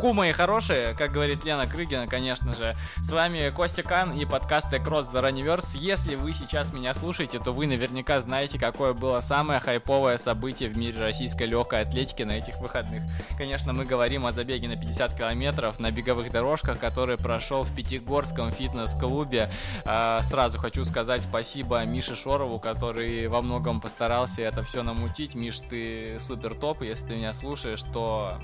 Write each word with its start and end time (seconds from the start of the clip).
Ку, 0.00 0.14
мои 0.14 0.32
хорошие, 0.32 0.94
как 0.94 1.12
говорит 1.12 1.44
Лена 1.44 1.66
Крыгина, 1.66 2.06
конечно 2.06 2.54
же. 2.54 2.74
С 3.02 3.12
вами 3.12 3.50
Костя 3.54 3.82
Кан 3.82 4.18
и 4.18 4.24
подкаст 4.24 4.72
Across 4.72 5.12
the 5.12 5.22
Runniverse. 5.22 5.76
Если 5.76 6.14
вы 6.14 6.32
сейчас 6.32 6.72
меня 6.72 6.94
слушаете, 6.94 7.38
то 7.38 7.52
вы 7.52 7.66
наверняка 7.66 8.18
знаете, 8.22 8.58
какое 8.58 8.94
было 8.94 9.20
самое 9.20 9.60
хайповое 9.60 10.16
событие 10.16 10.70
в 10.70 10.78
мире 10.78 10.98
российской 10.98 11.42
легкой 11.42 11.82
атлетики 11.82 12.22
на 12.22 12.32
этих 12.32 12.56
выходных. 12.60 13.02
Конечно, 13.36 13.74
мы 13.74 13.84
говорим 13.84 14.24
о 14.24 14.30
забеге 14.30 14.68
на 14.68 14.76
50 14.78 15.18
километров 15.18 15.78
на 15.78 15.90
беговых 15.90 16.30
дорожках, 16.30 16.78
который 16.78 17.18
прошел 17.18 17.62
в 17.62 17.74
Пятигорском 17.74 18.50
фитнес-клубе. 18.50 19.50
А, 19.84 20.22
сразу 20.22 20.58
хочу 20.58 20.82
сказать 20.84 21.24
спасибо 21.24 21.84
Мише 21.84 22.16
Шорову, 22.16 22.58
который 22.58 23.28
во 23.28 23.42
многом 23.42 23.82
постарался 23.82 24.40
это 24.40 24.62
все 24.62 24.82
намутить. 24.82 25.34
Миш, 25.34 25.58
ты 25.58 26.16
супер 26.20 26.54
топ, 26.54 26.80
если 26.80 27.08
ты 27.08 27.16
меня 27.16 27.34
слушаешь, 27.34 27.82
то 27.92 28.40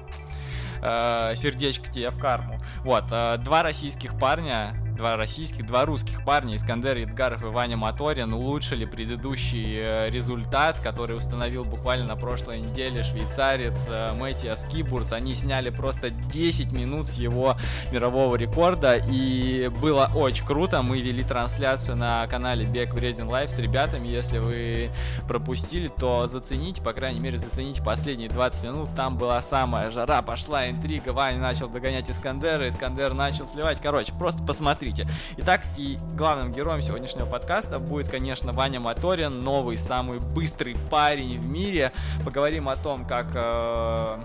э, 0.82 1.32
сердечко 1.34 1.90
тебе 1.90 2.10
в 2.10 2.18
карму. 2.18 2.58
Вот, 2.82 3.04
э, 3.10 3.38
два 3.38 3.62
российских 3.62 4.18
парня 4.18 4.74
два 4.96 5.16
российских, 5.16 5.66
два 5.66 5.84
русских 5.84 6.24
парня, 6.24 6.56
Искандер 6.56 6.96
Ядгаров 6.96 7.42
и 7.42 7.46
Ваня 7.46 7.77
Моторин, 7.77 8.32
улучшили 8.32 8.86
предыдущий 8.86 9.77
э, 9.77 10.10
результат, 10.10 10.80
который 10.80 11.16
установил 11.16 11.64
буквально 11.64 12.06
на 12.06 12.16
прошлой 12.16 12.60
неделе 12.60 13.02
швейцарец 13.02 13.86
э, 13.88 14.12
Мэтьяс 14.14 14.64
Кибурс. 14.64 15.12
Они 15.12 15.34
сняли 15.34 15.70
просто 15.70 16.10
10 16.10 16.72
минут 16.72 17.06
с 17.09 17.14
его 17.14 17.56
мирового 17.92 18.36
рекорда, 18.36 18.96
и 18.96 19.70
было 19.80 20.10
очень 20.14 20.46
круто. 20.46 20.82
Мы 20.82 21.00
вели 21.00 21.22
трансляцию 21.22 21.97
на 21.97 22.27
канале 22.27 22.64
Бег 22.64 22.94
Вреден 22.94 23.28
Live 23.28 23.50
с 23.50 23.58
ребятами. 23.58 24.08
Если 24.08 24.38
вы 24.38 24.91
пропустили, 25.28 25.88
то 25.88 26.27
зацените, 26.27 26.80
по 26.80 26.92
крайней 26.92 27.20
мере, 27.20 27.39
зацените 27.39 27.83
последние 27.83 28.30
20 28.30 28.64
минут. 28.64 28.89
Там 28.97 29.19
была 29.19 29.42
самая 29.42 29.91
жара, 29.91 30.22
пошла 30.22 30.69
интрига. 30.69 31.11
Ваня 31.11 31.39
начал 31.39 31.69
догонять 31.69 32.11
Искандера, 32.11 32.69
Искандер 32.69 33.12
начал 33.12 33.47
сливать. 33.47 33.78
Короче, 33.83 34.12
просто 34.19 34.42
посмотрите 34.42 34.86
смотрите. 34.87 35.09
Итак, 35.39 35.62
и 35.77 35.98
главным 36.15 36.53
героем 36.53 36.83
сегодняшнего 36.83 37.27
подкаста 37.27 37.79
будет, 37.79 38.09
конечно, 38.09 38.53
Ваня 38.53 38.81
Моторин, 38.81 39.41
новый, 39.41 39.79
самый 39.79 40.20
быстрый 40.20 40.77
парень 40.91 41.39
в 41.39 41.47
мире. 41.48 41.92
Поговорим 42.25 42.69
о 42.69 42.77
том, 42.77 43.05
как... 43.07 43.27
Э 43.34 44.19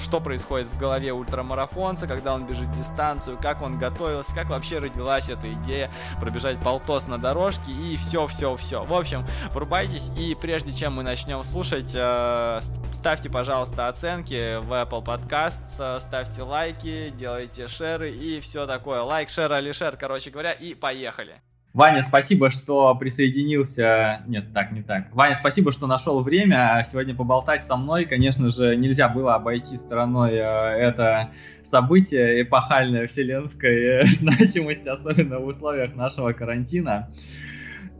что 0.00 0.20
происходит 0.20 0.66
в 0.68 0.78
голове 0.78 1.12
ультрамарафонца, 1.12 2.06
когда 2.06 2.34
он 2.34 2.46
бежит 2.46 2.70
дистанцию, 2.72 3.38
как 3.40 3.62
он 3.62 3.78
готовился, 3.78 4.34
как 4.34 4.48
вообще 4.48 4.78
родилась 4.78 5.28
эта 5.28 5.52
идея 5.52 5.90
пробежать 6.20 6.58
полтос 6.60 7.06
на 7.06 7.18
дорожке 7.18 7.70
и 7.70 7.96
все-все-все. 7.96 8.84
В 8.84 8.94
общем, 8.94 9.24
врубайтесь 9.50 10.10
и 10.16 10.36
прежде 10.40 10.72
чем 10.72 10.94
мы 10.94 11.02
начнем 11.02 11.42
слушать, 11.42 11.92
э, 11.94 12.60
ставьте, 12.92 13.30
пожалуйста, 13.30 13.88
оценки 13.88 14.58
в 14.60 14.72
Apple 14.72 15.04
Podcast, 15.04 15.60
э, 15.78 16.00
ставьте 16.00 16.42
лайки, 16.42 17.10
делайте 17.10 17.68
шеры 17.68 18.10
и 18.10 18.40
все 18.40 18.66
такое. 18.66 19.02
Лайк, 19.02 19.30
шер, 19.30 19.52
али 19.52 19.72
шер, 19.72 19.96
короче 19.96 20.30
говоря, 20.30 20.52
и 20.52 20.74
поехали. 20.74 21.40
Ваня, 21.76 22.02
спасибо, 22.02 22.48
что 22.48 22.94
присоединился. 22.94 24.22
Нет, 24.26 24.46
так, 24.54 24.72
не 24.72 24.80
так. 24.80 25.14
Ваня, 25.14 25.34
спасибо, 25.34 25.72
что 25.72 25.86
нашел 25.86 26.22
время 26.22 26.82
сегодня 26.90 27.14
поболтать 27.14 27.66
со 27.66 27.76
мной. 27.76 28.06
Конечно 28.06 28.48
же, 28.48 28.76
нельзя 28.76 29.10
было 29.10 29.34
обойти 29.34 29.76
стороной 29.76 30.36
э, 30.36 30.38
это 30.38 31.32
событие 31.62 32.40
эпохальное 32.40 33.06
вселенской 33.06 33.76
э, 33.76 34.04
значимости, 34.20 34.88
особенно 34.88 35.38
в 35.38 35.46
условиях 35.48 35.94
нашего 35.94 36.32
карантина. 36.32 37.10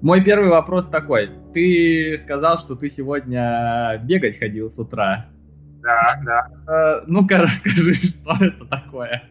Мой 0.01 0.25
первый 0.25 0.49
вопрос 0.49 0.87
такой. 0.87 1.29
Ты 1.53 2.17
сказал, 2.17 2.59
что 2.59 2.77
ты 2.77 2.89
сегодня 2.89 4.01
бегать 4.05 4.39
ходил 4.39 4.71
с 4.71 4.79
утра. 4.79 5.27
Да, 5.87 6.21
да. 6.25 6.49
Э, 6.67 7.05
ну-ка 7.07 7.39
расскажи, 7.39 7.95
что 7.95 8.35
это 8.41 8.65
такое. 8.67 9.23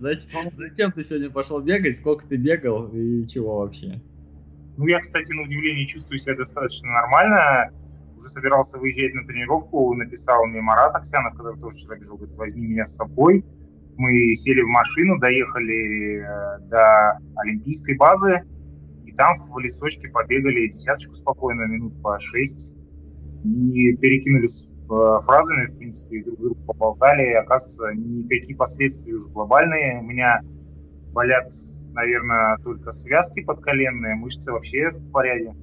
Зачем, 0.00 0.50
зачем 0.56 0.90
ты 0.90 1.04
сегодня 1.04 1.30
пошел 1.30 1.60
бегать? 1.60 1.96
Сколько 1.98 2.26
ты 2.26 2.36
бегал 2.36 2.88
и 2.88 3.24
чего 3.28 3.60
вообще? 3.60 4.02
Ну, 4.76 4.86
я, 4.88 4.98
кстати, 4.98 5.32
на 5.32 5.42
удивление 5.42 5.86
чувствую 5.86 6.18
себя 6.18 6.34
достаточно 6.34 6.90
нормально. 6.90 7.70
Уже 8.16 8.26
собирался 8.26 8.78
выезжать 8.78 9.14
на 9.14 9.24
тренировку, 9.24 9.94
написал 9.94 10.46
мне 10.46 10.60
Марат 10.60 10.96
Аксянов, 10.96 11.36
который 11.36 11.60
тоже 11.60 11.76
вчера 11.76 11.96
бежал, 11.96 12.16
говорит, 12.16 12.36
возьми 12.36 12.66
меня 12.66 12.84
с 12.84 12.96
собой. 12.96 13.44
Мы 13.96 14.34
сели 14.34 14.62
в 14.62 14.66
машину, 14.68 15.16
доехали 15.20 16.22
э, 16.22 16.68
до 16.68 17.18
Олимпийской 17.36 17.96
базы, 17.96 18.42
и 19.06 19.12
там 19.12 19.36
в 19.36 19.58
лесочке 19.60 20.08
побегали 20.08 20.66
десяточку 20.66 21.14
спокойно, 21.14 21.66
минут 21.66 22.02
по 22.02 22.18
шесть, 22.18 22.76
и 23.44 23.96
перекинулись 23.96 24.74
фразами, 25.20 25.66
в 25.66 25.78
принципе, 25.78 26.22
друг 26.24 26.40
другу 26.40 26.64
поболтали, 26.66 27.30
и, 27.30 27.34
оказывается, 27.34 27.92
никакие 27.94 28.56
последствия 28.56 29.14
уже 29.14 29.28
глобальные. 29.28 30.00
У 30.00 30.02
меня 30.02 30.40
болят, 31.12 31.50
наверное, 31.92 32.58
только 32.64 32.90
связки 32.90 33.42
подколенные, 33.42 34.16
мышцы 34.16 34.50
вообще 34.52 34.90
в 34.90 35.10
порядке. 35.12 35.54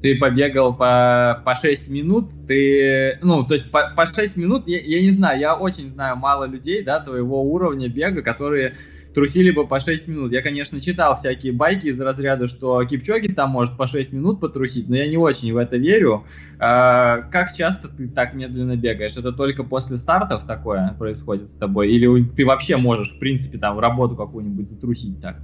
Ты 0.00 0.16
побегал 0.16 0.76
по, 0.76 1.42
по 1.44 1.56
6 1.56 1.88
минут, 1.88 2.30
ты, 2.46 3.18
ну, 3.20 3.44
то 3.44 3.54
есть 3.54 3.70
по, 3.72 3.92
по 3.96 4.06
6 4.06 4.36
минут, 4.36 4.68
я, 4.68 4.78
я 4.80 5.02
не 5.02 5.10
знаю, 5.10 5.40
я 5.40 5.56
очень 5.56 5.88
знаю 5.88 6.14
мало 6.16 6.44
людей, 6.44 6.84
да, 6.84 7.00
твоего 7.00 7.42
уровня 7.42 7.88
бега, 7.88 8.22
которые 8.22 8.76
трусили 9.18 9.50
бы 9.50 9.66
по 9.66 9.80
6 9.80 10.06
минут. 10.06 10.32
Я, 10.32 10.42
конечно, 10.42 10.80
читал 10.80 11.16
всякие 11.16 11.52
байки 11.52 11.88
из 11.88 12.00
разряда, 12.00 12.46
что 12.46 12.84
Кипчоги 12.84 13.26
там 13.26 13.50
может 13.50 13.76
по 13.76 13.88
6 13.88 14.12
минут 14.12 14.38
потрусить, 14.38 14.88
но 14.88 14.94
я 14.94 15.08
не 15.08 15.16
очень 15.16 15.52
в 15.52 15.56
это 15.56 15.76
верю. 15.76 16.24
А, 16.60 17.22
как 17.22 17.52
часто 17.52 17.88
ты 17.88 18.08
так 18.08 18.34
медленно 18.34 18.76
бегаешь? 18.76 19.16
Это 19.16 19.32
только 19.32 19.64
после 19.64 19.96
стартов 19.96 20.46
такое 20.46 20.94
происходит 21.00 21.50
с 21.50 21.56
тобой? 21.56 21.90
Или 21.90 22.22
ты 22.26 22.46
вообще 22.46 22.76
можешь, 22.76 23.10
в 23.10 23.18
принципе, 23.18 23.58
там, 23.58 23.80
работу 23.80 24.14
какую-нибудь 24.14 24.70
затрусить 24.70 25.20
так? 25.20 25.42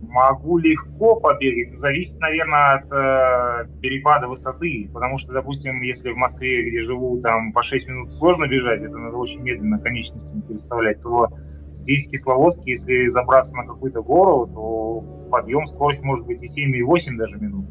Могу 0.00 0.58
легко 0.58 1.16
побегать, 1.16 1.78
зависит, 1.78 2.20
наверное, 2.20 2.74
от 2.74 2.84
э, 2.92 3.80
перепада 3.80 4.28
высоты, 4.28 4.90
потому 4.92 5.16
что, 5.16 5.32
допустим, 5.32 5.80
если 5.80 6.12
в 6.12 6.16
Москве, 6.16 6.66
где 6.66 6.82
живу, 6.82 7.18
там 7.20 7.52
по 7.52 7.62
6 7.62 7.88
минут 7.88 8.12
сложно 8.12 8.46
бежать, 8.46 8.82
это 8.82 8.96
надо 8.96 9.16
очень 9.16 9.42
медленно 9.42 9.78
конечностями 9.78 10.42
переставлять, 10.42 11.00
то 11.00 11.28
здесь 11.72 12.06
в 12.06 12.10
Кисловодске, 12.10 12.72
если 12.72 13.06
забраться 13.08 13.56
на 13.56 13.64
какую-то 13.64 14.02
гору, 14.02 14.46
то 14.46 15.28
подъем 15.30 15.64
скорость 15.66 16.02
может 16.02 16.26
быть 16.26 16.42
и 16.42 16.46
7, 16.46 16.76
и 16.76 16.82
8 16.82 17.16
даже 17.16 17.38
минут. 17.38 17.66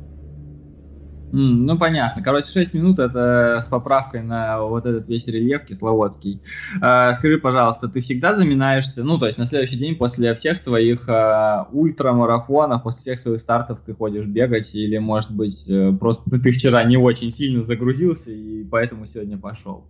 Ну, 1.38 1.78
понятно. 1.78 2.23
Короче, 2.23 2.47
6 2.47 2.73
минут 2.75 2.97
это 2.97 3.59
с 3.62 3.68
поправкой 3.68 4.23
на 4.23 4.62
вот 4.62 4.85
этот 4.85 5.09
весь 5.09 5.28
рельеф 5.28 5.66
кисловодский. 5.66 6.41
Э, 6.81 7.12
скажи, 7.12 7.40
пожалуйста, 7.40 7.90
ты 7.90 8.00
всегда 8.00 8.34
заминаешься, 8.34 9.03
ну, 9.03 9.19
то 9.19 9.25
есть 9.25 9.38
на 9.38 9.45
следующий 9.45 9.75
день 9.75 9.97
после 9.97 10.34
всех 10.34 10.57
своих 10.57 11.09
э, 11.09 11.66
ультрамарафонов, 11.74 12.84
после 12.84 13.01
всех 13.01 13.19
своих 13.19 13.41
стартов 13.41 13.81
ты 13.81 13.94
ходишь 13.94 14.28
бегать, 14.28 14.74
или, 14.75 14.97
может 14.97 15.35
быть, 15.35 15.69
э, 15.69 15.91
просто 16.00 16.41
ты 16.41 16.51
вчера 16.51 16.85
не 16.85 16.95
очень 16.95 17.31
сильно 17.31 17.63
загрузился, 17.63 18.31
и 18.31 18.63
поэтому 18.63 19.06
сегодня 19.06 19.38
пошел? 19.38 19.84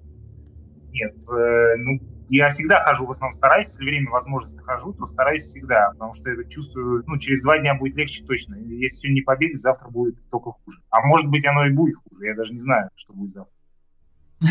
Нет, 0.94 1.13
э, 1.13 1.75
ну, 1.78 2.00
я 2.29 2.49
всегда 2.49 2.79
хожу, 2.81 3.05
в 3.05 3.11
основном 3.11 3.31
стараюсь, 3.31 3.67
если 3.67 3.85
время, 3.85 4.09
возможность 4.09 4.57
нахожу, 4.57 4.93
то 4.93 5.05
стараюсь 5.05 5.43
всегда, 5.43 5.91
потому 5.91 6.13
что 6.13 6.29
это 6.29 6.49
чувствую, 6.49 7.03
ну, 7.07 7.17
через 7.17 7.41
два 7.41 7.57
дня 7.57 7.75
будет 7.75 7.95
легче 7.95 8.23
точно. 8.23 8.55
Если 8.55 8.97
сегодня 8.97 9.15
не 9.15 9.21
побегать, 9.21 9.61
завтра 9.61 9.89
будет 9.89 10.17
только 10.29 10.51
хуже. 10.51 10.79
А 10.89 11.01
может 11.01 11.29
быть, 11.29 11.45
оно 11.45 11.65
и 11.65 11.71
будет 11.71 11.95
хуже, 11.95 12.25
я 12.25 12.35
даже 12.35 12.53
не 12.53 12.59
знаю, 12.59 12.89
что 12.95 13.13
будет 13.13 13.29
завтра. 13.29 13.53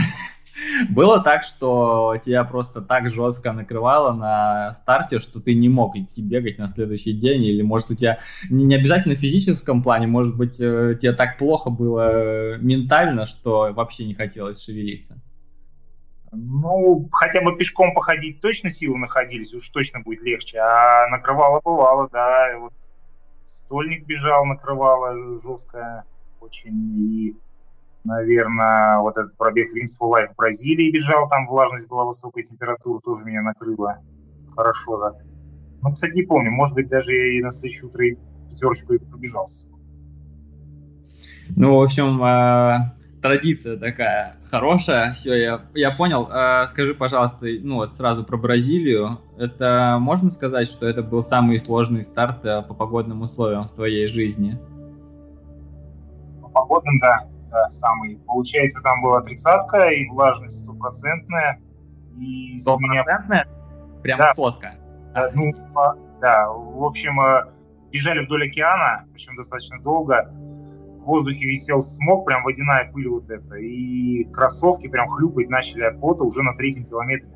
Было 0.91 1.21
так, 1.21 1.43
что 1.43 2.17
тебя 2.23 2.45
просто 2.45 2.81
так 2.81 3.11
жестко 3.11 3.53
накрывало 3.53 4.13
на 4.13 4.73
старте, 4.75 5.19
что 5.19 5.41
ты 5.41 5.55
не 5.55 5.69
мог 5.69 5.97
идти 5.97 6.23
бегать 6.23 6.59
на 6.59 6.69
следующий 6.69 7.13
день, 7.13 7.43
или 7.45 7.63
может 7.63 7.91
у 7.91 7.95
тебя 7.95 8.19
не 8.51 8.75
обязательно 8.75 9.17
в 9.17 9.19
физическом 9.19 9.83
плане, 9.83 10.07
может 10.07 10.37
быть 10.37 10.61
э, 10.61 10.97
тебе 11.01 11.13
так 11.13 11.39
плохо 11.39 11.71
было 11.71 12.57
ментально, 12.59 13.27
что 13.27 13.73
вообще 13.73 14.05
не 14.05 14.15
хотелось 14.15 14.63
шевелиться? 14.63 15.21
Ну, 16.35 17.09
хотя 17.13 17.41
бы 17.41 17.57
пешком 17.57 17.95
походить 17.95 18.41
точно 18.41 18.71
силы 18.71 18.99
находились, 18.99 19.55
уж 19.55 19.69
точно 19.71 20.01
будет 20.01 20.23
легче. 20.23 20.59
А 20.59 21.09
накрывало 21.09 21.61
бывало, 21.61 22.09
да. 22.13 22.59
Вот 22.59 22.73
стольник 23.45 24.07
бежал, 24.07 24.45
накрывало 24.45 25.39
жестко 25.39 26.05
очень. 26.41 26.75
И, 26.93 27.37
наверное, 28.05 28.99
вот 28.99 29.17
этот 29.17 29.37
пробег 29.37 29.75
Wings 29.75 29.99
for 30.01 30.11
Life 30.11 30.33
в 30.33 30.37
Бразилии 30.37 30.91
бежал, 30.91 31.29
там 31.29 31.47
влажность 31.47 31.89
была 31.89 32.05
высокая, 32.05 32.45
температура 32.45 33.01
тоже 33.01 33.25
меня 33.25 33.43
накрыла 33.43 33.99
хорошо. 34.55 34.99
Да. 34.99 35.13
Ну, 35.83 35.93
кстати, 35.93 36.15
не 36.15 36.23
помню, 36.23 36.51
может 36.51 36.75
быть, 36.75 36.89
даже 36.89 37.13
и 37.13 37.43
на 37.43 37.51
следующее 37.51 37.89
утро 37.89 38.07
и 38.07 38.17
пятерочку 38.49 38.95
и 38.95 38.99
побежался. 38.99 39.69
Ну, 41.57 41.79
в 41.79 41.83
общем, 41.83 42.23
а, 42.23 42.95
традиция 43.25 43.79
такая 43.79 44.37
хорошая. 44.51 45.15
Все, 45.15 45.35
я, 45.35 45.63
я 45.75 45.91
понял. 45.93 46.29
А, 46.31 46.67
скажи, 46.67 46.95
пожалуйста, 46.95 47.47
ну 47.63 47.77
вот 47.77 47.95
сразу 47.95 48.23
про 48.23 48.37
Бразилию. 48.37 49.19
Это 49.39 49.97
можно 49.99 50.29
сказать, 50.29 50.69
что 50.69 50.87
это 50.87 51.03
был 51.03 51.25
самый 51.25 51.59
сложный 51.59 52.03
старт 52.03 52.45
э, 52.45 52.61
по 52.61 52.75
погодным 52.75 53.23
условиям 53.23 53.67
в 53.67 53.73
твоей 53.73 54.09
жизни? 54.09 54.59
По 56.43 56.49
погодным, 56.51 56.99
да, 56.99 57.21
да, 57.51 57.67
самый. 57.71 58.19
Получается, 58.27 58.83
там 58.83 59.01
была 59.01 59.23
тридцатка 59.23 59.89
и 59.89 60.07
влажность 60.11 60.63
стопроцентная. 60.63 61.63
И 62.19 62.59
с 62.59 62.67
меня... 62.79 63.05
Прям 64.03 64.19
да. 64.19 64.35
сотка. 64.37 64.75
Да, 65.15 65.31
ну, 65.33 65.51
да, 66.21 66.51
в 66.51 66.85
общем, 66.85 67.19
э, 67.19 67.47
бежали 67.91 68.27
вдоль 68.27 68.49
океана, 68.49 69.07
причем 69.15 69.35
достаточно 69.35 69.81
долго. 69.81 70.31
В 71.05 71.07
воздухе 71.07 71.47
висел 71.47 71.83
смог, 71.83 72.25
прям 72.25 72.43
водяная 72.45 72.91
пыль 72.91 73.09
вот 73.09 73.29
эта, 73.29 73.57
и 73.57 74.25
кроссовки 74.33 74.89
прям 74.89 75.07
хлюпать 75.07 75.51
начали 75.51 75.83
от 75.83 76.01
пота 76.01 76.25
уже 76.25 76.43
на 76.43 76.57
третьем 76.57 76.87
километре. 76.87 77.29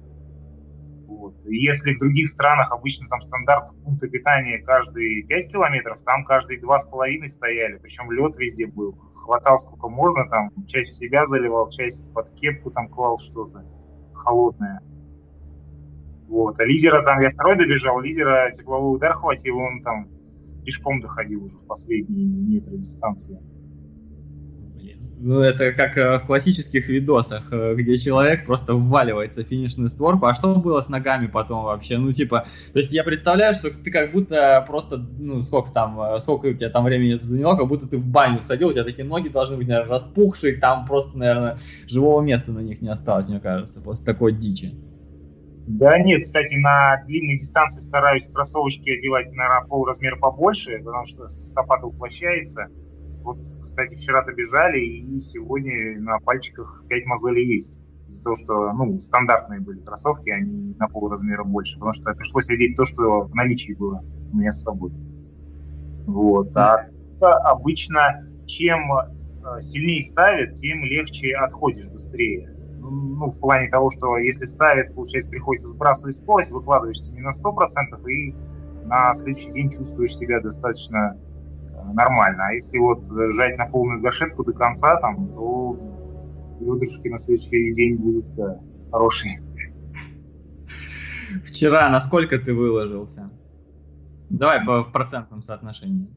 Вот. 1.06 1.35
Если 1.44 1.93
в 1.93 1.99
других 1.99 2.29
странах 2.29 2.73
обычно 2.73 3.06
там 3.09 3.20
стандарт 3.20 3.69
пункта 3.85 4.09
питания 4.09 4.62
каждые 4.62 5.23
5 5.25 5.53
километров, 5.53 6.00
там 6.03 6.25
каждые 6.25 6.61
два 6.61 6.79
с 6.79 6.87
половиной 6.87 7.29
стояли, 7.29 7.76
причем 7.76 8.11
лед 8.11 8.38
везде 8.38 8.67
был. 8.67 8.99
Хватал 9.12 9.59
сколько 9.59 9.91
можно, 9.91 10.26
там 10.31 10.50
часть 10.67 10.91
в 10.91 10.99
себя 10.99 11.26
заливал, 11.26 11.69
часть 11.69 12.15
под 12.15 12.31
кепку 12.31 12.70
там 12.70 12.88
клал 12.88 13.19
что-то 13.19 13.67
холодное. 14.15 14.81
Вот. 16.26 16.59
А 16.59 16.65
лидера 16.65 17.03
там, 17.03 17.20
я 17.20 17.29
второй 17.29 17.56
добежал, 17.56 18.00
лидера 18.00 18.50
тепловой 18.50 18.97
удар 18.97 19.12
хватил, 19.12 19.59
он 19.59 19.82
там 19.82 20.09
пешком 20.65 21.00
доходил 21.03 21.44
уже 21.44 21.59
в 21.59 21.67
последние 21.67 22.26
метры 22.26 22.79
дистанции. 22.79 23.38
Ну, 25.20 25.41
это 25.41 25.73
как 25.73 25.97
э, 25.97 26.19
в 26.19 26.26
классических 26.26 26.88
видосах, 26.88 27.53
э, 27.53 27.75
где 27.75 27.97
человек 27.97 28.47
просто 28.47 28.75
вваливается 28.75 29.43
в 29.43 29.49
финишную 29.49 29.88
створку. 29.88 30.26
А 30.26 30.35
что 30.35 30.55
было 30.55 30.81
с 30.81 30.88
ногами 30.88 31.26
потом 31.26 31.65
вообще? 31.65 31.99
Ну, 31.99 32.12
типа, 32.12 32.47
то 32.73 32.79
есть 32.79 32.93
я 32.93 33.03
представляю, 33.03 33.55
что 33.55 33.70
ты 33.70 33.91
как 33.91 34.12
будто 34.12 34.65
просто, 34.67 34.99
ну, 35.19 35.43
сколько 35.43 35.73
там, 35.73 36.00
э, 36.00 36.20
сколько 36.20 36.47
у 36.47 36.53
тебя 36.53 36.70
там 36.70 36.85
времени 36.85 37.17
это 37.17 37.25
заняло, 37.25 37.56
как 37.56 37.67
будто 37.67 37.88
ты 37.88 37.99
в 37.99 38.06
баню 38.06 38.44
сходил, 38.44 38.69
у 38.69 38.73
тебя 38.73 38.85
такие 38.85 39.05
ноги 39.05 39.29
должны 39.29 39.56
быть, 39.56 39.67
наверное, 39.67 39.91
распухшие, 39.91 40.56
там 40.56 40.87
просто, 40.87 41.19
наверное, 41.19 41.59
живого 41.88 42.20
места 42.20 42.53
на 42.53 42.61
них 42.61 42.81
не 42.81 42.88
осталось, 42.88 43.26
мне 43.26 43.41
кажется, 43.41 43.81
после 43.81 44.06
такой 44.06 44.32
дичи. 44.32 44.76
Да 45.67 45.99
нет, 45.99 46.23
кстати, 46.23 46.55
на 46.55 47.03
длинной 47.05 47.37
дистанции 47.37 47.81
стараюсь 47.81 48.26
кроссовочки 48.29 48.88
одевать 48.88 49.32
на 49.32 49.62
пол 49.69 49.85
размера 49.85 50.17
побольше, 50.17 50.79
потому 50.79 51.05
что 51.05 51.26
стопа-то 51.26 51.88
уплощается. 51.88 52.69
Вот, 53.29 53.41
кстати, 53.41 53.95
вчера-то 53.95 54.33
бежали, 54.33 54.81
и 54.81 55.19
сегодня 55.19 56.01
на 56.01 56.19
пальчиках 56.19 56.83
5 56.89 57.05
мозолей 57.05 57.57
есть. 57.57 57.85
Из-за 58.07 58.25
того, 58.25 58.37
что, 58.37 58.73
ну, 58.73 58.99
стандартные 58.99 59.61
были 59.61 59.81
кроссовки, 59.81 60.31
они 60.31 60.75
на 60.79 60.89
пол 60.89 61.11
размера 61.11 61.45
больше, 61.45 61.75
потому 61.75 61.93
что 61.93 62.15
пришлось 62.15 62.49
одеть 62.49 62.75
то, 62.75 62.87
что 62.87 63.25
в 63.25 63.35
наличии 63.35 63.75
было 63.75 64.03
у 64.33 64.37
меня 64.39 64.51
с 64.51 64.63
собой. 64.63 64.93
Вот. 66.07 66.57
А 66.57 66.89
обычно, 67.21 68.27
чем 68.47 68.91
э, 68.95 69.61
сильнее 69.61 70.01
ставит, 70.05 70.55
тем 70.55 70.83
легче 70.85 71.37
отходишь 71.37 71.91
быстрее 71.91 72.57
ну, 72.81 73.29
в 73.29 73.39
плане 73.41 73.69
того, 73.69 73.91
что 73.91 74.17
если 74.17 74.47
ставит, 74.47 74.95
получается, 74.95 75.31
приходится 75.31 75.69
сбрасывать 75.69 76.17
скорость, 76.17 76.51
выкладываешься 76.51 77.13
не 77.13 77.21
на 77.21 77.29
100%, 77.29 78.11
и 78.11 78.35
на 78.87 79.13
следующий 79.13 79.51
день 79.51 79.69
чувствуешь 79.69 80.17
себя 80.17 80.41
достаточно 80.41 81.15
нормально. 81.93 82.46
А 82.49 82.52
если 82.52 82.79
вот 82.79 83.06
жать 83.35 83.58
на 83.58 83.67
полную 83.67 84.00
гашетку 84.00 84.44
до 84.44 84.52
конца, 84.52 84.96
там, 85.00 85.32
то 85.32 85.73
выдержки 86.61 87.08
на 87.08 87.19
следующий 87.19 87.73
день 87.73 87.96
будут 87.96 88.25
да, 88.35 88.61
хорошие. 88.93 89.40
Вчера 91.44 91.88
насколько 91.88 92.38
ты 92.38 92.55
выложился? 92.55 93.31
Давай 94.31 94.64
по 94.64 94.85
процентным 94.85 95.43
соотношениям. 95.43 96.08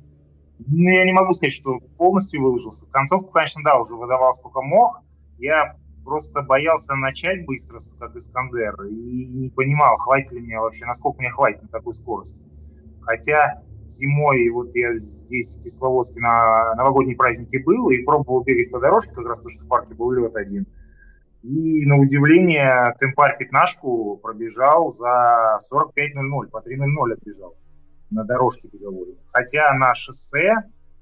Ну, 0.67 0.89
я 0.89 1.05
не 1.05 1.11
могу 1.11 1.33
сказать, 1.33 1.53
что 1.53 1.79
полностью 1.97 2.41
выложился. 2.41 2.89
Концовку, 2.91 3.31
конечно, 3.31 3.61
да, 3.63 3.79
уже 3.79 3.95
выдавал 3.95 4.33
сколько 4.33 4.61
мог. 4.61 5.01
Я 5.37 5.75
просто 6.03 6.43
боялся 6.43 6.95
начать 6.95 7.45
быстро, 7.45 7.79
как 7.99 8.15
Искандер, 8.15 8.83
и 8.83 9.25
не 9.25 9.49
понимал, 9.49 9.95
хватит 9.97 10.31
ли 10.31 10.41
мне 10.41 10.59
вообще, 10.59 10.85
насколько 10.85 11.19
мне 11.19 11.31
хватит 11.31 11.63
на 11.63 11.69
такой 11.69 11.93
скорости. 11.93 12.45
Хотя 13.01 13.63
зимой, 13.91 14.49
вот 14.49 14.73
я 14.75 14.93
здесь 14.93 15.57
в 15.57 15.61
Кисловодске 15.63 16.19
на 16.19 16.73
новогодние 16.75 17.15
праздники 17.15 17.57
был 17.57 17.89
и 17.89 18.03
пробовал 18.03 18.43
бегать 18.43 18.71
по 18.71 18.79
дорожке, 18.79 19.13
как 19.13 19.25
раз 19.25 19.39
потому 19.39 19.55
что 19.55 19.65
в 19.65 19.67
парке 19.67 19.93
был 19.93 20.11
лед 20.11 20.35
один. 20.35 20.65
И 21.43 21.85
на 21.85 21.97
удивление 21.97 22.95
темпарь 22.99 23.37
пятнашку 23.37 24.17
пробежал 24.17 24.89
за 24.89 25.57
45.00, 25.73 26.49
по 26.49 26.57
3.00 26.57 27.13
отбежал 27.13 27.57
на 28.11 28.23
дорожке 28.23 28.69
беговой. 28.71 29.17
Хотя 29.31 29.73
на 29.73 29.93
шоссе 29.93 30.53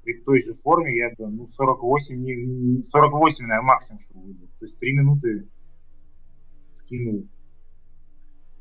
при 0.03 0.21
той 0.23 0.39
же 0.39 0.53
форме 0.53 0.97
я 0.97 1.09
бы, 1.09 1.27
ну, 1.27 1.45
48, 1.45 2.15
не, 2.15 2.83
48, 2.83 3.45
наверное, 3.45 3.67
максимум, 3.67 3.99
что 3.99 4.17
выдал. 4.17 4.47
То 4.57 4.63
есть 4.63 4.79
3 4.79 4.93
минуты 4.93 5.49
скинул. 6.73 7.27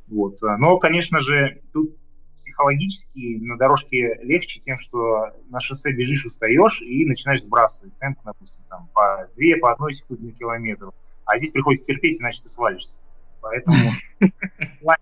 Вот. 0.08 0.38
Но, 0.58 0.78
конечно 0.78 1.20
же, 1.20 1.62
тут 1.72 1.96
психологически 2.38 3.38
на 3.40 3.56
дорожке 3.56 4.18
легче 4.22 4.60
тем, 4.60 4.76
что 4.76 5.32
на 5.48 5.58
шоссе 5.58 5.92
бежишь, 5.92 6.24
устаешь 6.24 6.80
и 6.82 7.04
начинаешь 7.06 7.42
сбрасывать 7.42 7.96
темп, 7.98 8.18
допустим, 8.24 8.64
там, 8.68 8.88
по 8.94 9.28
2, 9.36 9.58
по 9.60 9.72
1 9.72 9.90
секунде 9.90 10.26
на 10.26 10.32
километр. 10.32 10.90
А 11.24 11.36
здесь 11.36 11.50
приходится 11.50 11.92
терпеть, 11.92 12.20
иначе 12.20 12.42
ты 12.42 12.48
свалишься. 12.48 13.02
Поэтому, 13.40 13.76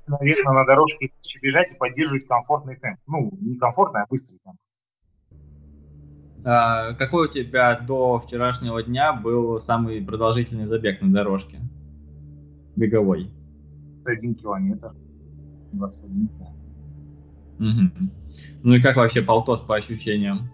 наверное, 0.06 0.52
на 0.52 0.64
дорожке 0.64 1.12
бежать 1.40 1.72
и 1.72 1.76
поддерживать 1.76 2.26
комфортный 2.26 2.76
темп. 2.76 2.98
Ну, 3.06 3.30
не 3.40 3.56
комфортный, 3.56 4.02
а 4.02 4.06
быстрый 4.08 4.38
темп. 4.44 4.58
А, 6.44 6.94
какой 6.94 7.26
у 7.26 7.30
тебя 7.30 7.78
до 7.78 8.20
вчерашнего 8.20 8.82
дня 8.82 9.12
был 9.12 9.58
самый 9.58 10.00
продолжительный 10.00 10.66
забег 10.66 11.00
на 11.02 11.12
дорожке? 11.12 11.60
Беговой. 12.76 13.30
Один 14.06 14.34
километр. 14.34 14.92
21, 15.72 16.28
да. 16.38 16.55
Угу. 17.58 18.10
Ну 18.62 18.74
и 18.74 18.80
как 18.80 18.96
вообще 18.96 19.22
полтос 19.22 19.62
по 19.62 19.76
ощущениям? 19.76 20.50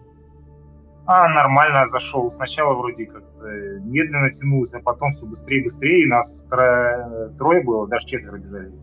А, 1.05 1.27
нормально 1.27 1.85
зашел. 1.85 2.29
Сначала 2.29 2.73
вроде 2.75 3.05
как-то 3.05 3.45
медленно 3.81 4.31
тянулся, 4.31 4.77
а 4.77 4.81
потом 4.81 5.11
все 5.11 5.25
быстрее 5.25 5.59
и 5.59 5.63
быстрее. 5.63 6.07
Нас 6.07 6.47
трое, 6.49 7.33
трое 7.37 7.63
было, 7.63 7.87
даже 7.87 8.05
четверо 8.05 8.37
бежали. 8.37 8.73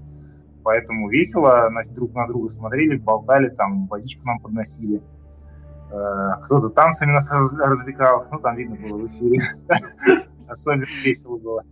Поэтому 0.63 1.09
весело, 1.09 1.71
друг 1.95 2.13
на 2.13 2.29
друга 2.29 2.49
смотрели, 2.49 2.99
болтали, 2.99 3.49
там 3.49 3.87
водичку 3.87 4.27
нам 4.27 4.39
подносили. 4.41 5.01
Э, 5.91 6.41
кто-то 6.43 6.69
танцами 6.69 7.13
нас 7.13 7.31
развлекал, 7.31 8.27
ну 8.31 8.39
там 8.39 8.57
видно 8.57 8.77
было 8.77 8.99
в 8.99 9.07
эфире. 9.07 9.41
Особенно 10.49 10.85
весело 11.03 11.39
было. 11.39 11.65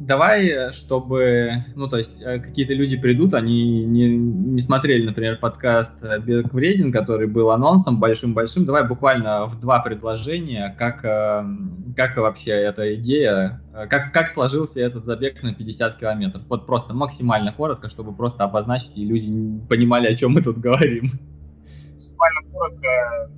Давай, 0.00 0.72
чтобы, 0.72 1.52
ну, 1.76 1.86
то 1.86 1.98
есть, 1.98 2.22
э, 2.22 2.40
какие-то 2.40 2.72
люди 2.72 2.96
придут, 2.96 3.34
они 3.34 3.84
не, 3.84 4.16
не 4.16 4.58
смотрели, 4.58 5.06
например, 5.06 5.38
подкаст 5.38 6.02
«Бег 6.24 6.52
вреден», 6.52 6.90
который 6.90 7.26
был 7.26 7.50
анонсом 7.50 8.00
большим-большим. 8.00 8.64
Давай 8.64 8.88
буквально 8.88 9.46
в 9.46 9.60
два 9.60 9.78
предложения, 9.80 10.74
как, 10.78 11.04
э, 11.04 11.44
как 11.96 12.16
вообще 12.16 12.52
эта 12.52 12.94
идея, 12.96 13.62
как, 13.88 14.12
как 14.12 14.30
сложился 14.30 14.80
этот 14.80 15.04
забег 15.04 15.42
на 15.42 15.54
50 15.54 15.98
километров. 15.98 16.42
Вот 16.48 16.66
просто 16.66 16.94
максимально 16.94 17.52
коротко, 17.52 17.88
чтобы 17.88 18.12
просто 18.12 18.44
обозначить, 18.44 18.96
и 18.96 19.04
люди 19.04 19.30
понимали, 19.68 20.06
о 20.06 20.16
чем 20.16 20.32
мы 20.32 20.42
тут 20.42 20.58
говорим 20.58 21.10
максимально 22.00 22.40
коротко. 22.52 23.30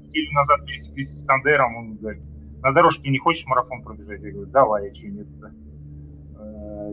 Неделю 0.00 0.32
назад 0.32 0.66
пересеклись 0.66 1.08
с 1.08 1.22
Искандером, 1.22 1.76
он 1.76 1.96
говорит, 1.96 2.24
на 2.62 2.72
дорожке 2.72 3.10
не 3.10 3.18
хочешь 3.18 3.46
марафон 3.46 3.82
пробежать? 3.82 4.22
Я 4.22 4.32
говорю, 4.32 4.50
давай, 4.50 4.86
я 4.86 4.94
что, 4.94 5.08
нет. 5.08 5.26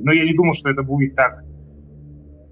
Но 0.02 0.12
я 0.12 0.26
не 0.26 0.34
думал, 0.34 0.54
что 0.54 0.70
это 0.70 0.84
будет 0.84 1.16
так 1.16 1.44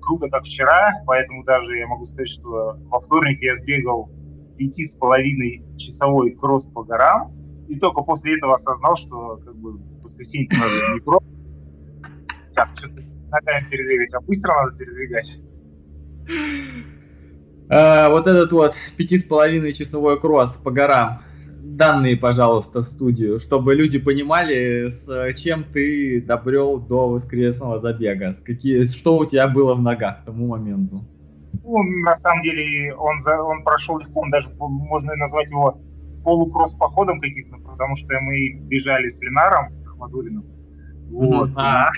круто, 0.01 0.29
как 0.29 0.43
вчера, 0.43 1.01
поэтому 1.05 1.43
даже 1.43 1.77
я 1.77 1.87
могу 1.87 2.05
сказать, 2.05 2.29
что 2.29 2.77
во 2.89 2.99
вторник 2.99 3.41
я 3.41 3.55
сбегал 3.55 4.11
пяти 4.57 4.85
с 4.85 4.95
половиной 4.95 5.65
часовой 5.77 6.31
кросс 6.31 6.65
по 6.67 6.83
горам, 6.83 7.33
и 7.67 7.77
только 7.79 8.01
после 8.01 8.37
этого 8.37 8.53
осознал, 8.53 8.95
что 8.95 9.37
как 9.37 9.55
бы 9.55 9.77
в 9.77 10.03
воскресенье 10.03 10.47
надо 10.57 10.93
не 10.93 10.99
просто 11.01 11.27
так, 12.53 12.69
что-то 12.75 13.01
ногами 13.29 13.69
передвигать, 13.69 14.13
а 14.13 14.21
быстро 14.21 14.53
надо 14.53 14.77
передвигать. 14.77 15.39
А, 17.67 18.09
вот 18.09 18.27
этот 18.27 18.51
вот 18.51 18.75
пяти 18.95 19.17
с 19.17 19.23
половиной 19.23 19.73
часовой 19.73 20.19
кросс 20.19 20.57
по 20.57 20.71
горам. 20.71 21.21
Данные, 21.75 22.15
пожалуйста, 22.15 22.83
в 22.83 22.85
студию, 22.85 23.37
чтобы 23.37 23.75
люди 23.75 23.99
понимали, 23.99 24.87
с 24.87 25.33
чем 25.33 25.65
ты 25.65 26.21
добрел 26.21 26.79
до 26.79 27.09
воскресного 27.09 27.79
забега, 27.79 28.31
с 28.31 28.39
какие, 28.39 28.83
что 28.85 29.17
у 29.17 29.25
тебя 29.25 29.49
было 29.49 29.73
в 29.73 29.81
ногах 29.81 30.21
к 30.21 30.25
тому 30.25 30.47
моменту. 30.47 31.03
Ну, 31.63 31.83
на 31.83 32.15
самом 32.15 32.41
деле, 32.41 32.93
он, 32.95 33.19
за, 33.19 33.41
он 33.43 33.63
прошел 33.63 33.99
легко, 33.99 34.21
он 34.21 34.29
даже 34.29 34.47
можно 34.57 35.15
назвать 35.17 35.51
его 35.51 35.77
полукросс-походом 36.23 37.19
каких-то, 37.19 37.57
потому 37.57 37.95
что 37.97 38.21
мы 38.21 38.53
бежали 38.67 39.09
с 39.09 39.21
Ленаром 39.21 39.73
Ахмадулиным. 39.85 40.45
Вот. 41.09 41.49
Mm-hmm. 41.49 41.89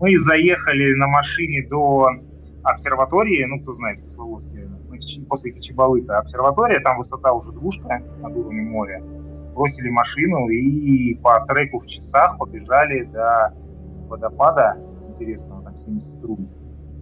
Мы 0.00 0.18
заехали 0.18 0.94
на 0.94 1.08
машине 1.08 1.66
до 1.68 2.08
обсерватории, 2.62 3.44
ну, 3.44 3.60
кто 3.60 3.74
знает, 3.74 3.98
в 3.98 4.02
Кисловодске, 4.02 4.66
после 5.28 5.52
Кичибалыта 5.52 6.18
обсерватория, 6.18 6.80
там 6.80 6.98
высота 6.98 7.32
уже 7.32 7.52
двушка 7.52 8.02
над 8.20 8.36
уровнем 8.36 8.70
моря. 8.70 9.02
Бросили 9.54 9.90
машину 9.90 10.48
и 10.48 11.14
по 11.16 11.44
треку 11.46 11.78
в 11.78 11.86
часах 11.86 12.38
побежали 12.38 13.04
до 13.04 13.54
водопада 14.08 14.78
интересного, 15.08 15.62
там 15.62 15.74
70 15.74 16.08
струй. 16.08 16.46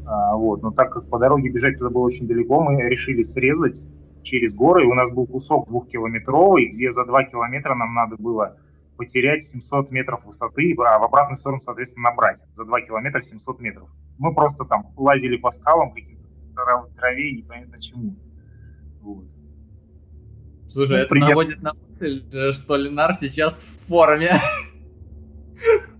А, 0.06 0.36
вот. 0.36 0.62
Но 0.62 0.70
так 0.70 0.90
как 0.90 1.08
по 1.10 1.18
дороге 1.18 1.50
бежать 1.50 1.78
туда 1.78 1.90
было 1.90 2.04
очень 2.04 2.26
далеко, 2.26 2.62
мы 2.62 2.80
решили 2.82 3.22
срезать 3.22 3.86
через 4.22 4.54
горы, 4.54 4.84
и 4.84 4.86
у 4.86 4.94
нас 4.94 5.12
был 5.12 5.26
кусок 5.26 5.68
двухкилометровый, 5.68 6.68
где 6.68 6.90
за 6.90 7.04
два 7.04 7.24
километра 7.24 7.74
нам 7.74 7.94
надо 7.94 8.16
было 8.16 8.56
потерять 8.96 9.44
700 9.44 9.90
метров 9.90 10.24
высоты, 10.24 10.74
а 10.78 10.98
в 10.98 11.04
обратную 11.04 11.36
сторону, 11.36 11.60
соответственно, 11.60 12.10
набрать 12.10 12.44
за 12.52 12.64
2 12.64 12.80
километра 12.82 13.20
700 13.20 13.60
метров. 13.60 13.88
Мы 14.18 14.34
просто 14.34 14.64
там 14.64 14.92
лазили 14.96 15.36
по 15.36 15.50
скалам, 15.50 15.92
каким-то 15.92 16.15
траве, 16.94 17.32
непонятно 17.32 17.78
чему. 17.80 18.16
Вот. 19.00 19.26
Слушай, 20.68 20.92
ну, 20.92 20.96
это 20.98 21.08
приятно. 21.08 21.34
наводит 21.34 21.62
на 21.62 21.72
мысль, 21.74 22.52
что 22.52 22.76
Ленар 22.76 23.14
сейчас 23.14 23.62
в 23.62 23.88
форме. 23.88 24.40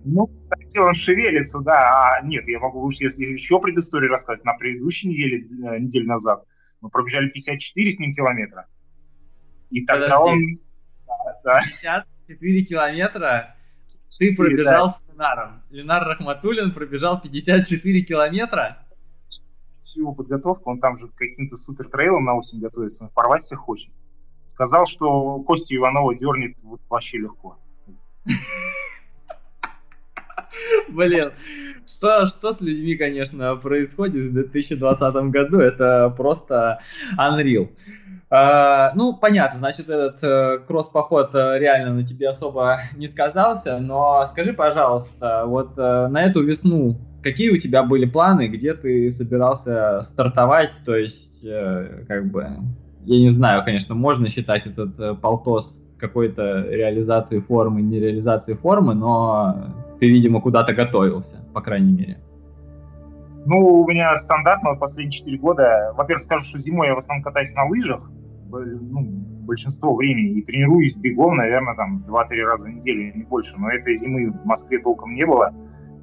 Ну, 0.05 0.27
кстати, 0.27 0.77
он 0.77 0.93
шевелится, 0.93 1.59
да. 1.59 2.17
А, 2.17 2.21
нет, 2.21 2.47
я 2.47 2.59
могу 2.59 2.79
лучше, 2.79 3.05
если 3.05 3.25
еще 3.25 3.59
предысторию 3.59 4.11
рассказать. 4.11 4.45
На 4.45 4.53
предыдущей 4.53 5.07
неделе, 5.09 5.39
э, 5.39 5.79
неделю 5.79 6.07
назад 6.07 6.45
мы 6.79 6.89
пробежали 6.89 7.29
54 7.29 7.91
с 7.91 7.99
ним 7.99 8.13
километра. 8.13 8.67
И 9.69 9.85
тогда 9.85 10.19
Подожди. 10.19 10.31
он... 10.31 10.59
Да, 11.43 11.61
54 11.61 12.61
километра 12.65 13.55
ты 14.17 14.35
пробежал 14.35 14.87
да. 14.87 14.93
с 14.93 15.01
Ленаром. 15.11 15.63
Ленар 15.69 16.03
Рахматуллин 16.07 16.71
пробежал 16.71 17.21
54 17.21 18.01
километра. 18.01 18.86
Всю 19.87 20.11
подготовку, 20.11 20.69
он 20.69 20.81
там 20.81 20.97
же 20.97 21.07
каким-то 21.15 21.55
супер 21.55 21.85
трейлом 21.85 22.25
на 22.25 22.35
осень 22.35 22.59
готовится, 22.59 23.05
он 23.05 23.09
порвать 23.09 23.41
всех 23.41 23.59
хочет. 23.59 23.93
Сказал, 24.45 24.85
что 24.85 25.39
Костю 25.43 25.77
Иванова 25.77 26.13
дернет 26.13 26.57
вот 26.63 26.81
вообще 26.89 27.19
легко. 27.19 27.57
Блин, 30.89 31.29
что, 31.87 32.25
что 32.25 32.51
с 32.51 32.59
людьми, 32.59 32.97
конечно, 32.97 33.55
происходит 33.55 34.31
в 34.31 34.33
2020 34.33 35.15
году, 35.31 35.59
это 35.59 36.13
просто 36.17 36.81
unreal. 37.17 37.69
Uh, 38.29 38.91
ну, 38.93 39.15
понятно, 39.15 39.59
значит, 39.59 39.87
этот 39.87 40.21
uh, 40.21 40.59
кросс-поход 40.65 41.33
uh, 41.33 41.57
реально 41.57 41.93
на 41.93 42.05
тебе 42.05 42.27
особо 42.27 42.81
не 42.97 43.07
сказался, 43.07 43.79
но 43.79 44.25
скажи, 44.25 44.51
пожалуйста, 44.51 45.45
вот 45.45 45.77
uh, 45.77 46.07
на 46.07 46.25
эту 46.25 46.43
весну 46.43 46.97
какие 47.27 47.49
у 47.49 47.57
тебя 47.57 47.83
были 47.83 48.05
планы, 48.05 48.47
где 48.47 48.73
ты 48.73 49.09
собирался 49.09 49.99
стартовать, 50.01 50.71
то 50.85 50.95
есть, 50.95 51.45
uh, 51.45 52.05
как 52.05 52.31
бы, 52.31 52.47
я 53.05 53.19
не 53.19 53.29
знаю, 53.29 53.65
конечно, 53.65 53.95
можно 53.95 54.29
считать 54.29 54.65
этот 54.65 54.97
uh, 54.97 55.15
полтос 55.15 55.83
какой-то 55.99 56.61
реализации 56.69 57.39
формы, 57.39 57.81
не 57.81 57.99
реализации 57.99 58.53
формы, 58.53 58.93
но 58.93 59.73
ты, 59.99 60.09
видимо, 60.09 60.39
куда-то 60.39 60.73
готовился, 60.73 61.37
по 61.53 61.61
крайней 61.61 61.91
мере. 61.91 62.17
Ну, 63.45 63.57
у 63.57 63.87
меня 63.87 64.15
стандартно 64.17 64.75
последние 64.75 65.19
4 65.19 65.37
года. 65.37 65.93
Во-первых, 65.97 66.23
скажу, 66.23 66.43
что 66.45 66.59
зимой 66.59 66.87
я 66.87 66.95
в 66.95 66.97
основном 66.97 67.23
катаюсь 67.23 67.53
на 67.55 67.65
лыжах, 67.65 68.09
ну, 68.49 69.01
большинство 69.47 69.95
времени, 69.95 70.39
и 70.39 70.41
тренируюсь 70.43 70.95
бегом, 70.95 71.37
наверное, 71.37 71.75
там 71.75 72.05
2-3 72.07 72.41
раза 72.43 72.67
в 72.67 72.69
неделю, 72.69 73.13
не 73.15 73.23
больше. 73.23 73.55
Но 73.57 73.69
этой 73.69 73.95
зимы 73.95 74.31
в 74.31 74.45
Москве 74.45 74.79
толком 74.79 75.15
не 75.15 75.25
было, 75.25 75.53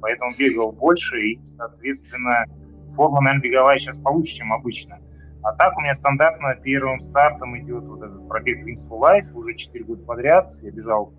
поэтому 0.05 0.31
бегал 0.37 0.71
больше, 0.71 1.17
и, 1.19 1.39
соответственно, 1.43 2.45
форма, 2.93 3.21
наверное, 3.21 3.41
беговая 3.41 3.79
сейчас 3.79 3.97
получше, 3.97 4.35
чем 4.35 4.53
обычно. 4.53 4.99
А 5.41 5.51
так 5.53 5.75
у 5.75 5.81
меня 5.81 5.95
стандартно 5.95 6.53
первым 6.61 6.99
стартом 6.99 7.59
идет 7.59 7.85
вот 7.85 8.03
этот 8.03 8.27
пробег 8.27 8.67
Wings 8.67 8.87
for 8.87 8.99
Life 9.01 9.33
уже 9.33 9.55
4 9.55 9.83
года 9.83 10.03
подряд. 10.05 10.51
Я 10.61 10.69
бежал 10.69 11.11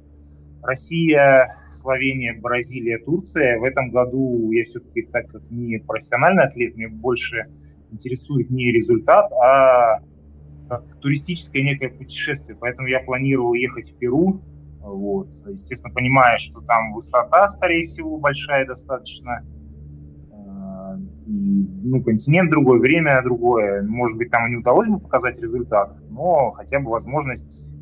Россия, 0.63 1.47
Словения, 1.69 2.39
Бразилия, 2.41 2.99
Турция. 2.99 3.59
В 3.59 3.65
этом 3.65 3.91
году 3.91 4.53
я 4.53 4.63
все-таки, 4.63 5.03
так 5.03 5.29
как 5.31 5.51
не 5.51 5.79
профессиональный 5.79 6.45
атлет, 6.45 6.77
мне 6.77 6.87
больше 6.87 7.47
интересует 7.91 8.51
не 8.51 8.71
результат, 8.71 9.33
а 9.33 9.99
как 10.69 10.85
туристическое 11.01 11.63
некое 11.63 11.89
путешествие. 11.89 12.57
Поэтому 12.61 12.87
я 12.87 13.01
планировал 13.01 13.55
ехать 13.55 13.91
в 13.91 13.99
Перу. 13.99 14.43
Вот. 14.87 15.29
Естественно, 15.49 15.93
понимая, 15.93 16.39
что 16.39 16.61
там 16.61 16.93
высота, 16.93 17.49
скорее 17.49 17.83
всего, 17.83 18.19
большая 18.19 18.67
достаточно 18.67 19.43
и, 21.27 21.69
ну, 21.83 22.03
континент 22.03 22.51
другой, 22.51 22.79
время 22.79 23.21
другое. 23.23 23.83
Может 23.83 24.17
быть, 24.17 24.31
там 24.31 24.49
не 24.51 24.57
удалось 24.57 24.89
бы 24.89 25.01
показать 25.01 25.41
результат, 25.41 25.93
но 26.09 26.51
хотя 26.53 26.79
бы 26.79 26.91
возможность 26.91 27.75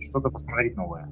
что-то 0.00 0.30
посмотреть 0.30 0.76
новое. 0.76 1.08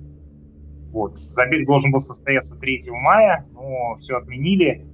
Вот. 0.90 1.16
Забег 1.18 1.66
должен 1.66 1.92
был 1.92 2.00
состояться 2.00 2.58
3 2.58 2.90
мая, 2.90 3.46
но 3.52 3.94
все 3.96 4.16
отменили, 4.16 4.86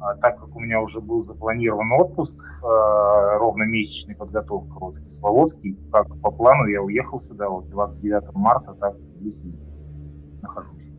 а, 0.00 0.14
так 0.16 0.38
как 0.38 0.54
у 0.54 0.60
меня 0.60 0.80
уже 0.80 1.00
был 1.00 1.20
запланирован 1.20 1.92
отпуск, 1.92 2.38
э, 2.62 3.38
ровно 3.38 3.64
месячный 3.64 4.16
подготовка 4.16 4.78
вот 4.78 4.96
в 4.96 5.02
Кисловодске. 5.02 5.76
Как 5.92 6.08
по 6.20 6.30
плану 6.30 6.66
я 6.66 6.82
уехал 6.82 7.18
сюда 7.18 7.48
вот 7.48 7.68
29 7.70 8.34
марта, 8.34 8.74
так 8.74 8.96
здесь 9.16 9.44
и 9.44 9.69
нахожусь. 10.42 10.90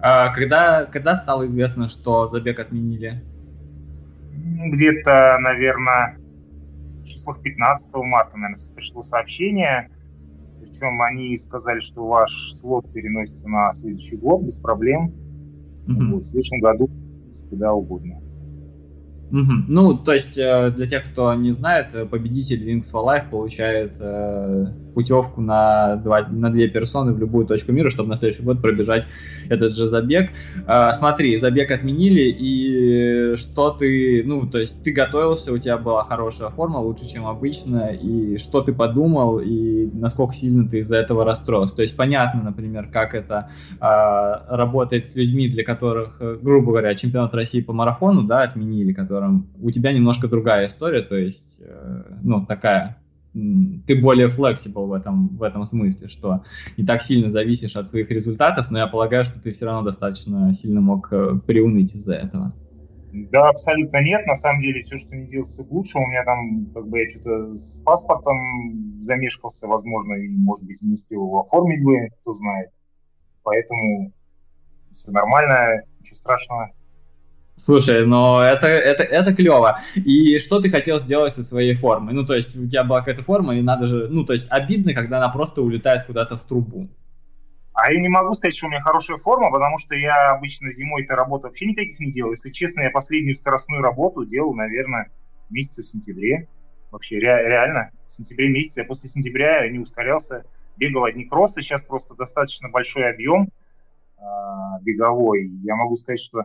А 0.00 0.32
когда, 0.32 0.84
когда 0.86 1.16
стало 1.16 1.46
известно, 1.46 1.88
что 1.88 2.28
забег 2.28 2.60
отменили? 2.60 3.24
где-то, 4.66 5.38
наверное, 5.40 6.18
в 7.00 7.04
числах 7.04 7.42
15 7.42 7.94
марта, 7.96 8.36
наверное, 8.36 8.74
пришло 8.74 9.02
сообщение. 9.02 9.90
Причем 10.60 11.00
они 11.02 11.36
сказали, 11.36 11.78
что 11.78 12.06
ваш 12.06 12.30
слот 12.52 12.92
переносится 12.92 13.48
на 13.48 13.70
следующий 13.72 14.16
год 14.16 14.42
без 14.42 14.58
проблем. 14.58 15.14
Mm-hmm. 15.86 16.12
Вот, 16.12 16.24
в 16.24 16.26
следующем 16.26 16.60
году, 16.60 16.90
куда 17.48 17.72
угодно. 17.72 18.20
Угу. 19.30 19.52
Ну, 19.68 19.94
то 19.94 20.14
есть, 20.14 20.38
э, 20.38 20.70
для 20.70 20.86
тех, 20.86 21.04
кто 21.04 21.34
не 21.34 21.52
знает, 21.52 21.88
победитель 22.10 22.66
Wings 22.66 22.90
for 22.90 23.04
Life 23.04 23.28
получает 23.28 23.92
э, 24.00 24.72
путевку 24.98 25.40
на, 25.40 25.96
два, 25.96 26.26
на 26.28 26.50
две 26.50 26.68
персоны 26.68 27.12
в 27.12 27.18
любую 27.18 27.46
точку 27.46 27.72
мира, 27.72 27.90
чтобы 27.90 28.08
на 28.08 28.16
следующий 28.16 28.42
год 28.42 28.62
пробежать 28.62 29.06
этот 29.48 29.76
же 29.76 29.86
забег. 29.86 30.30
Э, 30.66 30.92
смотри, 30.94 31.36
забег 31.36 31.70
отменили, 31.70 32.34
и 32.38 33.36
что 33.36 33.70
ты, 33.70 34.22
ну, 34.24 34.46
то 34.46 34.58
есть, 34.58 34.82
ты 34.82 34.92
готовился, 34.92 35.52
у 35.52 35.58
тебя 35.58 35.76
была 35.76 36.02
хорошая 36.04 36.48
форма, 36.48 36.78
лучше, 36.78 37.06
чем 37.08 37.26
обычно, 37.26 37.88
и 37.88 38.38
что 38.38 38.62
ты 38.62 38.72
подумал, 38.72 39.38
и 39.40 39.90
насколько 39.92 40.32
сильно 40.32 40.68
ты 40.68 40.78
из-за 40.78 40.96
этого 40.96 41.24
расстроился. 41.24 41.76
То 41.76 41.82
есть, 41.82 41.96
понятно, 41.96 42.42
например, 42.42 42.88
как 42.90 43.14
это 43.14 43.50
э, 43.80 44.56
работает 44.56 45.06
с 45.06 45.14
людьми, 45.14 45.48
для 45.48 45.64
которых, 45.64 46.16
э, 46.20 46.38
грубо 46.40 46.68
говоря, 46.70 46.94
чемпионат 46.94 47.34
России 47.34 47.60
по 47.60 47.74
марафону, 47.74 48.22
да, 48.22 48.42
отменили, 48.42 48.92
который 48.92 49.18
котором 49.18 49.46
у 49.60 49.70
тебя 49.70 49.92
немножко 49.92 50.28
другая 50.28 50.66
история, 50.66 51.02
то 51.02 51.16
есть, 51.16 51.60
э, 51.64 52.02
ну, 52.22 52.46
такая, 52.46 52.96
ты 53.32 54.00
более 54.00 54.28
flexible 54.28 54.86
в 54.86 54.92
этом, 54.92 55.36
в 55.36 55.42
этом 55.42 55.64
смысле, 55.64 56.08
что 56.08 56.44
не 56.76 56.84
так 56.84 57.02
сильно 57.02 57.30
зависишь 57.30 57.76
от 57.76 57.88
своих 57.88 58.10
результатов, 58.10 58.70
но 58.70 58.78
я 58.78 58.86
полагаю, 58.86 59.24
что 59.24 59.40
ты 59.40 59.52
все 59.52 59.66
равно 59.66 59.82
достаточно 59.82 60.52
сильно 60.54 60.80
мог 60.80 61.12
э, 61.12 61.38
приуныть 61.46 61.94
из-за 61.94 62.14
этого. 62.14 62.52
Да, 63.12 63.48
абсолютно 63.48 64.02
нет. 64.02 64.26
На 64.26 64.34
самом 64.34 64.60
деле, 64.60 64.80
все, 64.80 64.98
что 64.98 65.16
не 65.16 65.26
делалось, 65.26 65.50
все 65.50 65.64
к. 65.64 65.98
У 65.98 66.06
меня 66.06 66.24
там, 66.24 66.66
как 66.74 66.88
бы, 66.88 67.00
я 67.00 67.08
что-то 67.08 67.54
с 67.54 67.82
паспортом 67.82 68.36
замешкался, 69.00 69.66
возможно, 69.66 70.14
и, 70.14 70.28
может 70.28 70.64
быть, 70.66 70.82
не 70.82 70.92
успел 70.92 71.24
его 71.24 71.40
оформить 71.40 71.82
бы, 71.82 72.08
кто 72.20 72.34
знает. 72.34 72.70
Поэтому 73.42 74.12
все 74.90 75.10
нормально, 75.12 75.82
ничего 76.00 76.16
страшного. 76.16 76.70
Слушай, 77.58 78.06
но 78.06 78.40
это, 78.40 78.66
это, 78.68 79.02
это 79.02 79.34
клево. 79.34 79.80
И 79.96 80.38
что 80.38 80.60
ты 80.60 80.70
хотел 80.70 81.00
сделать 81.00 81.32
со 81.32 81.42
своей 81.42 81.74
формой? 81.74 82.14
Ну, 82.14 82.24
то 82.24 82.34
есть 82.34 82.56
у 82.56 82.66
тебя 82.68 82.84
была 82.84 83.00
какая-то 83.00 83.24
форма, 83.24 83.56
и 83.56 83.62
надо 83.62 83.88
же, 83.88 84.08
ну, 84.08 84.24
то 84.24 84.32
есть 84.32 84.46
обидно, 84.48 84.94
когда 84.94 85.18
она 85.18 85.28
просто 85.28 85.62
улетает 85.62 86.04
куда-то 86.04 86.36
в 86.36 86.44
трубу. 86.44 86.88
А 87.72 87.92
я 87.92 88.00
не 88.00 88.08
могу 88.08 88.32
сказать, 88.32 88.56
что 88.56 88.66
у 88.66 88.70
меня 88.70 88.80
хорошая 88.80 89.16
форма, 89.16 89.50
потому 89.50 89.78
что 89.78 89.96
я 89.96 90.32
обычно 90.32 90.72
зимой-то 90.72 91.14
работы 91.16 91.48
вообще 91.48 91.66
никаких 91.66 91.98
не 92.00 92.10
делал. 92.10 92.30
Если 92.30 92.50
честно, 92.50 92.82
я 92.82 92.90
последнюю 92.90 93.34
скоростную 93.34 93.82
работу 93.82 94.24
делал, 94.24 94.54
наверное, 94.54 95.10
месяца 95.50 95.82
в 95.82 95.86
сентябре. 95.86 96.48
Вообще, 96.90 97.16
ре- 97.16 97.48
реально, 97.48 97.90
в 98.06 98.10
сентябре 98.10 98.48
месяце. 98.48 98.80
Я 98.80 98.86
после 98.86 99.08
сентября 99.08 99.68
не 99.68 99.78
ускорялся, 99.78 100.44
бегал 100.76 101.04
одни 101.04 101.24
кроссы. 101.24 101.60
Сейчас 101.60 101.82
просто 101.82 102.14
достаточно 102.14 102.68
большой 102.68 103.10
объем 103.10 103.48
э- 104.16 104.22
беговой. 104.82 105.48
Я 105.62 105.76
могу 105.76 105.94
сказать, 105.96 106.20
что 106.20 106.44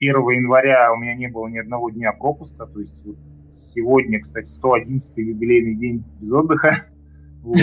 1 0.00 0.14
января 0.30 0.92
у 0.92 0.96
меня 0.96 1.14
не 1.14 1.28
было 1.28 1.46
ни 1.48 1.58
одного 1.58 1.90
дня 1.90 2.12
пропуска, 2.12 2.66
то 2.66 2.78
есть 2.78 3.06
вот 3.06 3.16
сегодня, 3.50 4.18
кстати, 4.20 4.48
111 4.48 5.18
юбилейный 5.18 5.76
день 5.76 6.04
без 6.18 6.32
отдыха. 6.32 6.74
Вот. 7.42 7.56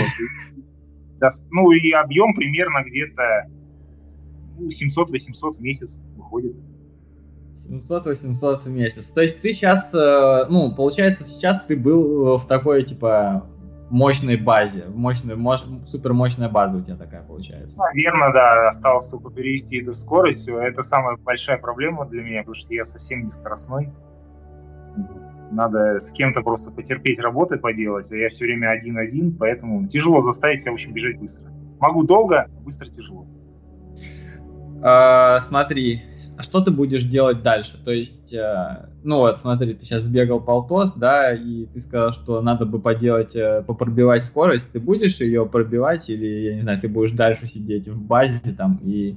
ну 1.52 1.70
и 1.70 1.92
объем 1.92 2.34
примерно 2.34 2.82
где-то 2.84 3.46
ну, 4.58 4.66
700-800 4.66 5.52
в 5.56 5.60
месяц 5.60 6.02
выходит. 6.16 6.56
700-800 7.54 8.62
в 8.64 8.68
месяц. 8.68 9.06
То 9.12 9.20
есть 9.20 9.40
ты 9.40 9.52
сейчас, 9.52 9.94
э, 9.94 10.46
ну, 10.50 10.74
получается, 10.74 11.22
сейчас 11.22 11.64
ты 11.64 11.76
был 11.76 12.36
в 12.38 12.46
такой, 12.48 12.82
типа, 12.82 13.48
мощной 13.90 14.36
базе, 14.36 14.84
мощной, 14.86 15.36
мощ, 15.36 15.60
супер 15.84 16.12
мощная 16.12 16.48
база 16.48 16.76
у 16.76 16.82
тебя 16.82 16.96
такая 16.96 17.22
получается. 17.22 17.78
Наверное, 17.78 18.32
да, 18.32 18.68
осталось 18.68 19.08
только 19.08 19.30
перевести 19.30 19.80
это 19.80 19.92
в 19.92 19.96
скорость. 19.96 20.48
Это 20.48 20.82
самая 20.82 21.16
большая 21.16 21.58
проблема 21.58 22.06
для 22.06 22.22
меня, 22.22 22.40
потому 22.40 22.54
что 22.54 22.74
я 22.74 22.84
совсем 22.84 23.24
не 23.24 23.30
скоростной. 23.30 23.92
Надо 25.50 25.98
с 25.98 26.10
кем-то 26.10 26.42
просто 26.42 26.74
потерпеть 26.74 27.20
работы 27.20 27.56
поделать, 27.58 28.12
а 28.12 28.16
я 28.16 28.28
все 28.28 28.44
время 28.44 28.70
один-один, 28.70 29.34
поэтому 29.36 29.86
тяжело 29.86 30.20
заставить 30.20 30.60
себя, 30.60 30.72
в 30.72 30.74
общем, 30.74 30.92
бежать 30.92 31.18
быстро. 31.18 31.50
Могу 31.80 32.04
долго, 32.04 32.50
быстро 32.60 32.88
тяжело. 32.88 33.26
Uh, 34.80 35.40
смотри, 35.40 36.02
а 36.36 36.42
что 36.42 36.60
ты 36.60 36.70
будешь 36.70 37.04
делать 37.04 37.42
дальше? 37.42 37.82
То 37.84 37.90
есть, 37.90 38.32
uh, 38.32 38.88
ну 39.02 39.18
вот, 39.18 39.40
смотри, 39.40 39.74
ты 39.74 39.84
сейчас 39.84 40.04
сбегал 40.04 40.40
полтос, 40.40 40.92
да, 40.92 41.32
и 41.32 41.66
ты 41.66 41.80
сказал, 41.80 42.12
что 42.12 42.40
надо 42.42 42.64
бы 42.64 42.80
поделать, 42.80 43.34
uh, 43.34 43.64
попробивать 43.64 44.22
скорость. 44.22 44.70
Ты 44.70 44.78
будешь 44.78 45.20
ее 45.20 45.46
пробивать 45.46 46.08
или, 46.10 46.26
я 46.26 46.54
не 46.54 46.60
знаю, 46.60 46.80
ты 46.80 46.86
будешь 46.86 47.10
дальше 47.10 47.48
сидеть 47.48 47.88
в 47.88 48.00
базе 48.06 48.52
там 48.52 48.78
и 48.84 49.16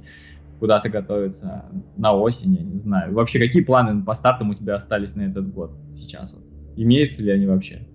куда-то 0.58 0.88
готовиться 0.88 1.64
на 1.96 2.12
осень, 2.12 2.54
я 2.54 2.64
не 2.64 2.78
знаю. 2.78 3.14
Вообще, 3.14 3.38
какие 3.38 3.62
планы 3.62 4.02
по 4.02 4.14
стартам 4.14 4.50
у 4.50 4.54
тебя 4.54 4.74
остались 4.74 5.14
на 5.14 5.22
этот 5.22 5.52
год 5.52 5.70
сейчас? 5.90 6.32
Вот? 6.32 6.42
Имеются 6.76 7.22
ли 7.22 7.30
они 7.30 7.46
вообще? 7.46 7.86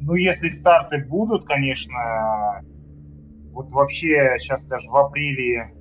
Ну, 0.00 0.14
если 0.14 0.48
старты 0.48 1.06
будут, 1.06 1.44
конечно, 1.44 2.62
вот 3.52 3.70
вообще 3.72 4.36
сейчас 4.38 4.66
даже 4.66 4.88
в 4.88 4.96
апреле 4.96 5.72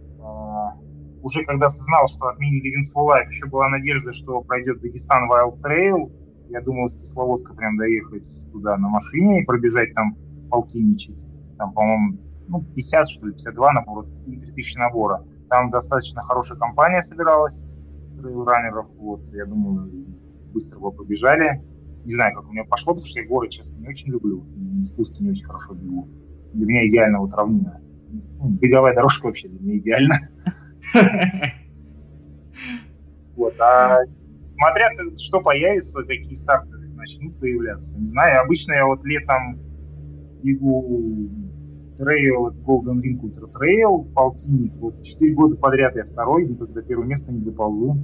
уже 1.21 1.43
когда 1.43 1.69
знал, 1.69 2.07
что 2.07 2.27
отменили 2.27 2.69
Wings 2.69 2.92
for 2.92 3.05
Life, 3.05 3.29
еще 3.29 3.45
была 3.45 3.69
надежда, 3.69 4.11
что 4.13 4.41
пройдет 4.41 4.81
Дагестан 4.81 5.29
Wild 5.31 5.61
Trail. 5.61 6.11
Я 6.49 6.61
думал 6.61 6.89
с 6.89 6.95
Кисловодска 6.95 7.53
прям 7.55 7.77
доехать 7.77 8.27
туда 8.51 8.77
на 8.77 8.89
машине 8.89 9.41
и 9.41 9.45
пробежать 9.45 9.93
там 9.93 10.17
полтинничек. 10.49 11.25
Там, 11.57 11.73
по-моему, 11.73 12.17
ну, 12.47 12.61
50, 12.61 13.09
что 13.09 13.27
ли, 13.27 13.33
52 13.33 13.71
набора 13.71 14.07
и 14.27 14.37
3000 14.37 14.77
набора. 14.77 15.25
Там 15.47 15.69
достаточно 15.69 16.21
хорошая 16.21 16.57
компания 16.57 17.01
собиралась, 17.01 17.67
трейлранеров. 18.19 18.87
Вот, 18.97 19.27
я 19.29 19.45
думаю, 19.45 19.89
быстро 20.51 20.79
бы 20.79 20.91
побежали. 20.91 21.63
Не 22.03 22.13
знаю, 22.13 22.35
как 22.35 22.49
у 22.49 22.51
меня 22.51 22.63
пошло, 22.65 22.93
потому 22.93 23.07
что 23.07 23.19
я 23.21 23.27
горы, 23.27 23.47
честно, 23.49 23.79
не 23.79 23.87
очень 23.87 24.11
люблю. 24.11 24.43
И 24.79 24.83
спуски 24.83 25.23
не 25.23 25.29
очень 25.29 25.45
хорошо 25.45 25.75
бегу. 25.75 26.09
Для 26.53 26.65
меня 26.65 26.87
идеально 26.87 27.19
вот 27.19 27.33
равнина. 27.33 27.79
Ну, 28.09 28.49
беговая 28.49 28.95
дорожка 28.95 29.27
вообще 29.27 29.47
для 29.47 29.59
меня 29.59 29.77
идеально. 29.77 30.15
Вот, 33.35 33.53
а 33.59 33.99
смотря 34.55 34.91
что 35.17 35.41
появится, 35.41 36.03
какие 36.03 36.33
старты 36.33 36.77
начнут 36.95 37.39
появляться. 37.39 37.97
Не 37.97 38.05
знаю, 38.05 38.41
обычно 38.41 38.73
я 38.73 38.85
вот 38.85 39.03
летом 39.05 39.59
бегу 40.43 41.29
трейл, 41.97 42.49
Golden 42.65 42.97
Ring 42.97 43.19
Ultra 43.21 43.49
Trail, 43.49 44.11
полтинник. 44.13 44.73
Вот 44.75 45.01
четыре 45.01 45.33
года 45.33 45.55
подряд 45.55 45.95
я 45.95 46.03
второй, 46.03 46.47
никогда 46.47 46.81
первое 46.81 47.07
место 47.07 47.33
не 47.33 47.41
доползу. 47.41 47.97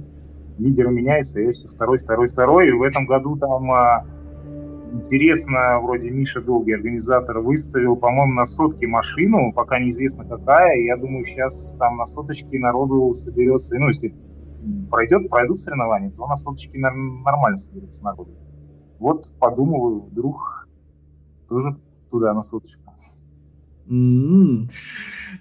Лидер 0.58 0.88
меняется, 0.90 1.40
я 1.40 1.52
все 1.52 1.68
второй, 1.68 1.98
второй, 1.98 2.28
второй. 2.28 2.68
И 2.68 2.72
в 2.72 2.82
этом 2.82 3.06
году 3.06 3.36
там 3.36 3.70
а, 3.70 4.04
интересно, 4.92 5.80
вроде 5.80 6.10
Миша 6.10 6.40
Долгий, 6.40 6.72
организатор, 6.72 7.40
выставил, 7.40 7.96
по-моему, 7.96 8.34
на 8.34 8.44
сотке 8.44 8.86
машину, 8.86 9.52
пока 9.52 9.78
неизвестно 9.78 10.24
какая, 10.24 10.76
я 10.80 10.96
думаю, 10.96 11.22
сейчас 11.24 11.76
там 11.78 11.96
на 11.96 12.04
соточке 12.04 12.58
народу 12.58 13.12
соберется, 13.14 13.78
ну, 13.78 13.88
если 13.88 14.14
пройдет, 14.90 15.28
пройдут 15.28 15.58
соревнования, 15.58 16.10
то 16.10 16.26
на 16.26 16.36
соточке 16.36 16.78
нормально 16.78 17.56
соберется 17.56 18.04
народу. 18.04 18.36
Вот 18.98 19.24
подумываю, 19.38 20.00
вдруг 20.00 20.68
тоже 21.48 21.76
туда 22.10 22.34
на 22.34 22.42
соточку. 22.42 22.82
Mm-hmm. 23.88 24.68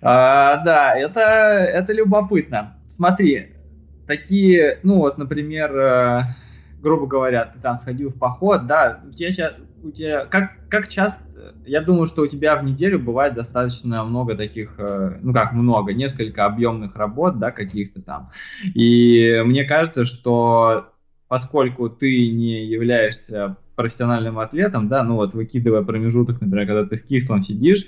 А, 0.02 0.64
да, 0.64 0.96
это, 0.96 1.22
это 1.22 1.92
любопытно. 1.94 2.78
Смотри, 2.88 3.56
такие, 4.06 4.80
ну 4.84 4.98
вот, 5.00 5.18
например, 5.18 5.76
э, 5.76 6.22
грубо 6.82 7.08
говоря, 7.08 7.46
ты 7.46 7.60
там 7.60 7.78
сходил 7.78 8.10
в 8.10 8.18
поход, 8.18 8.68
да, 8.68 9.02
у 9.08 9.12
тебя 9.12 9.32
сейчас, 9.32 9.54
у 9.84 9.92
тебя, 9.92 10.26
как, 10.26 10.52
как 10.70 10.88
часто, 10.88 11.24
я 11.66 11.82
думаю, 11.82 12.08
что 12.08 12.22
у 12.22 12.28
тебя 12.28 12.56
в 12.56 12.64
неделю 12.64 13.00
бывает 13.00 13.34
достаточно 13.34 14.04
много 14.04 14.36
таких, 14.36 14.76
э, 14.78 15.20
ну 15.22 15.34
как 15.34 15.54
много, 15.54 15.94
несколько 15.94 16.46
объемных 16.46 16.96
работ, 16.96 17.40
да, 17.40 17.52
каких-то 17.52 18.02
там. 18.02 18.32
И 18.74 19.42
мне 19.46 19.64
кажется, 19.66 20.06
что 20.06 20.94
поскольку 21.28 21.90
ты 21.90 22.32
не 22.32 22.66
являешься 22.66 23.58
профессиональным 23.76 24.40
атлетом, 24.40 24.88
да, 24.88 25.04
ну 25.04 25.16
вот 25.16 25.34
выкидывая 25.34 25.84
промежуток, 25.84 26.42
например, 26.42 26.68
когда 26.68 26.86
ты 26.86 26.98
в 26.98 27.06
кислом 27.06 27.44
сидишь, 27.44 27.86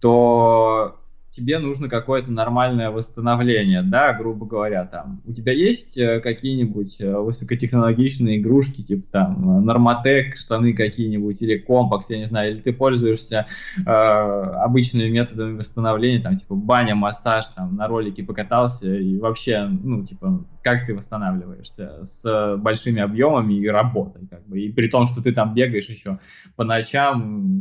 то 0.00 1.00
тебе 1.34 1.58
нужно 1.58 1.88
какое-то 1.88 2.30
нормальное 2.30 2.90
восстановление, 2.90 3.82
да, 3.82 4.12
грубо 4.12 4.46
говоря, 4.46 4.84
там. 4.84 5.20
У 5.24 5.32
тебя 5.32 5.52
есть 5.52 5.98
э, 5.98 6.20
какие-нибудь 6.20 7.00
э, 7.00 7.12
высокотехнологичные 7.18 8.38
игрушки, 8.40 8.82
типа 8.82 9.04
там 9.10 9.64
Норматек, 9.66 10.36
штаны 10.36 10.74
какие-нибудь, 10.74 11.42
или 11.42 11.58
компакс, 11.58 12.10
я 12.10 12.18
не 12.18 12.26
знаю, 12.26 12.52
или 12.52 12.60
ты 12.60 12.72
пользуешься 12.72 13.46
э, 13.78 13.90
обычными 13.90 15.08
методами 15.08 15.58
восстановления, 15.58 16.22
там, 16.22 16.36
типа 16.36 16.54
баня, 16.54 16.94
массаж, 16.94 17.46
там, 17.46 17.74
на 17.74 17.88
ролике 17.88 18.22
покатался, 18.22 18.94
и 18.94 19.18
вообще, 19.18 19.68
ну, 19.68 20.06
типа, 20.06 20.46
как 20.62 20.86
ты 20.86 20.94
восстанавливаешься 20.94 22.04
с 22.04 22.56
большими 22.58 23.02
объемами 23.02 23.54
и 23.54 23.66
работой, 23.66 24.28
как 24.28 24.46
бы, 24.46 24.60
и 24.60 24.70
при 24.70 24.88
том, 24.88 25.06
что 25.06 25.20
ты 25.20 25.32
там 25.32 25.52
бегаешь 25.52 25.88
еще 25.88 26.20
по 26.54 26.62
ночам, 26.62 27.60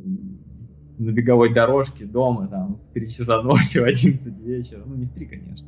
на 0.97 1.11
беговой 1.11 1.53
дорожке 1.53 2.05
дома 2.05 2.47
там 2.47 2.75
в 2.75 2.93
3 2.93 3.07
часа 3.09 3.41
ночи, 3.41 3.77
в 3.79 3.83
11 3.83 4.39
вечера. 4.39 4.81
Ну, 4.85 4.95
не 4.95 5.05
в 5.05 5.13
3, 5.13 5.25
конечно. 5.25 5.67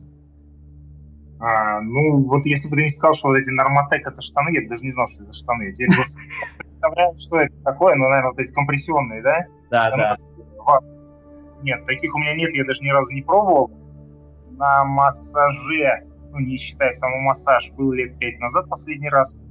А, 1.39 1.81
ну, 1.81 2.23
вот 2.23 2.45
если 2.45 2.69
бы 2.69 2.75
ты 2.75 2.83
не 2.83 2.89
сказал, 2.89 3.13
что 3.13 3.27
вот 3.27 3.37
эти 3.37 3.49
нормотек 3.49 4.07
это 4.07 4.21
штаны, 4.21 4.53
я 4.53 4.61
бы 4.61 4.69
даже 4.69 4.83
не 4.83 4.91
знал, 4.91 5.07
что 5.07 5.23
это 5.23 5.33
штаны. 5.33 5.63
Я 5.63 5.73
теперь 5.73 5.93
просто 5.93 6.19
представляю, 6.57 7.19
что 7.19 7.41
это 7.41 7.55
такое, 7.63 7.95
ну, 7.95 8.07
наверное, 8.07 8.31
вот 8.31 8.39
эти 8.39 8.53
компрессионные, 8.53 9.21
да? 9.21 9.45
Да, 9.69 9.91
да. 9.95 10.17
Нет, 11.61 11.83
таких 11.85 12.13
у 12.15 12.19
меня 12.19 12.35
нет, 12.35 12.53
я 12.53 12.63
даже 12.63 12.83
ни 12.83 12.89
разу 12.89 13.13
не 13.13 13.21
пробовал. 13.21 13.71
На 14.51 14.85
массаже, 14.85 16.05
ну, 16.31 16.39
не 16.39 16.57
считая 16.57 16.91
самый 16.91 17.21
массаж, 17.21 17.71
был 17.71 17.91
лет 17.91 18.17
пять 18.19 18.39
назад 18.39 18.69
последний 18.69 19.09
раз. 19.09 19.43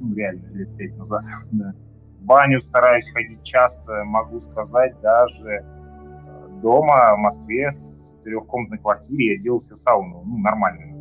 Ну, 0.00 0.14
реально, 0.14 0.46
лет 0.52 0.76
пять 0.76 0.96
назад, 0.96 1.22
да 1.52 1.74
баню 2.24 2.60
стараюсь 2.60 3.10
ходить 3.10 3.42
часто, 3.42 4.04
могу 4.04 4.38
сказать, 4.38 4.98
даже 5.00 5.48
э, 5.48 6.60
дома 6.62 7.14
в 7.14 7.18
Москве 7.18 7.70
в 7.70 8.20
трехкомнатной 8.22 8.78
квартире 8.78 9.28
я 9.28 9.34
сделал 9.34 9.60
себе 9.60 9.76
сауну, 9.76 10.22
ну, 10.24 10.38
нормальную. 10.38 10.94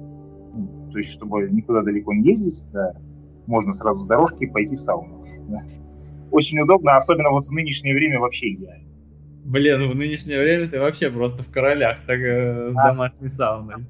Ну, 0.53 0.89
то 0.91 0.97
есть, 0.97 1.09
чтобы 1.09 1.49
никуда 1.49 1.81
далеко 1.81 2.13
не 2.13 2.29
ездить, 2.29 2.69
да, 2.71 2.93
можно 3.47 3.73
сразу 3.73 4.03
с 4.03 4.07
дорожки 4.07 4.45
пойти 4.45 4.75
в 4.75 4.79
сауну. 4.79 5.19
Да. 5.47 5.59
Очень 6.31 6.59
удобно, 6.59 6.95
особенно 6.95 7.29
вот 7.29 7.45
в 7.45 7.51
нынешнее 7.51 7.93
время 7.93 8.19
вообще 8.19 8.53
идеально. 8.53 8.89
Блин, 9.45 9.89
в 9.89 9.95
нынешнее 9.95 10.39
время 10.39 10.69
ты 10.69 10.79
вообще 10.79 11.09
просто 11.09 11.43
в 11.43 11.51
королях 11.51 11.99
так, 12.05 12.19
с 12.19 12.77
а, 12.77 12.87
домашней 12.87 13.29
сауной. 13.29 13.85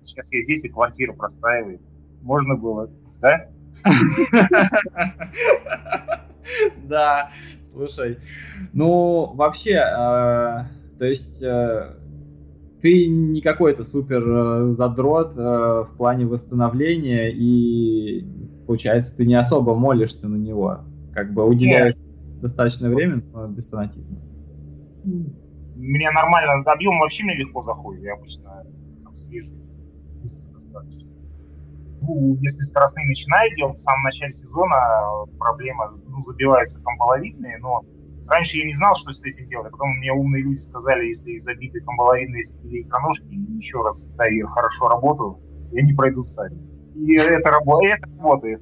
Сейчас 0.00 0.32
я 0.32 0.40
здесь, 0.40 0.64
и 0.64 0.68
квартира 0.68 1.12
простаивает. 1.12 1.80
Можно 2.22 2.56
было, 2.56 2.90
да? 3.20 3.48
Да, 6.88 7.30
слушай. 7.72 8.18
Ну, 8.72 9.32
вообще, 9.34 9.72
э, 9.72 10.64
то 10.98 11.04
есть 11.04 11.42
э, 11.42 11.94
ты 12.80 13.06
не 13.06 13.40
какой-то 13.40 13.84
супер 13.84 14.22
э, 14.26 14.72
задрот 14.74 15.34
в 15.34 15.90
плане 15.96 16.26
восстановления, 16.26 17.30
и 17.30 18.24
получается, 18.66 19.16
ты 19.16 19.26
не 19.26 19.34
особо 19.34 19.74
молишься 19.74 20.28
на 20.28 20.36
него. 20.36 20.80
Как 21.12 21.32
бы 21.32 21.44
уделяешь 21.44 21.94
Нет. 21.96 22.40
достаточно 22.40 22.90
времени, 22.90 23.22
но 23.32 23.46
без 23.48 23.68
фанатизма. 23.68 24.18
Меня 25.76 26.10
нормально, 26.12 26.62
объем 26.70 26.98
вообще 26.98 27.24
мне 27.24 27.36
легко 27.36 27.60
заходит, 27.60 28.02
я 28.02 28.14
обычно 28.14 28.64
там 29.02 29.14
свежий, 29.14 29.58
быстро 30.20 30.52
достаточно 30.52 31.15
ну, 32.00 32.36
если 32.40 32.60
скоростные 32.60 33.06
начинают 33.06 33.54
делать 33.54 33.76
в 33.76 33.82
самом 33.82 34.02
начале 34.02 34.32
сезона, 34.32 34.76
проблема, 35.38 35.92
ну, 36.06 36.18
забиваются 36.20 36.82
камбаловидные, 36.82 37.58
но 37.58 37.82
раньше 38.28 38.58
я 38.58 38.64
не 38.64 38.74
знал, 38.74 38.94
что 38.96 39.12
с 39.12 39.24
этим 39.24 39.46
делать, 39.46 39.68
а 39.68 39.70
потом 39.70 39.90
мне 39.98 40.12
умные 40.12 40.42
люди 40.42 40.58
сказали, 40.58 41.06
если 41.06 41.38
забиты 41.38 41.80
камбаловидные 41.80 42.42
или 42.64 42.82
икроножки, 42.82 43.32
еще 43.56 43.82
раз 43.82 44.10
дай 44.12 44.40
хорошо 44.42 44.88
работу, 44.88 45.40
и 45.72 45.80
они 45.80 45.92
пройдут 45.94 46.26
сами. 46.26 46.56
И 46.94 47.16
это, 47.16 47.34
это 47.34 47.50
работает. 47.50 48.60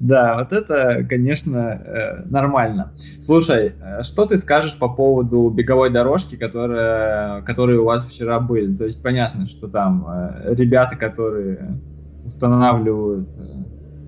Да, 0.00 0.38
вот 0.38 0.52
это, 0.52 1.04
конечно, 1.08 1.58
э, 1.58 2.24
нормально. 2.30 2.92
Слушай, 2.96 3.74
э, 3.80 4.02
что 4.02 4.26
ты 4.26 4.38
скажешь 4.38 4.78
по 4.78 4.88
поводу 4.88 5.50
беговой 5.50 5.90
дорожки, 5.90 6.36
которая, 6.36 7.42
которые 7.42 7.80
у 7.80 7.84
вас 7.84 8.06
вчера 8.06 8.40
были? 8.40 8.76
То 8.76 8.84
есть 8.84 9.02
понятно, 9.02 9.46
что 9.46 9.68
там 9.68 10.06
э, 10.08 10.54
ребята, 10.54 10.96
которые 10.96 11.80
устанавливают 12.24 13.28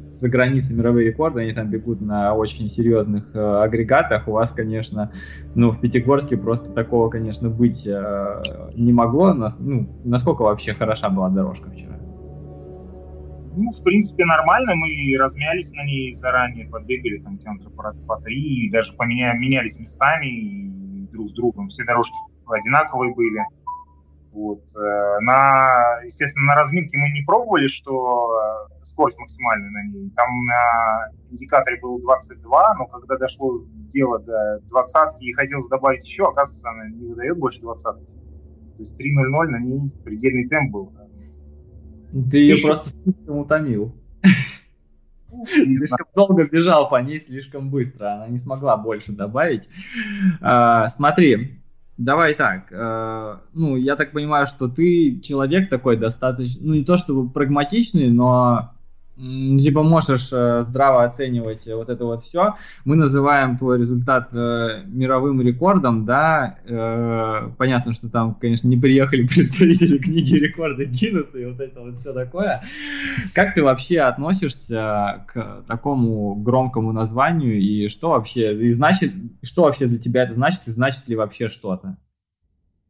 за 0.09 0.29
границей 0.29 0.77
мировые 0.77 1.09
рекорды, 1.09 1.41
они 1.41 1.53
там 1.53 1.71
бегут 1.71 2.01
на 2.01 2.35
очень 2.35 2.69
серьезных 2.69 3.35
агрегатах. 3.35 4.29
У 4.29 4.33
вас, 4.33 4.53
конечно, 4.53 5.13
ну, 5.55 5.71
в 5.71 5.81
Пятигорске 5.81 6.37
просто 6.37 6.73
такого, 6.73 7.09
конечно, 7.09 7.49
быть 7.49 7.87
не 7.87 8.93
могло. 8.93 9.33
Нас, 9.33 9.57
ну, 9.59 9.89
насколько 10.05 10.43
вообще 10.43 10.75
хороша 10.75 11.09
была 11.09 11.31
дорожка 11.31 11.71
вчера? 11.71 12.00
Ну, 13.57 13.71
в 13.71 13.85
принципе, 13.85 14.25
нормально. 14.25 14.75
Мы 14.77 15.17
размялись 15.19 15.73
на 15.73 15.85
ней 15.85 16.15
заранее, 16.15 16.69
побегали 16.69 17.19
там 17.19 17.39
километра 17.39 17.71
по, 17.71 17.93
по 18.07 18.21
три, 18.21 18.67
и 18.67 18.71
даже 18.71 18.93
поменя, 18.93 19.35
менялись 19.35 19.79
местами 19.79 20.27
и 20.27 21.07
друг 21.13 21.29
с 21.29 21.33
другом. 21.33 21.69
Все 21.69 21.85
дорожки 21.85 22.15
одинаковые 22.47 23.15
были. 23.15 23.41
Вот. 24.33 24.63
Э, 24.77 25.19
на, 25.21 26.01
естественно, 26.05 26.47
на 26.47 26.55
разминке 26.55 26.97
мы 26.99 27.11
не 27.11 27.23
пробовали, 27.23 27.67
что 27.67 28.31
э, 28.71 28.85
скорость 28.85 29.19
максимальная 29.19 29.71
на 29.71 29.83
ней. 29.89 30.11
Там 30.11 30.29
на 30.47 31.09
индикаторе 31.31 31.81
было 31.81 32.01
22, 32.01 32.75
но 32.79 32.87
когда 32.87 33.17
дошло 33.17 33.65
дело 33.89 34.21
до 34.21 34.61
двадцатки 34.69 35.25
и 35.25 35.33
хотелось 35.33 35.67
добавить 35.67 36.07
еще, 36.07 36.29
оказывается, 36.29 36.69
она 36.69 36.89
не 36.91 37.09
выдает 37.09 37.39
больше 37.39 37.61
двадцатки. 37.61 38.15
То 38.15 38.83
есть 38.83 39.01
3.00 39.01 39.47
на 39.49 39.59
ней 39.59 39.95
предельный 40.05 40.49
темп 40.49 40.73
был. 40.73 40.93
Ты 42.31 42.39
ее 42.39 42.57
просто 42.63 42.91
слишком 42.91 43.39
утомил. 43.39 43.95
Слишком 45.47 46.07
долго 46.15 46.45
бежал 46.45 46.89
по 46.89 47.01
ней, 47.01 47.21
слишком 47.21 47.71
быстро. 47.71 48.15
Она 48.15 48.27
не 48.27 48.37
смогла 48.37 48.77
больше 48.77 49.13
добавить. 49.13 49.69
А, 50.41 50.89
смотри, 50.89 51.61
давай 51.97 52.35
так. 52.35 52.73
Э, 52.73 53.37
ну, 53.53 53.77
я 53.77 53.97
так 53.97 54.13
понимаю, 54.13 54.47
что 54.47 54.69
ты 54.69 55.21
человек 55.21 55.69
такой 55.69 55.97
достаточно, 55.97 56.67
ну, 56.67 56.75
не 56.75 56.85
то 56.85 56.97
чтобы 56.97 57.31
прагматичный, 57.31 58.09
но 58.09 58.73
типа 59.21 59.83
можешь 59.83 60.31
э, 60.33 60.63
здраво 60.63 61.05
оценивать 61.05 61.67
вот 61.67 61.89
это 61.89 62.05
вот 62.05 62.21
все. 62.21 62.55
Мы 62.85 62.97
называем 62.97 63.59
твой 63.59 63.79
результат 63.79 64.31
э, 64.33 64.83
мировым 64.87 65.43
рекордом, 65.43 66.07
да. 66.07 66.59
Э, 66.65 67.51
понятно, 67.59 67.93
что 67.93 68.09
там, 68.09 68.35
конечно, 68.35 68.69
не 68.69 68.77
приехали 68.77 69.27
представители 69.35 69.99
книги 69.99 70.37
рекорда 70.37 70.85
Гиннесса 70.85 71.39
и 71.39 71.45
вот 71.45 71.61
это 71.61 71.81
вот 71.81 71.99
все 71.99 72.13
такое. 72.13 72.63
Как 73.35 73.55
ты 73.55 73.63
вообще 73.63 74.01
относишься 74.01 75.27
к 75.29 75.65
такому 75.67 76.35
громкому 76.35 76.93
названию 76.93 77.61
и 77.61 77.89
что 77.89 78.11
вообще, 78.11 78.57
и 78.57 78.69
значит, 78.69 79.13
что 79.43 79.65
вообще 79.65 79.87
для 79.87 79.99
тебя 79.99 80.23
это 80.23 80.33
значит 80.33 80.63
и 80.67 80.71
значит 80.71 81.09
ли 81.09 81.17
вообще 81.17 81.49
что-то? 81.49 81.97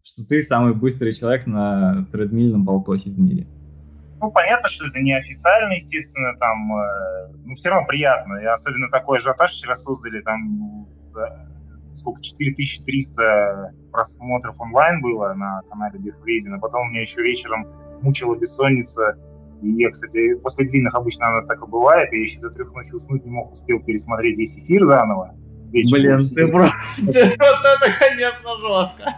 Что 0.03 0.25
ты 0.25 0.41
самый 0.43 0.75
быстрый 0.75 1.13
человек 1.13 1.47
на 1.47 2.07
тредмильном 2.13 2.65
полтосе 2.65 3.11
в 3.11 3.19
мире? 3.19 3.47
Ну, 4.21 4.31
понятно, 4.31 4.69
что 4.69 4.87
это 4.87 5.01
не 5.01 5.17
официально, 5.17 5.73
естественно, 5.73 6.37
там, 6.39 6.77
э, 6.77 7.33
ну, 7.45 7.55
все 7.55 7.71
равно 7.71 7.87
приятно. 7.87 8.37
И 8.37 8.45
особенно 8.45 8.91
такой 8.91 9.19
ажиотаж 9.19 9.53
вчера 9.53 9.75
создали, 9.75 10.21
там, 10.21 10.87
да, 11.15 11.49
сколько, 11.95 12.23
4300 12.23 13.75
просмотров 13.91 14.61
онлайн 14.61 15.01
было 15.01 15.33
на 15.35 15.63
канале 15.69 15.99
Бехвредина. 15.99 16.59
Потом 16.59 16.87
у 16.87 16.91
меня 16.91 17.01
еще 17.01 17.23
вечером 17.23 17.67
мучила 18.03 18.37
бессонница. 18.37 19.17
И 19.63 19.71
я, 19.73 19.91
кстати, 19.91 20.35
после 20.35 20.67
длинных 20.67 20.95
обычно 20.95 21.29
она 21.29 21.47
так 21.47 21.63
и 21.63 21.67
бывает. 21.67 22.13
И 22.13 22.17
я 22.17 22.23
еще 22.23 22.41
до 22.41 22.51
трех 22.51 22.73
ночи 22.75 22.95
уснуть 22.95 23.25
не 23.25 23.31
мог, 23.31 23.51
успел 23.51 23.81
пересмотреть 23.81 24.39
весь 24.39 24.59
эфир 24.59 24.85
заново. 24.85 25.35
Вечером 25.73 26.19
Блин, 26.19 26.19
ты 26.35 26.49
просто... 26.49 26.77
Вот 27.07 27.15
это, 27.15 27.99
конечно, 27.99 28.57
жестко. 28.59 29.17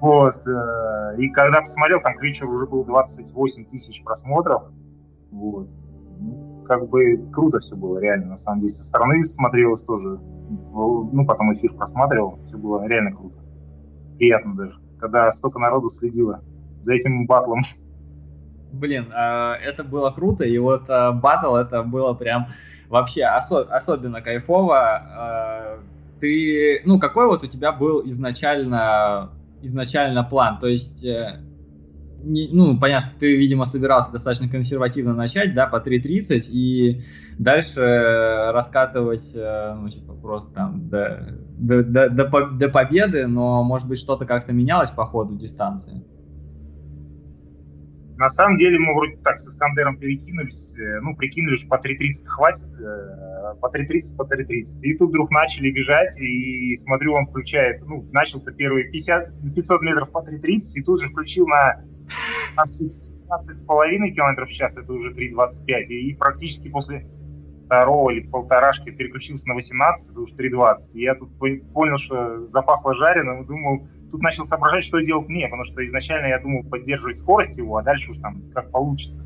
Вот. 0.00 0.46
Э, 0.46 1.16
и 1.18 1.28
когда 1.30 1.60
посмотрел, 1.60 2.00
там 2.00 2.16
к 2.16 2.22
вечеру 2.22 2.50
уже 2.52 2.66
было 2.66 2.84
28 2.84 3.64
тысяч 3.66 4.02
просмотров. 4.04 4.64
Вот. 5.30 5.70
Ну, 6.20 6.64
как 6.66 6.88
бы 6.88 7.28
круто 7.32 7.58
все 7.58 7.76
было, 7.76 7.98
реально, 7.98 8.26
на 8.26 8.36
самом 8.36 8.60
деле. 8.60 8.72
Со 8.72 8.84
стороны 8.84 9.24
смотрелось 9.24 9.82
тоже. 9.82 10.18
Ну, 10.50 11.26
потом 11.26 11.52
эфир 11.52 11.74
просматривал. 11.74 12.38
Все 12.44 12.56
было 12.56 12.86
реально 12.86 13.12
круто. 13.12 13.40
Приятно 14.16 14.56
даже. 14.56 14.74
Когда 14.98 15.30
столько 15.30 15.58
народу 15.58 15.88
следило 15.88 16.42
за 16.80 16.94
этим 16.94 17.26
батлом. 17.26 17.60
Блин, 18.72 19.06
а, 19.14 19.54
это 19.54 19.82
было 19.82 20.10
круто, 20.10 20.44
и 20.44 20.58
вот 20.58 20.90
а, 20.90 21.12
батл 21.12 21.54
это 21.56 21.82
было 21.82 22.12
прям 22.12 22.48
вообще 22.88 23.24
особенно 23.24 24.20
кайфово. 24.20 24.76
А, 24.76 25.78
ты, 26.20 26.82
ну, 26.84 26.98
какой 26.98 27.26
вот 27.26 27.44
у 27.44 27.46
тебя 27.46 27.72
был 27.72 28.02
изначально 28.10 29.30
изначально 29.62 30.24
план. 30.24 30.58
То 30.58 30.66
есть, 30.66 31.04
э, 31.04 31.40
не, 32.22 32.48
ну, 32.50 32.78
понятно, 32.78 33.12
ты, 33.18 33.36
видимо, 33.36 33.64
собирался 33.64 34.12
достаточно 34.12 34.48
консервативно 34.48 35.14
начать, 35.14 35.54
да, 35.54 35.66
по 35.66 35.76
3.30, 35.76 36.48
и 36.50 37.02
дальше 37.38 38.50
раскатывать, 38.52 39.32
э, 39.34 39.74
ну, 39.74 39.88
типа, 39.88 40.14
просто 40.14 40.54
там 40.54 40.88
до, 40.88 41.36
до, 41.58 41.82
до, 41.82 42.08
до, 42.08 42.50
до 42.50 42.68
победы, 42.68 43.26
но, 43.26 43.62
может 43.62 43.88
быть, 43.88 43.98
что-то 43.98 44.26
как-то 44.26 44.52
менялось 44.52 44.90
по 44.90 45.06
ходу 45.06 45.36
дистанции? 45.36 46.04
На 48.18 48.28
самом 48.28 48.56
деле 48.56 48.80
мы 48.80 48.94
вроде 48.94 49.16
так 49.18 49.38
с 49.38 49.46
Искандером 49.46 49.96
перекинулись, 49.96 50.76
э, 50.76 51.00
ну, 51.00 51.14
прикинули, 51.14 51.54
что 51.54 51.68
по 51.68 51.76
3.30 51.76 52.26
хватит, 52.26 52.68
э, 52.80 53.54
по 53.60 53.68
3.30, 53.68 54.16
по 54.16 54.24
3.30. 54.24 54.82
И 54.82 54.98
тут 54.98 55.10
вдруг 55.10 55.30
начали 55.30 55.70
бежать, 55.70 56.20
и 56.20 56.74
смотрю, 56.74 57.14
он 57.14 57.28
включает, 57.28 57.80
ну, 57.86 58.08
начал-то 58.10 58.52
первые 58.52 58.90
50, 58.90 59.54
500 59.54 59.82
метров 59.82 60.10
по 60.10 60.18
3.30, 60.18 60.60
и 60.74 60.82
тут 60.82 61.00
же 61.00 61.06
включил 61.06 61.46
на 61.46 61.84
15,5 62.56 64.10
километров 64.10 64.48
в 64.48 64.52
час, 64.52 64.76
это 64.76 64.92
уже 64.92 65.12
3.25. 65.12 65.84
И 65.84 66.14
практически 66.14 66.68
после 66.68 67.06
второго 67.68 68.10
или 68.10 68.26
полторашки 68.26 68.90
переключился 68.90 69.48
на 69.48 69.54
18, 69.54 70.12
это 70.12 70.20
уже 70.20 70.34
3.20. 70.34 70.78
И 70.94 71.02
я 71.02 71.14
тут 71.14 71.30
понял, 71.38 71.96
что 71.98 72.46
запахло 72.46 72.94
жареным, 72.94 73.44
думал, 73.44 73.86
тут 74.10 74.22
начал 74.22 74.44
соображать, 74.44 74.84
что 74.84 75.00
делать 75.00 75.28
мне, 75.28 75.44
потому 75.44 75.64
что 75.64 75.84
изначально 75.84 76.28
я 76.28 76.38
думал 76.38 76.64
поддерживать 76.64 77.18
скорость 77.18 77.58
его, 77.58 77.76
а 77.76 77.82
дальше 77.82 78.10
уж 78.10 78.18
там 78.18 78.42
как 78.54 78.70
получится. 78.70 79.20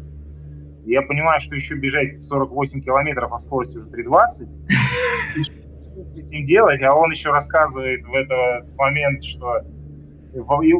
Я 0.85 1.03
понимаю, 1.03 1.39
что 1.39 1.55
еще 1.55 1.77
бежать 1.77 2.25
48 2.25 2.81
километров, 2.81 3.33
а 3.33 3.39
скорость 3.39 3.77
уже 3.77 3.89
3.20, 3.89 6.05
с 6.05 6.17
этим 6.17 6.45
делать, 6.45 6.83
а 6.83 6.95
он 6.95 7.13
еще 7.13 7.31
рассказывает 7.31 8.05
в 8.05 8.13
этот 8.13 8.77
момент, 8.77 9.23
что 9.23 9.61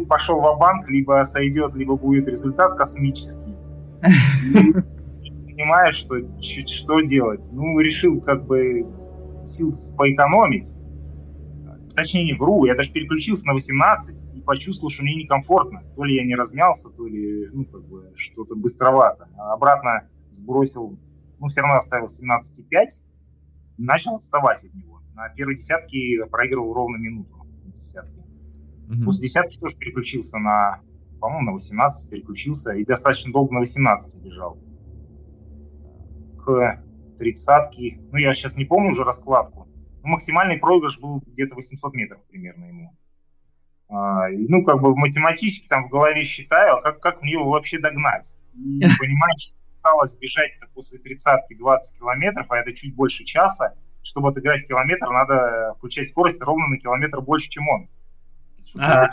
пошел 0.09 0.41
в 0.41 0.59
банк 0.59 0.91
либо 0.91 1.23
сойдет, 1.23 1.77
либо 1.77 1.97
будет 1.97 2.27
результат 2.27 2.77
космический 2.77 3.55
понимаешь, 5.63 5.97
что, 5.97 6.17
что 6.41 7.01
делать. 7.01 7.49
Ну, 7.53 7.79
решил 7.79 8.21
как 8.21 8.47
бы 8.47 8.87
сил 9.45 9.73
поэкономить. 9.97 10.75
Точнее, 11.95 12.25
не 12.25 12.35
вру, 12.35 12.65
я 12.65 12.75
даже 12.75 12.91
переключился 12.91 13.47
на 13.47 13.53
18 13.53 14.35
и 14.35 14.41
почувствовал, 14.41 14.91
что 14.91 15.03
мне 15.03 15.15
некомфортно. 15.15 15.83
То 15.95 16.05
ли 16.05 16.17
я 16.17 16.25
не 16.25 16.35
размялся, 16.35 16.89
то 16.91 17.07
ли, 17.07 17.49
ну, 17.53 17.65
как 17.67 17.87
бы, 17.87 18.13
что-то 18.17 18.57
быстровато. 18.57 19.29
А 19.37 19.53
обратно 19.53 20.09
сбросил, 20.31 20.99
ну, 21.39 21.47
все 21.47 21.61
равно 21.61 21.77
оставил 21.77 22.07
17,5 22.07 22.65
и 23.77 23.83
начал 23.83 24.17
отставать 24.17 24.65
от 24.65 24.75
него. 24.75 25.03
На 25.15 25.29
первой 25.29 25.55
десятке 25.55 26.25
проигрывал 26.31 26.73
ровно 26.73 26.97
минуту 26.97 27.47
десятки. 27.67 28.21
Mm-hmm. 28.89 29.05
После 29.05 29.29
десятки 29.29 29.59
тоже 29.59 29.77
переключился 29.77 30.39
на, 30.39 30.81
по-моему, 31.21 31.47
на 31.47 31.53
18 31.53 32.11
переключился 32.11 32.73
и 32.73 32.85
достаточно 32.85 33.33
долго 33.33 33.53
на 33.53 33.61
18 33.61 34.25
бежал 34.25 34.59
к 36.45 36.83
тридцатке. 37.17 37.99
Ну, 38.11 38.19
я 38.19 38.35
сейчас 38.35 38.57
не 38.57 38.65
помню 38.65 38.91
уже 38.91 39.05
раскладку. 39.05 39.69
Ну, 40.03 40.09
максимальный 40.09 40.59
проигрыш 40.59 40.99
был 40.99 41.23
где-то 41.27 41.55
800 41.55 41.95
метров 41.95 42.21
примерно 42.29 42.65
ему. 42.65 42.97
А, 43.89 44.29
ну, 44.31 44.65
как 44.65 44.81
бы 44.81 44.93
в 44.93 44.97
математически 44.97 45.69
там 45.69 45.87
в 45.87 45.91
голове 45.91 46.25
считаю, 46.25 46.79
а 46.79 46.83
как, 46.83 47.01
как 47.01 47.23
мне 47.23 47.33
его 47.33 47.51
вообще 47.51 47.79
догнать? 47.79 48.37
И 48.55 48.81
понимаешь, 48.81 49.55
осталось 49.73 50.17
бежать 50.17 50.53
после 50.75 50.99
тридцатки 50.99 51.55
20 51.55 51.99
километров, 51.99 52.47
а 52.51 52.59
это 52.59 52.73
чуть 52.73 52.95
больше 52.95 53.25
часа. 53.25 53.75
Чтобы 54.03 54.31
отыграть 54.31 54.67
километр, 54.67 55.09
надо 55.11 55.75
включать 55.77 56.09
скорость 56.09 56.43
ровно 56.43 56.67
на 56.67 56.79
километр 56.79 57.21
больше, 57.21 57.49
чем 57.49 57.69
он. 57.69 57.89
А 58.81 59.09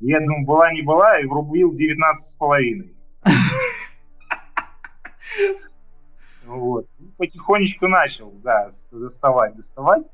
Я 0.00 0.20
думаю, 0.20 0.44
была 0.44 0.72
не 0.72 0.82
была, 0.82 1.18
и 1.18 1.26
врубил 1.26 1.74
19 1.74 2.26
с 2.26 2.34
половиной. 2.34 2.96
Вот. 6.52 6.86
Потихонечку 7.16 7.88
начал, 7.88 8.30
да, 8.42 8.68
доставать, 8.90 9.56
доставать. 9.56 10.06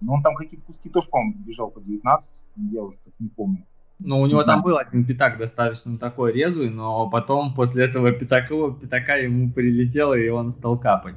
Но 0.00 0.14
он 0.14 0.22
там 0.22 0.36
тоже, 0.36 1.08
по-моему, 1.10 1.34
бежал 1.44 1.70
по 1.70 1.80
19, 1.80 2.46
я 2.72 2.82
уже 2.82 2.98
так 2.98 3.14
не 3.18 3.28
помню. 3.28 3.64
Ну, 4.00 4.20
у 4.20 4.26
него 4.26 4.44
там 4.44 4.62
был 4.62 4.78
один 4.78 5.04
пятак 5.04 5.38
достаточно 5.38 5.98
такой 5.98 6.32
резвый, 6.32 6.70
но 6.70 7.10
потом 7.10 7.52
после 7.52 7.84
этого 7.84 8.12
пятака, 8.12 8.70
пятака 8.70 9.16
ему 9.16 9.50
прилетело, 9.50 10.14
и 10.14 10.28
он 10.28 10.52
стал 10.52 10.78
капать. 10.78 11.16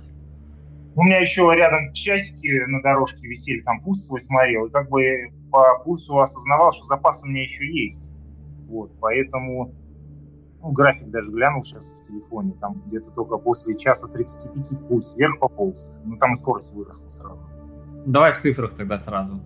У 0.95 1.03
меня 1.03 1.19
еще 1.19 1.49
рядом 1.55 1.93
часики 1.93 2.65
на 2.67 2.81
дорожке 2.81 3.27
висели, 3.27 3.61
там 3.61 3.81
пульс 3.81 4.07
свой 4.07 4.19
смотрел, 4.19 4.65
и 4.65 4.71
как 4.71 4.89
бы 4.89 5.31
по 5.51 5.79
пульсу 5.83 6.19
осознавал, 6.19 6.73
что 6.73 6.83
запас 6.85 7.23
у 7.23 7.27
меня 7.27 7.43
еще 7.43 7.65
есть. 7.71 8.13
Вот, 8.67 8.91
поэтому 8.99 9.75
ну, 10.61 10.71
график 10.71 11.09
даже 11.09 11.31
глянул 11.31 11.63
сейчас 11.63 11.99
в 11.99 12.07
телефоне, 12.07 12.53
там 12.59 12.81
где-то 12.85 13.11
только 13.11 13.37
после 13.37 13.75
часа 13.75 14.07
35 14.07 14.87
пульс 14.87 15.15
вверх 15.15 15.39
пополз, 15.39 15.99
ну 16.05 16.17
там 16.17 16.33
и 16.33 16.35
скорость 16.35 16.73
выросла 16.73 17.09
сразу. 17.09 17.39
Давай 18.05 18.33
в 18.33 18.37
цифрах 18.39 18.75
тогда 18.75 18.99
сразу. 18.99 19.41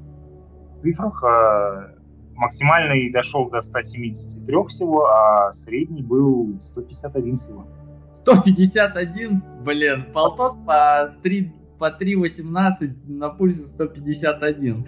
В 0.77 0.81
цифрах 0.81 1.23
э, 1.23 1.95
максимальный 2.35 3.11
дошел 3.11 3.49
до 3.49 3.61
173 3.61 4.55
всего, 4.67 5.05
а 5.05 5.51
средний 5.51 6.03
был 6.03 6.59
151 6.59 7.35
всего. 7.35 7.67
151? 8.13 9.43
Блин, 9.63 10.05
полтос 10.13 10.57
по 10.65 11.13
3 11.23 11.53
по 11.79 11.89
3.18 11.89 12.93
на 13.07 13.29
пульсе 13.29 13.63
151. 13.63 14.85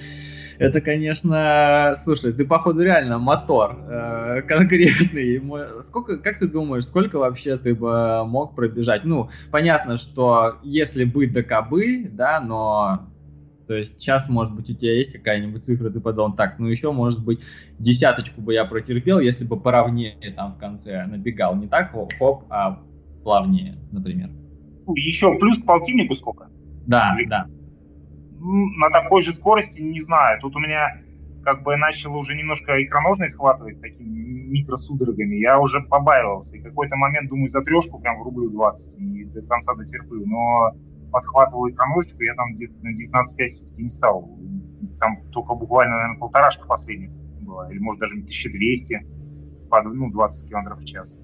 Это, 0.59 0.81
конечно, 0.81 1.93
слушай, 1.95 2.33
ты, 2.33 2.45
походу, 2.45 2.81
реально 2.81 3.19
мотор 3.19 3.77
э, 3.87 4.41
конкретный. 4.47 5.41
Сколько, 5.83 6.17
как 6.17 6.39
ты 6.39 6.47
думаешь, 6.47 6.85
сколько 6.85 7.19
вообще 7.19 7.57
ты 7.57 7.75
бы 7.75 8.25
мог 8.25 8.55
пробежать? 8.55 9.03
Ну, 9.03 9.29
понятно, 9.51 9.97
что 9.97 10.57
если 10.63 11.03
быть 11.03 11.31
до 11.33 11.43
кобы, 11.43 12.09
да, 12.11 12.39
но 12.41 13.07
то 13.67 13.75
есть 13.75 13.99
сейчас, 13.99 14.29
может 14.29 14.55
быть, 14.55 14.69
у 14.69 14.73
тебя 14.73 14.93
есть 14.93 15.11
какая-нибудь 15.11 15.65
цифра, 15.65 15.89
ты 15.89 15.99
подумал, 15.99 16.35
так, 16.35 16.57
ну 16.57 16.67
еще, 16.67 16.93
может 16.93 17.23
быть, 17.23 17.41
десяточку 17.77 18.41
бы 18.41 18.53
я 18.53 18.63
протерпел, 18.63 19.19
если 19.19 19.45
бы 19.45 19.59
поровнее 19.59 20.15
там 20.35 20.53
в 20.53 20.57
конце 20.57 21.05
набегал. 21.05 21.55
Не 21.55 21.67
так 21.67 21.91
хоп, 21.91 22.45
а 22.49 22.81
плавнее, 23.23 23.77
например. 23.91 24.29
Еще 24.95 25.37
плюс 25.37 25.61
к 25.61 25.65
полтиннику 25.65 26.15
сколько? 26.15 26.49
Да, 26.85 27.17
Или... 27.19 27.27
да. 27.27 27.47
На 28.39 28.89
такой 28.89 29.21
же 29.21 29.33
скорости 29.33 29.81
не 29.81 29.99
знаю. 29.99 30.39
Тут 30.41 30.55
у 30.55 30.59
меня 30.59 31.01
как 31.43 31.63
бы 31.63 31.77
начал 31.77 32.15
уже 32.15 32.35
немножко 32.35 32.83
икроножный 32.83 33.29
схватывать 33.29 33.81
такими 33.81 34.09
микросудорогами. 34.49 35.35
Я 35.35 35.59
уже 35.59 35.81
побаивался. 35.81 36.57
И 36.57 36.61
какой-то 36.61 36.95
момент, 36.97 37.29
думаю, 37.29 37.47
за 37.47 37.61
трешку 37.61 37.99
прям 37.99 38.19
врублю 38.19 38.49
20 38.49 38.99
и 38.99 39.25
до 39.25 39.41
конца 39.43 39.73
дотерплю. 39.75 40.25
Но 40.25 40.71
подхватывал 41.11 41.69
икроножечку, 41.69 42.23
я 42.23 42.35
там 42.35 42.53
где-то 42.53 42.73
на 42.83 42.89
19.5 42.89 43.45
все-таки 43.45 43.83
не 43.83 43.89
стал. 43.89 44.29
Там 44.99 45.29
только 45.31 45.55
буквально, 45.55 45.95
наверное, 45.95 46.19
полторашка 46.19 46.67
последняя 46.67 47.09
была. 47.41 47.71
Или, 47.71 47.79
может, 47.79 48.01
даже 48.01 48.15
1200 48.15 49.07
под, 49.69 49.85
ну, 49.85 50.11
20 50.11 50.49
км 50.49 50.75
в 50.75 50.83
час. 50.83 51.19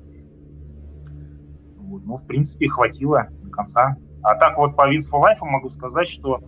Вот. 1.78 2.06
Ну, 2.06 2.16
в 2.16 2.26
принципе, 2.26 2.70
хватило 2.70 3.28
до 3.44 3.50
конца. 3.50 3.98
А 4.22 4.36
так 4.36 4.58
вот 4.58 4.76
по 4.76 4.90
Wins 4.90 5.12
for 5.12 5.22
Life 5.22 5.40
могу 5.42 5.68
сказать, 5.70 6.08
что 6.08 6.42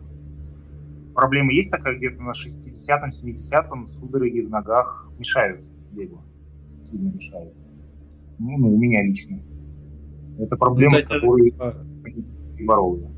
проблема 1.15 1.51
есть 1.54 1.71
такая 1.71 1.95
где-то 1.95 2.21
на 2.21 2.32
60-м, 2.32 3.10
70-м, 3.10 3.86
судороги 3.88 4.41
в 4.41 4.49
ногах 4.49 5.12
мешают 5.17 5.65
бегу. 5.91 6.21
Сильно 6.84 7.12
мешают. 7.12 7.56
Ну, 8.38 8.58
ну 8.58 8.75
у 8.75 8.78
меня 8.78 9.01
лично. 9.01 9.38
Это 10.38 10.58
проблема, 10.58 10.93
ну, 10.93 10.99
с 10.99 11.04
которой 11.04 11.54
я 11.58 12.65
боролся. 12.65 13.10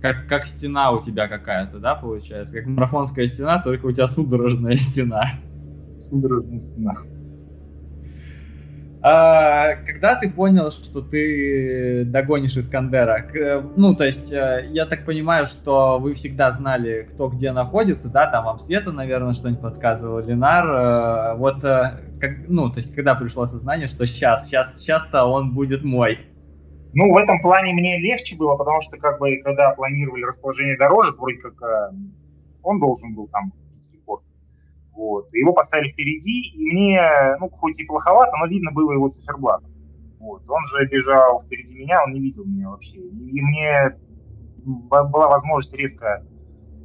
Как, 0.00 0.28
как 0.28 0.46
стена 0.46 0.92
у 0.92 1.02
тебя 1.02 1.28
какая-то, 1.28 1.78
да, 1.78 1.94
получается? 1.94 2.58
Как 2.58 2.66
марафонская 2.66 3.26
стена, 3.26 3.60
только 3.62 3.86
у 3.86 3.92
тебя 3.92 4.06
судорожная 4.06 4.76
стена. 4.76 5.24
Судорожная 5.98 6.58
стена. 6.58 6.92
А, 9.02 9.76
когда 9.86 10.16
ты 10.16 10.28
понял, 10.28 10.70
что 10.70 11.00
ты 11.00 12.04
догонишь 12.04 12.56
Искандера? 12.56 13.26
Ну, 13.76 13.94
то 13.94 14.04
есть, 14.04 14.30
э, 14.30 14.68
я 14.72 14.84
так 14.84 15.06
понимаю, 15.06 15.46
что 15.46 15.98
вы 15.98 16.12
всегда 16.12 16.52
знали, 16.52 17.08
кто 17.10 17.28
где 17.28 17.52
находится, 17.52 18.10
да, 18.10 18.26
там 18.26 18.44
вам 18.44 18.58
Света, 18.58 18.92
наверное, 18.92 19.32
что-нибудь 19.32 19.62
подсказывал, 19.62 20.18
Ленар. 20.18 20.66
Э, 20.66 21.34
вот, 21.36 21.64
э, 21.64 21.92
как, 22.20 22.32
ну, 22.46 22.70
то 22.70 22.80
есть, 22.80 22.94
когда 22.94 23.14
пришло 23.14 23.44
осознание, 23.44 23.88
что 23.88 24.04
сейчас, 24.04 24.46
сейчас, 24.46 24.78
сейчас-то 24.78 25.24
он 25.24 25.54
будет 25.54 25.82
мой. 25.82 26.18
Ну, 26.92 27.14
в 27.14 27.16
этом 27.16 27.40
плане 27.40 27.72
мне 27.72 27.98
легче 28.00 28.36
было, 28.36 28.58
потому 28.58 28.82
что, 28.82 28.98
как 28.98 29.18
бы, 29.18 29.40
когда 29.42 29.72
планировали 29.74 30.24
расположение 30.24 30.76
дорожек, 30.76 31.18
вроде 31.18 31.38
как 31.38 31.54
он 32.62 32.80
должен 32.80 33.14
был 33.14 33.28
там 33.28 33.52
вот. 35.00 35.32
Его 35.32 35.54
поставили 35.54 35.88
впереди, 35.88 36.50
и 36.50 36.58
мне, 36.58 37.02
ну, 37.40 37.48
хоть 37.48 37.80
и 37.80 37.86
плоховато, 37.86 38.36
но 38.36 38.46
видно 38.46 38.70
было 38.70 38.92
его 38.92 39.08
циферблат. 39.08 39.64
Вот. 40.18 40.42
Он 40.50 40.62
же 40.64 40.86
бежал 40.88 41.40
впереди 41.40 41.78
меня, 41.78 42.04
он 42.04 42.12
не 42.12 42.20
видел 42.20 42.44
меня 42.44 42.68
вообще. 42.68 42.98
И 42.98 43.40
мне 43.40 43.96
была 44.62 45.28
возможность 45.28 45.74
резко 45.74 46.22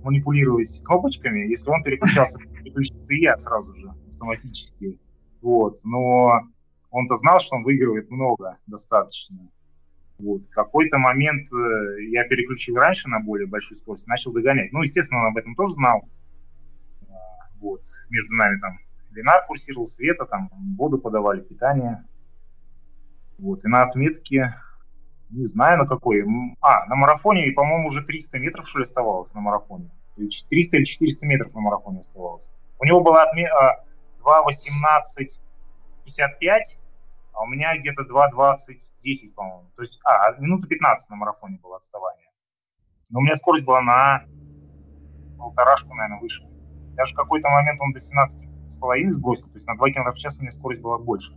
манипулировать 0.02 0.82
кнопочками, 0.86 1.50
если 1.50 1.70
он 1.70 1.84
переключался, 1.84 2.40
переключился 2.40 3.06
и 3.10 3.22
я 3.22 3.38
сразу 3.38 3.76
же 3.76 3.92
автоматически. 4.08 4.98
Вот. 5.42 5.76
Но 5.84 6.40
он-то 6.92 7.16
знал, 7.18 7.42
что 7.42 7.58
он 7.58 7.64
выигрывает 7.64 8.10
много 8.10 8.60
достаточно. 8.66 9.50
Вот. 10.20 10.46
В 10.46 10.50
какой-то 10.52 11.00
момент 11.00 11.52
э, 11.52 12.04
я 12.12 12.24
переключил 12.24 12.78
раньше 12.78 13.10
на 13.10 13.20
более 13.20 13.48
большую 13.48 13.76
скорость, 13.76 14.08
начал 14.08 14.32
догонять. 14.32 14.72
Ну, 14.72 14.84
естественно, 14.84 15.20
он 15.20 15.28
об 15.32 15.38
этом 15.38 15.54
тоже 15.56 15.74
знал. 15.74 16.08
Вот. 17.66 17.82
Между 18.10 18.36
нами 18.36 18.60
там 18.60 18.78
Ленар 19.10 19.44
курсировал, 19.48 19.88
Света, 19.88 20.26
там 20.26 20.52
воду 20.78 21.00
подавали, 21.00 21.42
питание. 21.42 22.06
Вот. 23.40 23.66
И 23.66 23.68
на 23.68 23.82
отметке, 23.82 24.54
не 25.32 25.46
знаю 25.46 25.80
на 25.80 25.88
какой, 25.88 26.24
а, 26.62 26.86
на 26.86 26.96
марафоне, 26.96 27.52
по-моему, 27.54 27.88
уже 27.88 28.06
300 28.06 28.38
метров, 28.38 28.68
что 28.68 28.78
ли, 28.78 28.84
оставалось 28.84 29.34
на 29.34 29.42
марафоне. 29.42 29.90
300 30.16 30.78
или 30.78 30.84
400 30.84 31.26
метров 31.26 31.56
на 31.56 31.62
марафоне 31.62 31.98
оставалось. 32.00 32.54
У 32.78 32.86
него 32.86 33.02
была 33.02 33.24
отметка 33.24 33.84
2.18.55, 34.22 36.62
а 37.34 37.42
у 37.42 37.48
меня 37.48 37.76
где-то 37.78 38.04
2.20.10, 38.04 39.34
по-моему. 39.36 39.72
То 39.76 39.82
есть, 39.82 40.00
а, 40.06 40.40
минута 40.40 40.68
15 40.68 41.10
на 41.10 41.16
марафоне 41.16 41.58
было 41.64 41.78
отставание. 41.78 42.30
Но 43.10 43.22
у 43.22 43.24
меня 43.24 43.36
скорость 43.36 43.66
была 43.66 43.82
на 43.82 44.24
полторашку, 45.40 45.96
наверное, 45.96 46.20
выше. 46.20 46.48
Даже 46.96 47.14
какой-то 47.14 47.50
момент 47.50 47.80
он 47.82 47.92
до 47.92 48.00
17,5 48.00 49.10
сбросил, 49.10 49.48
то 49.48 49.56
есть 49.56 49.68
на 49.68 49.76
2 49.76 49.90
км 49.92 50.12
в 50.12 50.18
час 50.18 50.38
у 50.40 50.42
меня 50.42 50.52
скорость 50.52 50.82
была 50.82 50.98
больше. 50.98 51.34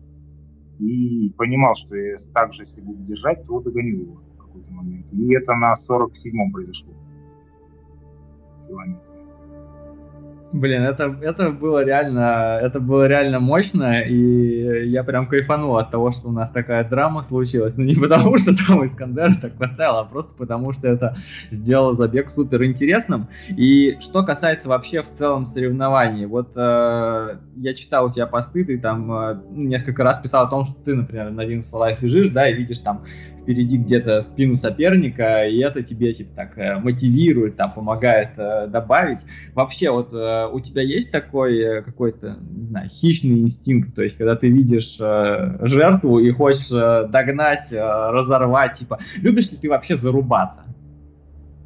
И 0.78 1.30
понимал, 1.36 1.74
что 1.74 1.96
я 1.96 2.14
так 2.32 2.52
же, 2.52 2.62
если 2.62 2.80
буду 2.82 3.02
держать, 3.02 3.44
то 3.44 3.60
догоню 3.60 4.00
его 4.02 4.14
в 4.14 4.36
какой-то 4.38 4.72
момент. 4.72 5.12
И 5.12 5.34
это 5.34 5.54
на 5.54 5.72
47-м 5.72 6.52
произошло. 6.52 6.94
Километр. 8.66 9.17
Блин, 10.52 10.82
это, 10.82 11.14
это 11.20 11.50
было 11.50 11.84
реально, 11.84 12.58
это 12.62 12.80
было 12.80 13.06
реально 13.06 13.38
мощно, 13.38 14.00
и 14.00 14.88
я 14.88 15.04
прям 15.04 15.26
кайфанул 15.26 15.76
от 15.76 15.90
того, 15.90 16.11
что 16.11 16.28
у 16.28 16.32
нас 16.32 16.50
такая 16.50 16.88
драма 16.88 17.22
случилась. 17.22 17.76
Ну 17.76 17.84
не 17.84 17.94
потому, 17.94 18.38
что 18.38 18.56
там 18.56 18.82
Искандер 18.84 19.34
так 19.34 19.58
поставил, 19.58 19.96
а 19.96 20.04
просто 20.04 20.32
потому, 20.34 20.72
что 20.72 20.88
это 20.88 21.14
сделало 21.50 21.92
забег 21.92 22.30
супер 22.30 22.64
интересным. 22.64 23.28
И 23.50 23.98
что 24.00 24.24
касается 24.24 24.70
вообще 24.70 25.02
в 25.02 25.11
целом 25.11 25.44
соревнований, 25.44 26.24
вот 26.24 26.52
э, 26.56 27.37
я 27.56 27.74
читал 27.74 28.06
у 28.06 28.11
тебя 28.11 28.26
посты, 28.26 28.64
ты 28.64 28.78
там 28.78 29.12
э, 29.12 29.40
несколько 29.50 30.02
раз 30.02 30.16
писал 30.16 30.46
о 30.46 30.50
том, 30.50 30.64
что 30.64 30.80
ты, 30.82 30.94
например, 30.94 31.30
на 31.30 31.42
Wings 31.42 31.70
for 31.70 31.78
Life 31.78 32.00
бежишь, 32.00 32.30
да, 32.30 32.48
и 32.48 32.54
видишь 32.54 32.78
там 32.78 33.04
впереди 33.48 33.78
где-то 33.78 34.20
спину 34.20 34.58
соперника, 34.58 35.46
и 35.46 35.58
это 35.61 35.82
тебе 35.82 36.12
типа 36.12 36.37
так 36.37 36.58
э, 36.58 36.76
мотивирует, 36.80 37.56
там 37.56 37.72
помогает 37.72 38.32
э, 38.37 38.66
добавить. 38.66 39.24
Вообще 39.54 39.90
вот 39.90 40.12
э, 40.12 40.48
у 40.52 40.61
тебя 40.61 40.82
есть 40.82 41.11
такой 41.11 41.82
какой-то, 41.82 42.37
не 42.50 42.64
знаю, 42.64 42.90
хищный 42.90 43.38
инстинкт, 43.40 43.94
то 43.94 44.02
есть 44.02 44.18
когда 44.18 44.37
ты 44.37 44.50
видишь 44.50 44.98
жертву 44.98 46.18
и 46.18 46.30
хочешь 46.30 46.68
догнать, 46.68 47.72
разорвать, 47.72 48.74
типа, 48.74 48.98
любишь 49.22 49.50
ли 49.50 49.56
ты 49.56 49.70
вообще 49.70 49.96
зарубаться? 49.96 50.64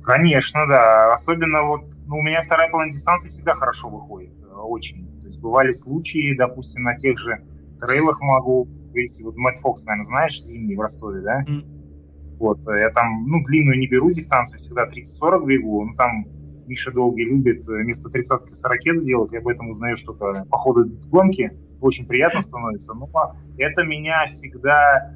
Конечно, 0.05 0.61
да. 0.69 1.13
Особенно 1.13 1.65
вот, 1.65 1.83
ну, 2.07 2.19
у 2.19 2.23
меня 2.23 2.43
вторая 2.43 2.71
половина 2.71 2.93
дистанции 2.93 3.29
всегда 3.29 3.55
хорошо 3.55 3.89
выходит, 3.89 4.35
очень. 4.55 5.21
То 5.21 5.27
есть 5.27 5.43
бывали 5.43 5.73
случаи, 5.73 6.37
допустим, 6.37 6.85
на 6.85 6.97
тех 6.97 7.19
же 7.19 7.43
трейлах 7.81 8.21
могу 8.21 8.69
выйти. 8.93 9.23
Вот 9.23 9.37
Мэтт 9.37 9.59
Фокс, 9.59 9.85
наверное, 9.87 10.05
знаешь, 10.05 10.43
зимний 10.43 10.77
в 10.77 10.81
Ростове, 10.81 11.21
да? 11.21 11.45
Mm. 11.49 11.83
Вот, 12.39 12.67
я 12.67 12.91
там, 12.91 13.27
ну, 13.27 13.43
длинную 13.45 13.79
не 13.79 13.87
беру 13.87 14.11
дистанцию, 14.11 14.59
всегда 14.59 14.89
30-40 14.89 15.47
бегу, 15.47 15.85
ну, 15.85 15.95
там 15.95 16.27
Миша 16.67 16.91
Долгий 16.91 17.25
любит 17.25 17.69
э, 17.69 17.83
вместо 17.83 18.09
30-ки 18.09 18.51
40 18.51 18.97
сделать, 18.97 19.33
я 19.33 19.39
об 19.39 19.49
этом 19.49 19.69
узнаю 19.69 19.95
что-то 19.95 20.45
по 20.51 20.57
ходу 20.57 20.91
гонки, 21.09 21.53
очень 21.81 22.07
приятно 22.07 22.41
становится, 22.41 22.95
но 22.95 23.09
это 23.59 23.85
меня 23.85 24.25
всегда 24.27 25.15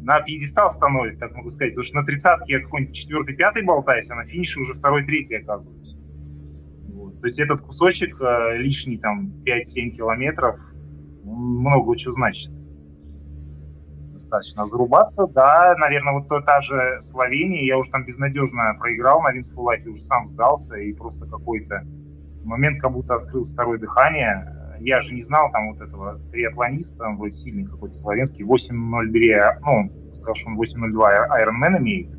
на 0.00 0.20
пьедестал 0.20 0.70
становит, 0.70 1.18
так 1.18 1.34
могу 1.34 1.48
сказать, 1.48 1.74
потому 1.74 1.84
что 1.84 1.96
на 1.96 2.04
30-ке 2.04 2.52
я 2.52 2.60
какой-нибудь 2.60 2.94
четвертый, 2.94 3.34
пятый 3.34 3.62
болтаюсь, 3.62 4.10
а 4.10 4.14
на 4.14 4.24
финише 4.24 4.60
уже 4.60 4.74
второй, 4.74 5.04
третий 5.04 5.36
оказываюсь. 5.36 5.98
Вот. 6.88 7.20
То 7.20 7.26
есть 7.26 7.38
этот 7.38 7.62
кусочек 7.62 8.20
э, 8.20 8.58
лишний 8.58 8.98
там 8.98 9.32
5-7 9.44 9.90
километров 9.90 10.58
много 11.24 11.96
чего 11.96 12.12
значит 12.12 12.50
достаточно. 14.14 14.64
Зарубаться, 14.64 15.26
да, 15.26 15.74
наверное, 15.78 16.14
вот 16.14 16.28
та 16.28 16.60
же 16.60 16.96
Словения, 17.00 17.66
я 17.66 17.76
уже 17.76 17.90
там 17.90 18.04
безнадежно 18.04 18.74
проиграл 18.78 19.20
на 19.20 19.32
Винс 19.32 19.54
Life, 19.54 19.86
уже 19.86 20.00
сам 20.00 20.24
сдался, 20.24 20.76
и 20.76 20.92
просто 20.94 21.28
какой-то 21.28 21.82
момент 22.44 22.80
как 22.80 22.92
будто 22.92 23.16
открыл 23.16 23.42
второе 23.42 23.78
дыхание. 23.78 24.76
я 24.80 25.00
же 25.00 25.14
не 25.14 25.20
знал 25.20 25.50
там 25.50 25.70
вот 25.70 25.80
этого 25.80 26.18
триатлониста, 26.30 27.10
вроде 27.10 27.32
сильный 27.32 27.64
какой-то 27.64 27.94
славянский, 27.94 28.44
8.02, 28.44 29.58
ну, 29.62 30.12
сказал, 30.12 30.34
что 30.34 30.50
он 30.50 30.58
8.02 30.58 31.28
Ironman 31.42 31.78
имеет. 31.78 32.10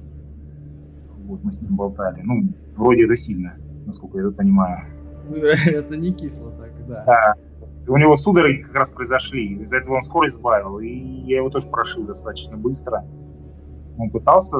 Вот 1.25 1.43
мы 1.43 1.51
с 1.51 1.61
ним 1.61 1.75
болтали. 1.75 2.21
Ну, 2.21 2.53
вроде 2.75 3.05
это 3.05 3.15
сильно, 3.15 3.55
насколько 3.85 4.17
я 4.19 4.27
это 4.27 4.35
понимаю. 4.35 4.83
Это 5.25 5.97
не 5.97 6.13
кисло 6.13 6.51
так, 6.51 6.87
да. 6.87 7.03
Да. 7.03 7.35
У 7.87 7.97
него 7.97 8.15
судороги 8.15 8.63
как 8.63 8.75
раз 8.75 8.89
произошли. 8.89 9.61
Из-за 9.61 9.77
этого 9.77 9.95
он 9.95 10.01
скорость 10.01 10.35
сбавил. 10.35 10.79
И 10.79 10.89
я 10.89 11.37
его 11.37 11.49
тоже 11.49 11.67
прошил 11.67 12.03
достаточно 12.03 12.57
быстро. 12.57 13.05
Он 13.97 14.09
пытался 14.09 14.57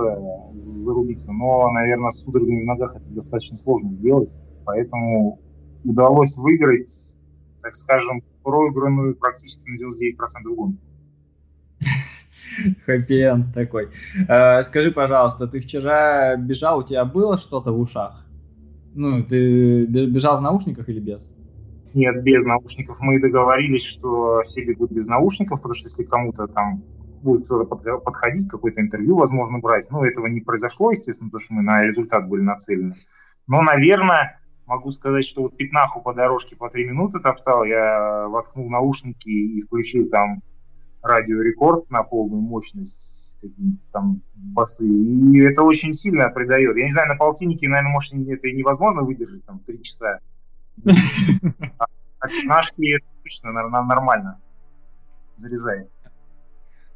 зарубиться, 0.54 1.34
но, 1.34 1.70
наверное, 1.72 2.10
с 2.10 2.24
судорогами 2.24 2.64
в 2.64 2.68
ногах 2.68 2.96
это 2.96 3.10
достаточно 3.10 3.56
сложно 3.56 3.92
сделать. 3.92 4.38
Поэтому 4.64 5.40
удалось 5.84 6.38
выиграть, 6.38 7.18
так 7.62 7.76
скажем, 7.76 8.22
проигранную 8.44 9.16
практически 9.16 9.70
на 9.70 10.52
99% 10.52 10.56
гонку. 10.56 10.82
Хэппи 12.86 13.52
такой. 13.54 13.90
Э, 14.30 14.64
скажи, 14.64 14.92
пожалуйста, 14.92 15.48
ты 15.48 15.60
вчера 15.60 16.36
бежал, 16.38 16.80
у 16.80 16.84
тебя 16.84 17.04
было 17.06 17.38
что-то 17.38 17.72
в 17.72 17.80
ушах? 17.80 18.26
Ну, 18.94 19.24
ты 19.24 19.86
бежал 19.86 20.38
в 20.38 20.42
наушниках 20.42 20.88
или 20.88 21.00
без? 21.00 21.36
Нет, 21.96 22.24
без 22.24 22.44
наушников. 22.46 23.00
Мы 23.00 23.22
договорились, 23.22 23.86
что 23.86 24.42
все 24.42 24.66
бегут 24.66 24.92
без 24.92 25.08
наушников, 25.08 25.60
потому 25.60 25.74
что 25.74 25.88
если 25.88 26.04
кому-то 26.04 26.46
там 26.46 26.84
будет 27.22 27.46
кто-то 27.46 27.64
подходить, 27.64 28.50
какое-то 28.50 28.82
интервью, 28.82 29.16
возможно, 29.16 29.60
брать. 29.60 29.88
Ну, 29.90 30.04
этого 30.04 30.28
не 30.28 30.42
произошло, 30.42 30.92
естественно, 30.92 31.30
потому 31.30 31.46
что 31.46 31.54
мы 31.54 31.62
на 31.62 31.84
результат 31.84 32.28
были 32.28 32.42
нацелены. 32.42 32.94
Но, 33.48 33.62
наверное, 33.62 34.42
могу 34.66 34.92
сказать, 34.92 35.24
что 35.24 35.44
вот 35.44 35.56
пятнаху 35.56 36.02
по 36.02 36.14
дорожке 36.14 36.58
по 36.58 36.70
три 36.70 36.84
минуты 36.86 37.22
топтал, 37.22 37.64
я 37.64 38.28
воткнул 38.28 38.70
наушники 38.70 39.30
и 39.30 39.62
включил 39.62 40.10
там 40.10 40.42
радиорекорд 41.02 41.90
на 41.90 42.04
полную 42.04 42.42
мощность, 42.42 43.40
там 43.94 44.22
басы, 44.36 44.86
и 44.86 45.40
это 45.40 45.64
очень 45.64 45.94
сильно 45.94 46.28
придает. 46.28 46.76
Я 46.76 46.84
не 46.84 46.92
знаю, 46.92 47.08
на 47.08 47.16
полтиннике, 47.16 47.70
наверное, 47.70 47.94
может, 47.94 48.14
это 48.14 48.52
невозможно 48.52 49.04
выдержать, 49.04 49.46
там, 49.46 49.60
три 49.60 49.82
часа. 49.82 50.20
Пятнашки 52.22 53.00
точно 53.24 53.52
нормально 53.52 54.40
заряжает. 55.36 55.90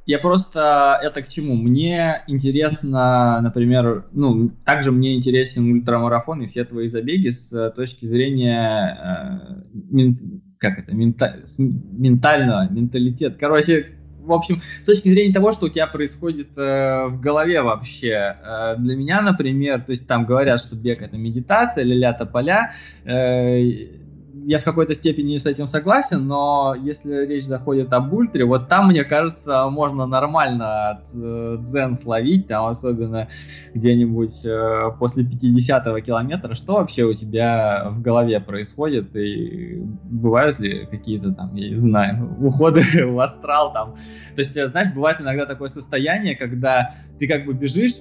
Я 0.06 0.18
просто 0.18 1.00
это 1.04 1.22
к 1.22 1.28
чему? 1.28 1.56
Мне 1.56 2.24
интересно, 2.26 3.40
например, 3.42 4.08
ну, 4.12 4.50
также 4.66 4.92
мне 4.92 5.16
интересен 5.16 5.72
ультрамарафон 5.72 6.42
и 6.42 6.48
все 6.48 6.66
твои 6.66 6.88
забеги 6.88 7.30
с 7.30 7.54
э, 7.54 7.70
точки 7.70 8.06
зрения, 8.06 8.98
э, 9.00 9.70
мент, 9.72 10.20
как 10.58 10.80
это, 10.80 10.96
мента, 10.96 11.44
ментального, 11.60 12.68
менталитет. 12.72 13.38
Короче, 13.40 13.99
в 14.30 14.34
общем, 14.34 14.62
с 14.82 14.86
точки 14.86 15.10
зрения 15.10 15.34
того, 15.34 15.52
что 15.52 15.66
у 15.66 15.70
тебя 15.70 15.88
происходит 15.88 16.50
э, 16.56 17.08
в 17.08 17.20
голове 17.20 17.62
вообще. 17.62 18.38
Э, 18.44 18.76
для 18.78 18.96
меня, 18.96 19.22
например, 19.22 19.82
то 19.82 19.92
есть 19.92 20.08
там 20.08 20.26
говорят, 20.26 20.62
что 20.62 20.76
бег 20.76 21.02
это 21.02 21.18
медитация, 21.18 21.84
ля-ля 21.84 22.14
поля. 22.14 22.74
Э, 23.06 23.60
я 24.50 24.58
в 24.58 24.64
какой-то 24.64 24.96
степени 24.96 25.38
с 25.38 25.46
этим 25.46 25.68
согласен, 25.68 26.26
но 26.26 26.74
если 26.76 27.28
речь 27.28 27.44
заходит 27.44 27.94
об 27.94 28.12
ультре, 28.12 28.46
вот 28.46 28.68
там, 28.68 28.88
мне 28.88 29.04
кажется, 29.04 29.70
можно 29.70 30.08
нормально 30.08 31.00
дзен 31.04 31.94
словить, 31.94 32.48
там 32.48 32.66
особенно 32.66 33.30
где-нибудь 33.76 34.44
э, 34.46 34.90
после 34.98 35.24
50-го 35.24 36.00
километра. 36.00 36.56
Что 36.56 36.74
вообще 36.78 37.04
у 37.04 37.14
тебя 37.14 37.90
в 37.92 38.02
голове 38.02 38.40
происходит? 38.40 39.16
И 39.16 39.84
бывают 40.06 40.58
ли 40.60 40.88
какие-то 40.90 41.32
там, 41.32 41.54
я 41.54 41.70
не 41.70 41.80
знаю, 41.80 42.36
уходы 42.42 42.82
в 43.06 43.20
астрал 43.20 43.72
там? 43.72 43.94
То 44.36 44.42
есть, 44.42 44.54
знаешь, 44.54 44.92
бывает 44.96 45.22
иногда 45.22 45.46
такое 45.46 45.68
состояние, 45.68 46.36
когда 46.36 46.96
ты 47.20 47.28
как 47.28 47.46
бы 47.46 47.54
бежишь 47.54 47.98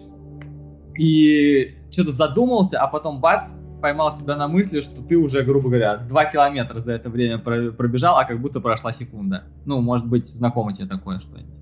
и 0.99 1.75
что-то 1.91 2.11
задумался, 2.11 2.81
а 2.81 2.87
потом 2.87 3.21
бац, 3.21 3.53
поймал 3.81 4.13
себя 4.13 4.37
на 4.37 4.49
мысли, 4.49 4.81
что 4.81 5.03
ты 5.03 5.17
уже, 5.17 5.43
грубо 5.43 5.69
говоря, 5.69 5.97
два 5.97 6.25
километра 6.25 6.81
за 6.81 6.93
это 6.93 7.11
время 7.11 7.39
пробежал, 7.39 8.17
а 8.17 8.25
как 8.25 8.41
будто 8.41 8.61
прошла 8.61 8.93
секунда. 8.93 9.45
Ну, 9.65 9.81
может 9.81 10.07
быть, 10.07 10.27
знакомо 10.27 10.73
тебе 10.73 10.89
такое 10.89 11.19
что-нибудь? 11.21 11.55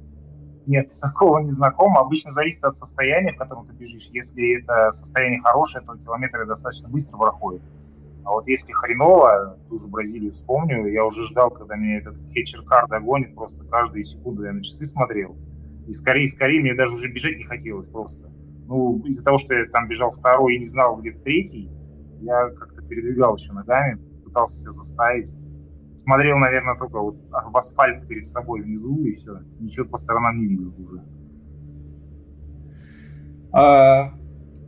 Нет, 0.67 0.91
такого 1.01 1.39
не 1.39 1.51
знакомо. 1.51 2.01
Обычно 2.01 2.33
зависит 2.33 2.65
от 2.65 2.75
состояния, 2.75 3.33
в 3.33 3.37
котором 3.37 3.67
ты 3.67 3.73
бежишь. 3.73 4.09
Если 4.13 4.63
это 4.63 4.91
состояние 4.91 5.41
хорошее, 5.41 5.85
то 5.85 5.97
километры 5.97 6.47
достаточно 6.47 6.89
быстро 6.89 7.19
проходят. 7.19 7.63
А 8.25 8.33
вот 8.33 8.49
если 8.49 8.73
хреново, 8.73 9.57
ту 9.69 9.79
же 9.79 9.87
Бразилию 9.87 10.33
вспомню, 10.33 10.89
я 10.89 11.05
уже 11.05 11.23
ждал, 11.25 11.51
когда 11.51 11.77
меня 11.77 11.99
этот 11.99 12.17
кетчер-кар 12.33 12.89
догонит, 12.89 13.37
просто 13.37 13.65
каждую 13.69 14.03
секунду 14.03 14.43
я 14.43 14.53
на 14.53 14.65
часы 14.65 14.85
смотрел. 14.85 15.37
И 15.87 15.93
скорее, 15.93 16.27
скорее, 16.27 16.61
мне 16.61 16.75
даже 16.75 16.93
уже 16.93 17.09
бежать 17.09 17.37
не 17.37 17.45
хотелось 17.45 17.89
просто. 17.89 18.29
Ну, 18.67 19.01
из-за 19.05 19.25
того, 19.25 19.39
что 19.39 19.55
я 19.55 19.67
там 19.67 19.87
бежал 19.87 20.11
второй 20.11 20.57
и 20.57 20.59
не 20.59 20.67
знал, 20.67 20.97
где 20.97 21.13
третий, 21.13 21.71
я 22.21 22.51
как-то 22.51 22.83
передвигал 22.83 23.37
еще 23.37 23.53
ногами, 23.53 24.01
пытался 24.25 24.61
себя 24.61 24.73
заставить. 24.73 25.37
Смотрел, 25.97 26.39
наверное, 26.39 26.77
только 26.77 26.99
вот 27.01 27.17
в 27.31 27.57
асфальт 27.57 28.07
перед 28.07 28.27
собой 28.27 28.63
внизу, 28.63 29.05
и 29.05 29.13
все. 29.13 29.41
Ничего 29.59 29.89
по 29.89 29.97
сторонам 29.97 30.39
не 30.39 30.47
видел 30.47 30.75
уже. 30.79 31.03
А, 33.53 34.13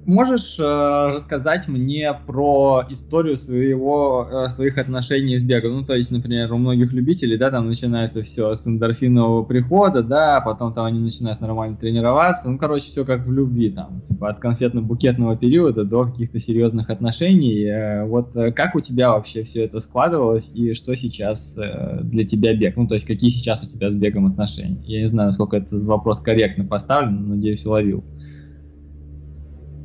можешь 0.09 0.59
э, 0.59 0.63
рассказать 0.63 1.69
мне 1.69 2.13
про 2.27 2.85
историю 2.89 3.37
своего, 3.37 4.27
э, 4.29 4.49
своих 4.49 4.79
отношений 4.79 5.37
с 5.37 5.43
бегом? 5.43 5.81
Ну, 5.81 5.85
то 5.85 5.95
есть, 5.95 6.11
например, 6.11 6.53
у 6.53 6.57
многих 6.57 6.93
любителей, 6.93 7.37
да, 7.37 7.51
там 7.51 7.69
начинается 7.69 8.23
все 8.23 8.57
с 8.57 8.67
эндорфинового 8.67 9.45
прихода, 9.45 10.03
да, 10.03 10.41
потом 10.41 10.73
там 10.73 10.87
они 10.87 10.99
начинают 10.99 11.41
нормально 11.41 11.77
тренироваться. 11.77 12.51
Ну, 12.51 12.59
короче, 12.59 12.87
все 12.87 13.05
как 13.05 13.27
в 13.27 13.31
любви, 13.31 13.71
там, 13.71 14.01
типа 14.09 14.31
от 14.31 14.43
конфетно-букетного 14.43 15.37
периода 15.37 15.85
до 15.85 16.07
каких-то 16.07 16.39
серьезных 16.39 16.89
отношений. 16.89 17.65
Э, 17.65 18.05
вот 18.07 18.35
э, 18.35 18.51
как 18.51 18.75
у 18.75 18.81
тебя 18.81 19.11
вообще 19.11 19.45
все 19.45 19.65
это 19.65 19.79
складывалось 19.79 20.51
и 20.55 20.73
что 20.73 20.95
сейчас 20.95 21.59
э, 21.59 22.01
для 22.03 22.25
тебя 22.25 22.55
бег? 22.55 22.77
Ну, 22.77 22.89
то 22.89 22.95
есть, 22.95 23.07
какие 23.07 23.29
сейчас 23.29 23.63
у 23.63 23.69
тебя 23.69 23.91
с 23.91 23.95
бегом 23.95 24.27
отношения? 24.27 24.83
Я 24.87 25.03
не 25.03 25.09
знаю, 25.09 25.27
насколько 25.27 25.59
этот 25.59 25.83
вопрос 25.85 26.21
корректно 26.21 26.65
поставлен, 26.65 27.21
но 27.21 27.35
надеюсь, 27.35 27.67
уловил. 27.67 28.03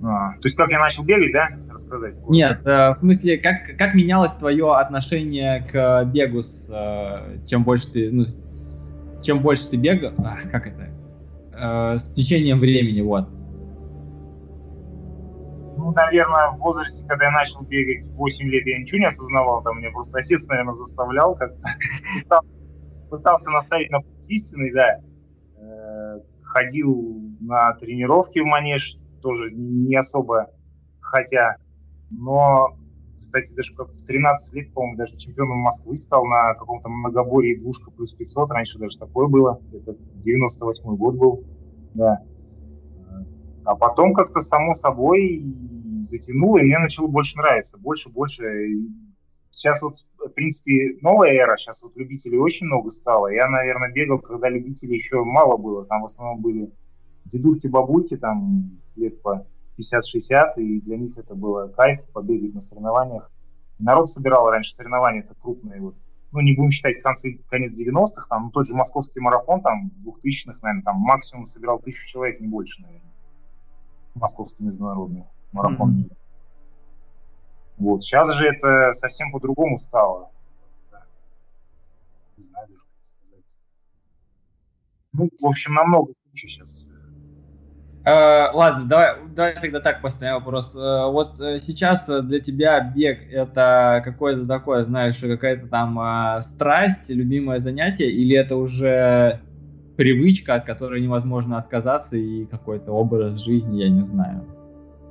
А, 0.06 0.32
то 0.34 0.48
есть 0.48 0.58
как 0.58 0.70
я 0.70 0.80
начал 0.80 1.06
бегать, 1.06 1.32
да? 1.32 1.48
Рассказать? 1.72 2.18
Нет, 2.28 2.66
э, 2.66 2.92
в 2.92 2.96
смысле, 2.96 3.38
как, 3.38 3.78
как 3.78 3.94
менялось 3.94 4.34
твое 4.34 4.76
отношение 4.76 5.62
к 5.72 6.04
бегу 6.06 6.42
с 6.42 6.70
э, 6.70 7.46
чем 7.46 7.64
больше 7.64 7.90
ты, 7.92 8.12
ну, 8.12 8.26
с, 8.26 8.94
чем 9.22 9.42
больше 9.42 9.70
ты 9.70 9.78
бегал, 9.78 10.12
а, 10.18 10.42
как 10.52 10.68
это, 10.68 10.90
э, 11.54 11.98
с 11.98 12.12
течением 12.12 12.60
времени, 12.60 13.00
вот. 13.00 13.30
Ну, 15.78 15.92
наверное, 15.92 16.52
в 16.52 16.60
возрасте, 16.60 17.08
когда 17.08 17.26
я 17.26 17.32
начал 17.32 17.64
бегать 17.64 18.06
8 18.18 18.48
лет, 18.50 18.66
я 18.68 18.80
ничего 18.80 19.00
не 19.00 19.06
осознавал, 19.06 19.64
там 19.64 19.78
меня 19.78 19.92
просто 19.92 20.20
отец, 20.20 20.46
наверное, 20.48 20.74
заставлял 20.74 21.36
как-то. 21.36 21.60
Пытался 23.10 23.50
наставить 23.52 23.90
на 23.90 24.02
путь 24.02 24.30
истинный, 24.30 24.74
да. 24.74 25.00
Э, 25.58 26.20
ходил 26.42 27.22
на 27.40 27.74
тренировки 27.74 28.40
в 28.40 28.46
манеж, 28.46 28.98
тоже 29.24 29.50
не 29.52 29.96
особо 29.96 30.52
хотя. 31.00 31.58
Но, 32.12 32.78
кстати, 33.18 33.56
даже 33.56 33.74
как 33.76 33.90
в 33.90 34.06
13 34.06 34.56
лет, 34.56 34.74
по-моему, 34.74 34.98
даже 34.98 35.18
чемпионом 35.18 35.60
Москвы 35.60 35.96
стал 35.96 36.26
на 36.26 36.54
каком-то 36.54 36.90
многоборье 36.90 37.58
двушка 37.58 37.90
плюс 37.90 38.14
500. 38.14 38.52
Раньше 38.52 38.78
даже 38.78 39.00
такое 39.00 39.28
было. 39.28 39.60
Это 39.72 39.96
98 40.16 40.96
год 40.96 41.16
был. 41.16 41.44
Да. 41.96 42.20
А 43.66 43.76
потом 43.76 44.14
как-то 44.14 44.42
само 44.42 44.74
собой 44.74 45.42
затянуло, 46.00 46.58
и 46.58 46.64
мне 46.64 46.78
начало 46.80 47.08
больше 47.08 47.38
нравиться. 47.38 47.78
Больше, 47.80 48.10
больше. 48.10 48.44
Сейчас 49.50 49.82
вот, 49.82 49.96
в 50.18 50.30
принципе, 50.34 50.98
новая 51.02 51.32
эра, 51.32 51.56
сейчас 51.56 51.82
вот 51.84 51.96
любителей 51.96 52.38
очень 52.38 52.66
много 52.66 52.90
стало. 52.90 53.28
Я, 53.28 53.48
наверное, 53.48 53.94
бегал, 53.94 54.20
когда 54.20 54.50
любителей 54.50 54.96
еще 54.96 55.24
мало 55.24 55.56
было. 55.58 55.86
Там 55.86 56.02
в 56.02 56.06
основном 56.06 56.42
были 56.42 56.74
дедульки, 57.26 57.68
бабульки, 57.68 58.18
там 58.18 58.80
лет 58.96 59.22
по 59.22 59.46
50-60, 59.78 60.54
и 60.58 60.82
для 60.82 60.98
них 60.98 61.18
это 61.18 61.36
было 61.36 61.68
кайф 61.68 62.06
побегать 62.12 62.54
на 62.54 62.62
соревнованиях. 62.62 63.32
Народ 63.80 64.10
собирал 64.10 64.50
раньше 64.50 64.74
соревнования, 64.74 65.22
это 65.22 65.36
крупные 65.36 65.82
вот. 65.82 65.96
Ну, 66.32 66.42
не 66.42 66.56
будем 66.56 66.72
считать 66.72 67.00
концы, 67.04 67.40
конец 67.48 67.80
90-х, 67.80 68.26
там, 68.28 68.46
ну, 68.46 68.50
тот 68.50 68.66
же 68.66 68.74
московский 68.74 69.20
марафон, 69.20 69.62
там, 69.62 69.92
2000-х, 70.04 70.58
наверное, 70.64 70.84
там 70.84 70.98
максимум 70.98 71.46
собирал 71.46 71.80
тысячу 71.80 72.08
человек, 72.08 72.40
не 72.40 72.48
больше, 72.48 72.82
наверное. 72.82 73.14
Московский 74.16 74.64
международный 74.64 75.26
марафон. 75.52 75.92
Mm-hmm. 75.92 76.18
Вот, 77.78 78.02
сейчас 78.02 78.34
же 78.34 78.48
это 78.48 78.94
совсем 78.94 79.32
по-другому 79.32 79.78
стало. 79.78 80.32
Не 82.36 82.44
знаю 82.44 82.68
даже, 82.68 82.80
как 82.80 83.06
сказать. 83.06 83.58
Ну, 85.12 85.30
в 85.40 85.46
общем, 85.46 85.74
намного 85.74 86.14
лучше 86.26 86.48
сейчас 86.48 86.90
Э, 86.93 86.93
ладно, 88.06 88.86
давай, 88.86 89.16
давай 89.34 89.62
тогда 89.62 89.80
так 89.80 90.02
поставим 90.02 90.36
вопрос. 90.36 90.76
Э, 90.76 91.10
вот 91.10 91.40
э, 91.40 91.58
сейчас 91.58 92.08
для 92.08 92.40
тебя 92.42 92.82
бег 92.82 93.20
это 93.32 94.02
какое-то 94.04 94.46
такое, 94.46 94.84
знаешь, 94.84 95.20
какая-то 95.20 95.68
там 95.68 96.42
страсть, 96.42 97.10
любимое 97.10 97.60
занятие, 97.60 98.12
или 98.12 98.36
это 98.36 98.58
уже 98.58 99.40
привычка, 99.96 100.56
от 100.56 100.66
которой 100.66 101.02
невозможно 101.02 101.58
отказаться, 101.58 102.18
и 102.18 102.46
какой-то 102.46 102.92
образ 102.92 103.38
жизни, 103.38 103.82
я 103.82 103.90
не 103.90 104.06
знаю. 104.06 104.44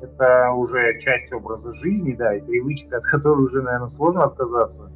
Это 0.03 0.51
уже 0.51 0.99
часть 0.99 1.33
образа 1.33 1.73
жизни, 1.73 2.15
да, 2.15 2.35
и 2.35 2.41
привычка, 2.41 2.99
от 2.99 3.07
которой 3.07 3.45
уже, 3.45 3.63
наверное, 3.63 3.89
сложно 3.89 4.25
отказаться. 4.25 4.93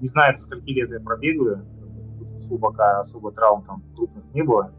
Не 0.00 0.06
знаю, 0.06 0.34
до 0.34 0.40
скольки 0.40 0.70
лет 0.70 0.90
я 0.90 0.98
пробегаю, 1.00 1.64
пока 2.60 2.98
особо 2.98 3.30
травм 3.30 3.62
там 3.62 3.82
крупных 3.94 4.24
не 4.34 4.42
было 4.42 4.72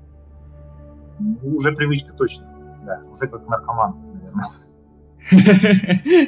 уже 1.20 1.72
привычка 1.74 2.14
точно, 2.16 2.46
да, 2.86 3.02
уже 3.10 3.30
как 3.30 3.48
наркоман, 3.48 3.96
наверное. 4.14 4.44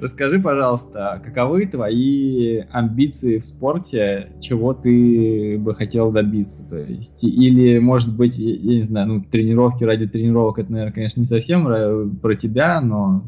Расскажи, 0.00 0.38
пожалуйста, 0.38 1.22
каковы 1.24 1.66
твои 1.66 2.58
амбиции 2.72 3.38
в 3.38 3.44
спорте, 3.44 4.32
чего 4.40 4.74
ты 4.74 5.56
бы 5.58 5.74
хотел 5.74 6.12
добиться? 6.12 6.68
То 6.68 6.76
есть, 6.76 7.24
или, 7.24 7.78
может 7.78 8.14
быть, 8.14 8.38
я 8.38 8.76
не 8.76 8.82
знаю, 8.82 9.08
ну, 9.08 9.24
тренировки 9.24 9.84
ради 9.84 10.06
тренировок, 10.06 10.58
это, 10.58 10.72
наверное, 10.72 10.92
конечно, 10.92 11.20
не 11.20 11.26
совсем 11.26 12.18
про 12.18 12.34
тебя, 12.34 12.80
но 12.80 13.24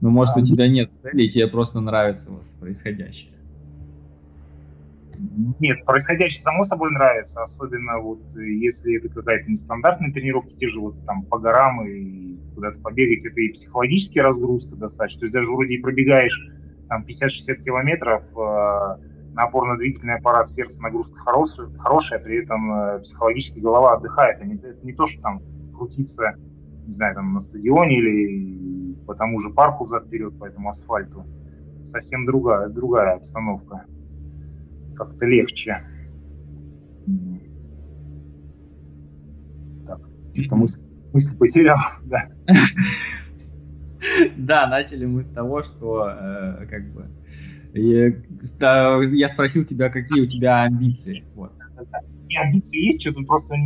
ну, 0.00 0.10
может, 0.10 0.36
у 0.36 0.44
тебя 0.44 0.68
нет 0.68 0.90
цели, 1.02 1.24
и 1.24 1.30
тебе 1.30 1.48
просто 1.48 1.80
нравится 1.80 2.30
вот 2.30 2.44
происходящее. 2.60 3.37
Нет, 5.58 5.84
происходящее 5.84 6.42
само 6.42 6.62
собой 6.62 6.92
нравится, 6.92 7.42
особенно 7.42 7.98
вот 7.98 8.22
э, 8.36 8.48
если 8.48 8.98
это 8.98 9.08
какая-то 9.08 9.50
нестандартная 9.50 10.12
тренировка, 10.12 10.50
те 10.50 10.68
же 10.68 10.80
вот 10.80 11.04
там 11.04 11.24
по 11.24 11.38
горам 11.38 11.84
и 11.86 12.36
куда-то 12.54 12.80
побегать, 12.80 13.24
это 13.24 13.40
и 13.40 13.48
психологический 13.48 14.20
разгрузка 14.20 14.76
достаточно. 14.76 15.20
То 15.20 15.26
есть 15.26 15.34
даже 15.34 15.50
вроде 15.50 15.76
и 15.76 15.80
пробегаешь 15.80 16.40
там 16.88 17.04
50-60 17.04 17.62
километров, 17.62 18.24
э, 18.36 19.08
на 19.34 19.44
опорно-двигательный 19.44 20.14
аппарат 20.14 20.48
сердца 20.48 20.82
нагрузка 20.82 21.18
хорошая, 21.18 21.68
хорошая, 21.78 22.20
при 22.20 22.42
этом 22.42 22.72
э, 22.72 22.98
психологически 23.00 23.58
голова 23.58 23.94
отдыхает. 23.94 24.40
А 24.40 24.44
не, 24.44 24.54
это 24.54 24.78
не 24.84 24.92
то, 24.92 25.06
что 25.06 25.20
там 25.20 25.42
крутиться, 25.74 26.34
не 26.86 26.92
знаю, 26.92 27.16
там 27.16 27.32
на 27.32 27.40
стадионе 27.40 27.98
или 27.98 28.94
по 29.04 29.14
тому 29.14 29.40
же 29.40 29.50
парку 29.50 29.82
взад-вперед, 29.82 30.38
по 30.38 30.44
этому 30.44 30.68
асфальту. 30.68 31.26
Совсем 31.82 32.24
другая, 32.24 32.68
другая 32.68 33.14
обстановка 33.16 33.84
как-то 34.98 35.26
легче. 35.26 35.78
Так, 39.86 40.00
что-то 40.34 40.56
мысль, 40.56 40.82
мысль 41.12 41.38
потерял, 41.38 41.78
да. 42.04 42.28
Да, 44.36 44.66
начали 44.66 45.06
мы 45.06 45.22
с 45.22 45.28
того, 45.28 45.62
что 45.62 46.08
э, 46.08 46.66
как 46.66 46.92
бы 46.92 47.06
я, 47.74 48.12
я 49.12 49.28
спросил 49.28 49.64
тебя, 49.64 49.90
какие 49.90 50.22
у 50.22 50.26
тебя 50.26 50.62
амбиции. 50.62 51.24
Вот. 51.34 51.52
И 52.28 52.36
амбиции 52.36 52.84
есть, 52.84 53.00
что-то 53.02 53.22
просто 53.24 53.56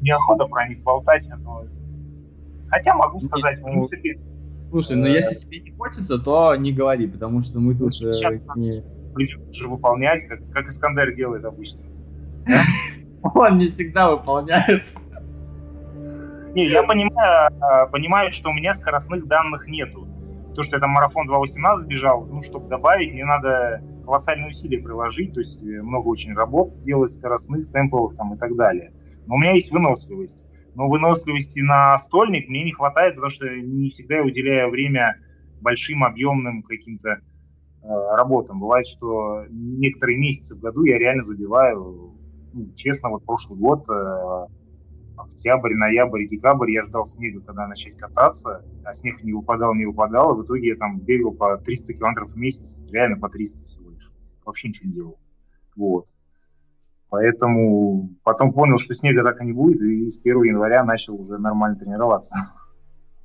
неохота 0.00 0.46
про 0.46 0.68
них 0.68 0.82
болтать. 0.82 1.28
А 1.32 1.38
то... 1.42 1.66
Хотя 2.68 2.94
могу 2.94 3.18
сказать, 3.18 3.58
в 3.58 3.62
ну, 3.62 3.72
принципе. 3.72 4.20
Слушай, 4.70 4.96
но 4.96 5.06
ну, 5.06 5.08
если 5.08 5.36
э, 5.36 5.40
тебе 5.40 5.60
не 5.60 5.70
хочется, 5.72 6.18
то 6.18 6.54
не 6.56 6.72
говори, 6.72 7.06
потому 7.06 7.42
что 7.42 7.58
мы 7.60 7.74
тут 7.74 7.92
э, 8.02 8.12
не 8.56 8.82
придется 9.14 9.52
же 9.52 9.68
выполнять, 9.68 10.26
как, 10.28 10.40
как 10.50 10.66
Искандер 10.66 11.14
делает 11.14 11.44
обычно. 11.44 11.84
Он 13.34 13.58
не 13.58 13.66
всегда 13.66 14.10
выполняет. 14.10 14.82
Не, 16.54 16.66
я 16.66 16.82
понимаю, 16.82 17.50
а, 17.60 17.86
понимаю, 17.86 18.32
что 18.32 18.50
у 18.50 18.52
меня 18.52 18.74
скоростных 18.74 19.26
данных 19.26 19.66
нету. 19.68 20.08
То, 20.54 20.62
что 20.62 20.76
я 20.76 20.80
там 20.80 20.90
марафон 20.90 21.28
2.18 21.28 21.76
сбежал, 21.76 22.24
ну, 22.26 22.42
чтобы 22.42 22.68
добавить, 22.68 23.12
мне 23.12 23.24
надо 23.24 23.82
колоссальные 24.04 24.48
усилия 24.48 24.82
приложить, 24.82 25.34
то 25.34 25.40
есть 25.40 25.64
э, 25.66 25.82
много 25.82 26.08
очень 26.08 26.32
работ 26.34 26.80
делать, 26.80 27.12
скоростных, 27.12 27.70
темповых 27.70 28.16
там 28.16 28.34
и 28.34 28.38
так 28.38 28.56
далее. 28.56 28.92
Но 29.26 29.34
у 29.34 29.38
меня 29.38 29.52
есть 29.52 29.70
выносливость. 29.70 30.48
Но 30.74 30.88
выносливости 30.88 31.60
на 31.60 31.96
стольник 31.98 32.48
мне 32.48 32.64
не 32.64 32.72
хватает, 32.72 33.16
потому 33.16 33.28
что 33.28 33.48
не 33.50 33.90
всегда 33.90 34.16
я 34.16 34.24
уделяю 34.24 34.70
время 34.70 35.16
большим, 35.60 36.04
объемным 36.04 36.62
каким-то 36.62 37.20
работам. 37.82 38.60
Бывает, 38.60 38.86
что 38.86 39.44
некоторые 39.50 40.18
месяцы 40.18 40.54
в 40.54 40.60
году 40.60 40.84
я 40.84 40.98
реально 40.98 41.22
забиваю. 41.22 42.14
Ну, 42.52 42.72
честно, 42.74 43.10
вот 43.10 43.24
прошлый 43.24 43.58
год, 43.58 43.88
э, 43.88 44.46
октябрь, 45.16 45.74
ноябрь, 45.74 46.26
декабрь, 46.26 46.72
я 46.72 46.82
ждал 46.84 47.04
снега, 47.04 47.40
когда 47.40 47.66
начать 47.66 47.96
кататься, 47.96 48.64
а 48.84 48.92
снег 48.92 49.22
не 49.22 49.32
выпадал, 49.32 49.74
не 49.74 49.86
выпадал, 49.86 50.34
и 50.34 50.42
в 50.42 50.44
итоге 50.44 50.68
я 50.68 50.76
там 50.76 50.98
бегал 51.00 51.32
по 51.32 51.56
300 51.58 51.94
километров 51.94 52.30
в 52.30 52.36
месяц, 52.36 52.82
реально 52.90 53.18
по 53.18 53.28
300 53.28 53.64
всего 53.64 53.90
лишь. 53.90 54.10
Вообще 54.44 54.68
ничего 54.68 54.86
не 54.86 54.92
делал. 54.92 55.18
Вот. 55.76 56.06
Поэтому 57.10 58.10
потом 58.22 58.52
понял, 58.52 58.78
что 58.78 58.94
снега 58.94 59.22
так 59.22 59.40
и 59.40 59.46
не 59.46 59.52
будет, 59.52 59.80
и 59.80 60.08
с 60.08 60.20
1 60.20 60.42
января 60.42 60.84
начал 60.84 61.18
уже 61.20 61.38
нормально 61.38 61.78
тренироваться. 61.78 62.36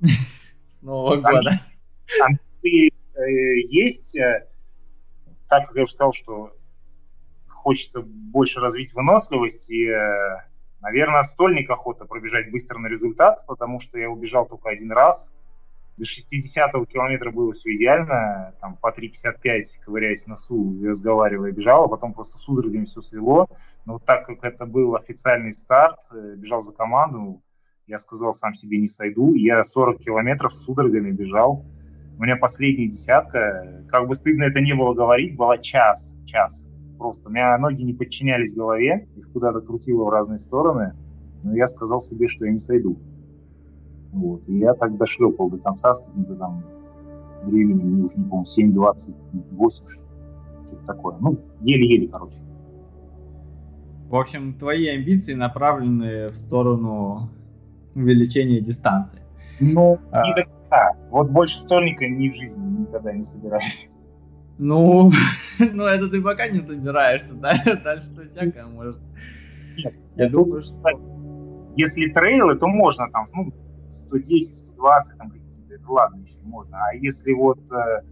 С 0.00 0.82
Нового 0.82 1.16
года. 1.16 1.58
Э, 2.22 2.88
есть, 3.26 4.16
так 5.48 5.66
как 5.66 5.76
я 5.76 5.82
уже 5.82 5.92
сказал, 5.92 6.12
что 6.12 6.52
хочется 7.64 8.02
больше 8.04 8.60
развить 8.60 8.94
выносливость, 8.94 9.70
и, 9.70 9.88
э, 9.88 10.36
наверное, 10.82 11.22
стольник 11.22 11.70
охота 11.70 12.04
пробежать 12.04 12.50
быстро 12.50 12.78
на 12.78 12.88
результат, 12.88 13.42
потому 13.46 13.80
что 13.80 13.98
я 13.98 14.10
убежал 14.10 14.46
только 14.46 14.68
один 14.68 14.92
раз. 14.92 15.34
До 15.96 16.04
60-го 16.04 16.84
километра 16.84 17.30
было 17.30 17.52
все 17.52 17.74
идеально, 17.74 18.54
там 18.60 18.76
по 18.76 18.90
3.55, 18.90 19.84
ковыряясь 19.84 20.24
в 20.24 20.26
носу 20.28 20.74
и 20.82 20.88
разговаривая, 20.88 21.52
бежал, 21.52 21.84
а 21.84 21.88
потом 21.88 22.12
просто 22.12 22.36
судорогами 22.36 22.84
все 22.84 23.00
свело. 23.00 23.48
Но 23.86 23.98
так 23.98 24.26
как 24.26 24.44
это 24.44 24.66
был 24.66 24.96
официальный 24.96 25.52
старт, 25.52 26.00
э, 26.12 26.34
бежал 26.36 26.60
за 26.60 26.74
команду, 26.74 27.42
я 27.86 27.98
сказал 27.98 28.34
сам 28.34 28.52
себе 28.52 28.78
не 28.78 28.86
сойду, 28.86 29.34
я 29.34 29.62
40 29.64 30.00
километров 30.00 30.52
с 30.52 30.64
судорогами 30.64 31.12
бежал. 31.12 31.64
У 32.16 32.22
меня 32.22 32.36
последняя 32.36 32.88
десятка, 32.88 33.84
как 33.88 34.06
бы 34.06 34.14
стыдно 34.14 34.44
это 34.44 34.60
не 34.60 34.74
было 34.74 34.94
говорить, 34.94 35.36
была 35.36 35.58
час, 35.58 36.16
час. 36.24 36.70
Просто 36.96 37.28
у 37.28 37.32
меня 37.32 37.58
ноги 37.58 37.82
не 37.82 37.92
подчинялись 37.92 38.54
голове, 38.54 39.08
их 39.16 39.32
куда-то 39.32 39.60
крутило 39.60 40.04
в 40.04 40.10
разные 40.10 40.38
стороны, 40.38 40.94
но 41.42 41.56
я 41.56 41.66
сказал 41.66 41.98
себе, 41.98 42.28
что 42.28 42.46
я 42.46 42.52
не 42.52 42.58
сойду. 42.58 42.96
Вот. 44.12 44.48
И 44.48 44.58
я 44.58 44.74
так 44.74 44.96
дошлепал 44.96 45.50
до 45.50 45.58
конца 45.58 45.92
с 45.92 46.06
каким-то 46.06 46.36
там 46.36 46.64
временем, 47.42 47.88
мне 47.88 48.04
уже 48.04 48.18
не 48.18 48.28
помню, 48.28 48.44
7.28, 48.44 50.04
что-то 50.64 50.84
такое. 50.84 51.16
Ну, 51.20 51.38
еле-еле, 51.60 52.08
короче. 52.08 52.44
В 54.08 54.14
общем, 54.16 54.54
твои 54.54 54.86
амбиции 54.86 55.34
направлены 55.34 56.28
в 56.28 56.36
сторону 56.36 57.28
увеличения 57.94 58.60
дистанции. 58.60 59.20
Ну, 59.58 59.98
а... 60.12 60.24
не 60.24 60.34
до 60.34 60.44
да, 60.70 60.90
вот 61.14 61.30
больше 61.30 61.60
стольника 61.60 62.08
ни 62.08 62.28
в 62.28 62.34
жизни 62.34 62.80
никогда 62.80 63.12
не 63.12 63.22
собираюсь. 63.22 63.88
Ну, 64.58 65.12
ну 65.60 65.84
это 65.84 66.08
ты 66.08 66.20
пока 66.20 66.48
не 66.48 66.60
собираешься, 66.60 67.34
да? 67.34 67.54
Дальше-то 67.84 68.24
всякое 68.24 68.66
может. 68.66 68.98
Нет, 69.76 69.94
я 70.16 70.28
думаю, 70.28 70.62
что... 70.64 70.76
Если 71.76 72.08
трейлы, 72.10 72.56
то 72.58 72.66
можно 72.66 73.08
там, 73.12 73.26
ну, 73.32 73.52
110, 73.88 74.70
120, 74.70 75.18
там 75.18 75.30
какие-то, 75.30 75.74
это 75.74 75.92
ладно, 75.92 76.20
еще 76.20 76.46
можно. 76.46 76.78
А 76.78 76.94
если 76.96 77.32
вот 77.32 77.60
э, 77.70 78.02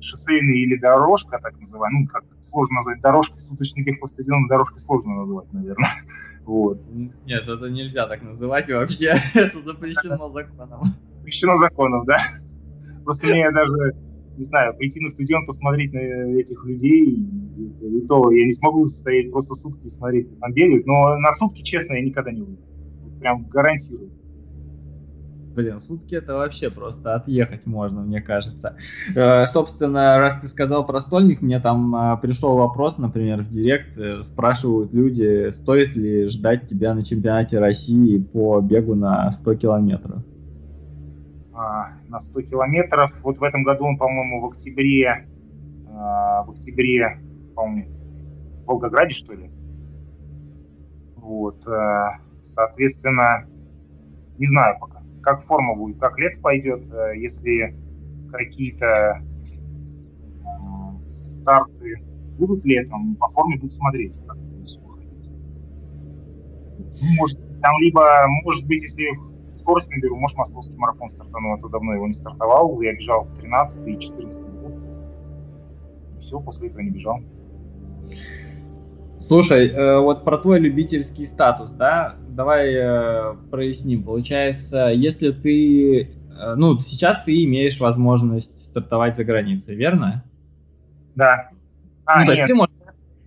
шоссейный 0.00 0.62
или 0.62 0.76
дорожка, 0.76 1.40
так 1.42 1.58
называемая, 1.58 2.02
ну, 2.02 2.06
как 2.06 2.24
сложно 2.40 2.76
назвать, 2.76 3.00
дорожкой, 3.00 3.38
суточный 3.38 3.82
бег 3.82 4.00
по 4.00 4.06
стадиону 4.06 4.46
дорожкой 4.48 4.78
сложно 4.78 5.14
назвать, 5.14 5.52
наверное. 5.52 5.90
Вот. 6.46 6.86
Нет, 6.86 7.48
это 7.48 7.68
нельзя 7.70 8.06
так 8.06 8.22
называть 8.22 8.70
вообще, 8.70 9.20
это 9.34 9.60
запрещено 9.64 10.28
законом 10.28 10.94
запрещено 11.26 11.56
законом, 11.56 12.04
да. 12.06 12.18
Просто 13.04 13.26
мне 13.26 13.50
даже, 13.50 13.94
не 14.36 14.42
знаю, 14.42 14.76
прийти 14.76 15.00
на 15.00 15.08
стадион, 15.08 15.44
посмотреть 15.44 15.92
на 15.92 15.98
этих 16.38 16.64
людей, 16.64 17.04
и, 17.04 17.98
и 17.98 18.06
то 18.06 18.30
я 18.30 18.44
не 18.44 18.52
смогу 18.52 18.86
стоять 18.86 19.30
просто 19.32 19.54
сутки 19.54 19.86
и 19.86 19.88
смотреть, 19.88 20.30
как 20.30 20.38
там 20.38 20.52
бегают. 20.52 20.86
Но 20.86 21.16
на 21.18 21.32
сутки, 21.32 21.62
честно, 21.62 21.94
я 21.94 22.02
никогда 22.02 22.30
не 22.30 22.42
выйду. 22.42 22.62
Прям 23.18 23.44
гарантирую. 23.48 24.10
Блин, 25.54 25.80
сутки 25.80 26.14
это 26.14 26.34
вообще 26.34 26.68
просто 26.68 27.14
отъехать 27.14 27.64
можно, 27.64 28.02
мне 28.02 28.20
кажется. 28.20 28.76
Э, 29.14 29.46
собственно, 29.46 30.18
раз 30.18 30.38
ты 30.38 30.48
сказал 30.48 30.86
про 30.86 31.00
стольник, 31.00 31.40
мне 31.40 31.58
там 31.60 31.96
э, 31.96 32.18
пришел 32.20 32.56
вопрос, 32.58 32.98
например, 32.98 33.42
в 33.42 33.48
директ, 33.48 33.96
э, 33.96 34.22
спрашивают 34.22 34.92
люди, 34.92 35.48
стоит 35.48 35.96
ли 35.96 36.28
ждать 36.28 36.68
тебя 36.68 36.94
на 36.94 37.02
чемпионате 37.02 37.58
России 37.58 38.18
по 38.18 38.60
бегу 38.60 38.94
на 38.94 39.30
100 39.30 39.54
километров. 39.54 40.22
А, 41.56 41.86
на 42.08 42.18
100 42.18 42.42
километров. 42.42 43.10
Вот 43.22 43.38
в 43.38 43.42
этом 43.42 43.62
году 43.64 43.86
он, 43.86 43.96
по-моему, 43.96 44.42
в 44.42 44.46
октябре, 44.46 45.26
а, 45.88 46.44
в 46.44 46.50
октябре, 46.50 47.18
по-моему, 47.54 47.90
в 48.62 48.66
Волгограде, 48.66 49.14
что 49.14 49.32
ли? 49.32 49.50
Вот. 51.16 51.64
Соответственно, 52.40 53.46
не 54.38 54.46
знаю 54.46 54.76
пока, 54.78 55.02
как 55.22 55.42
форма 55.42 55.74
будет, 55.74 55.98
как 55.98 56.18
лето 56.18 56.40
пойдет, 56.40 56.84
э, 56.92 57.16
если 57.16 57.74
какие-то 58.30 59.20
э, 60.44 60.98
старты 60.98 61.96
будут 62.38 62.64
летом, 62.64 63.16
по 63.16 63.28
форме 63.28 63.56
будут 63.56 63.72
смотреть, 63.72 64.20
как 64.26 64.36
все 64.62 64.80
выходить. 64.80 65.32
Может, 67.18 67.60
там 67.60 67.74
либо, 67.80 68.26
может 68.44 68.66
быть, 68.66 68.82
если 68.82 69.08
скорость 69.56 69.90
наберу, 69.90 70.16
может, 70.16 70.36
московский 70.36 70.76
марафон 70.76 71.08
стартану, 71.08 71.54
а 71.54 71.58
то 71.58 71.68
давно 71.68 71.94
его 71.94 72.06
не 72.06 72.12
стартовал, 72.12 72.80
я 72.80 72.94
бежал 72.94 73.24
в 73.24 73.34
13 73.34 73.86
и 73.86 73.98
14 73.98 74.50
год. 74.52 74.72
И 76.16 76.20
все, 76.20 76.40
после 76.40 76.68
этого 76.68 76.82
не 76.82 76.90
бежал. 76.90 77.20
Слушай, 79.18 79.68
э, 79.68 80.00
вот 80.00 80.24
про 80.24 80.38
твой 80.38 80.60
любительский 80.60 81.24
статус, 81.24 81.70
да, 81.72 82.16
давай 82.28 82.72
э, 82.74 83.34
проясним. 83.50 84.04
Получается, 84.04 84.86
если 84.94 85.32
ты, 85.32 86.02
э, 86.02 86.54
ну, 86.54 86.80
сейчас 86.80 87.24
ты 87.24 87.42
имеешь 87.44 87.80
возможность 87.80 88.58
стартовать 88.58 89.16
за 89.16 89.24
границей, 89.24 89.74
верно? 89.74 90.24
Да. 91.16 91.50
А, 92.04 92.20
ну, 92.20 92.26
то 92.26 92.32
есть 92.32 92.46
ты 92.46 92.54
можешь... 92.54 92.72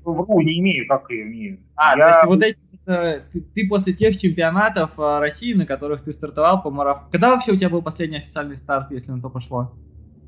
Вру, 0.05 0.41
не 0.41 0.59
имею, 0.59 0.87
как 0.87 1.09
я 1.09 1.21
имею. 1.23 1.59
А, 1.75 1.97
я... 1.97 2.03
то 2.03 2.09
есть 2.09 2.25
вот 2.27 2.41
эти, 2.43 2.57
ты, 2.89 3.41
ты 3.41 3.67
после 3.67 3.93
тех 3.93 4.17
чемпионатов 4.17 4.91
России, 4.97 5.53
на 5.53 5.65
которых 5.65 6.03
ты 6.03 6.11
стартовал 6.11 6.61
по 6.61 6.71
марафону... 6.71 7.09
Когда 7.11 7.29
вообще 7.29 7.51
у 7.51 7.55
тебя 7.55 7.69
был 7.69 7.81
последний 7.81 8.17
официальный 8.17 8.57
старт, 8.57 8.91
если 8.91 9.11
на 9.11 9.21
то 9.21 9.29
пошло? 9.29 9.73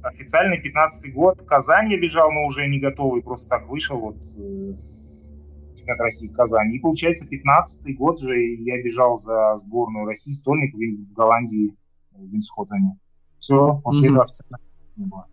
Официальный 0.04 0.62
15 0.62 1.14
год. 1.14 1.42
Казань 1.44 1.92
я 1.92 2.00
бежал, 2.00 2.32
но 2.32 2.46
уже 2.46 2.68
не 2.68 2.80
готовый, 2.80 3.22
просто 3.22 3.50
так 3.50 3.68
вышел 3.68 4.00
вот 4.00 4.22
чемпионат 4.22 6.02
России 6.02 6.28
в 6.28 6.34
Казани. 6.34 6.78
И 6.78 6.80
получается, 6.80 7.26
15-й 7.26 7.94
год 7.94 8.20
же 8.20 8.40
я 8.40 8.82
бежал 8.84 9.18
за 9.18 9.56
сборную 9.58 10.06
России 10.06 10.32
стольник 10.32 10.74
в 10.74 11.14
Голландии, 11.14 11.76
в 12.12 12.28
Винсхотене. 12.28 13.00
Все, 13.40 13.82
после 13.84 14.02
mm-hmm. 14.02 14.12
этого 14.12 14.24
официально 14.24 14.58
не 14.98 15.06
было. 15.06 15.28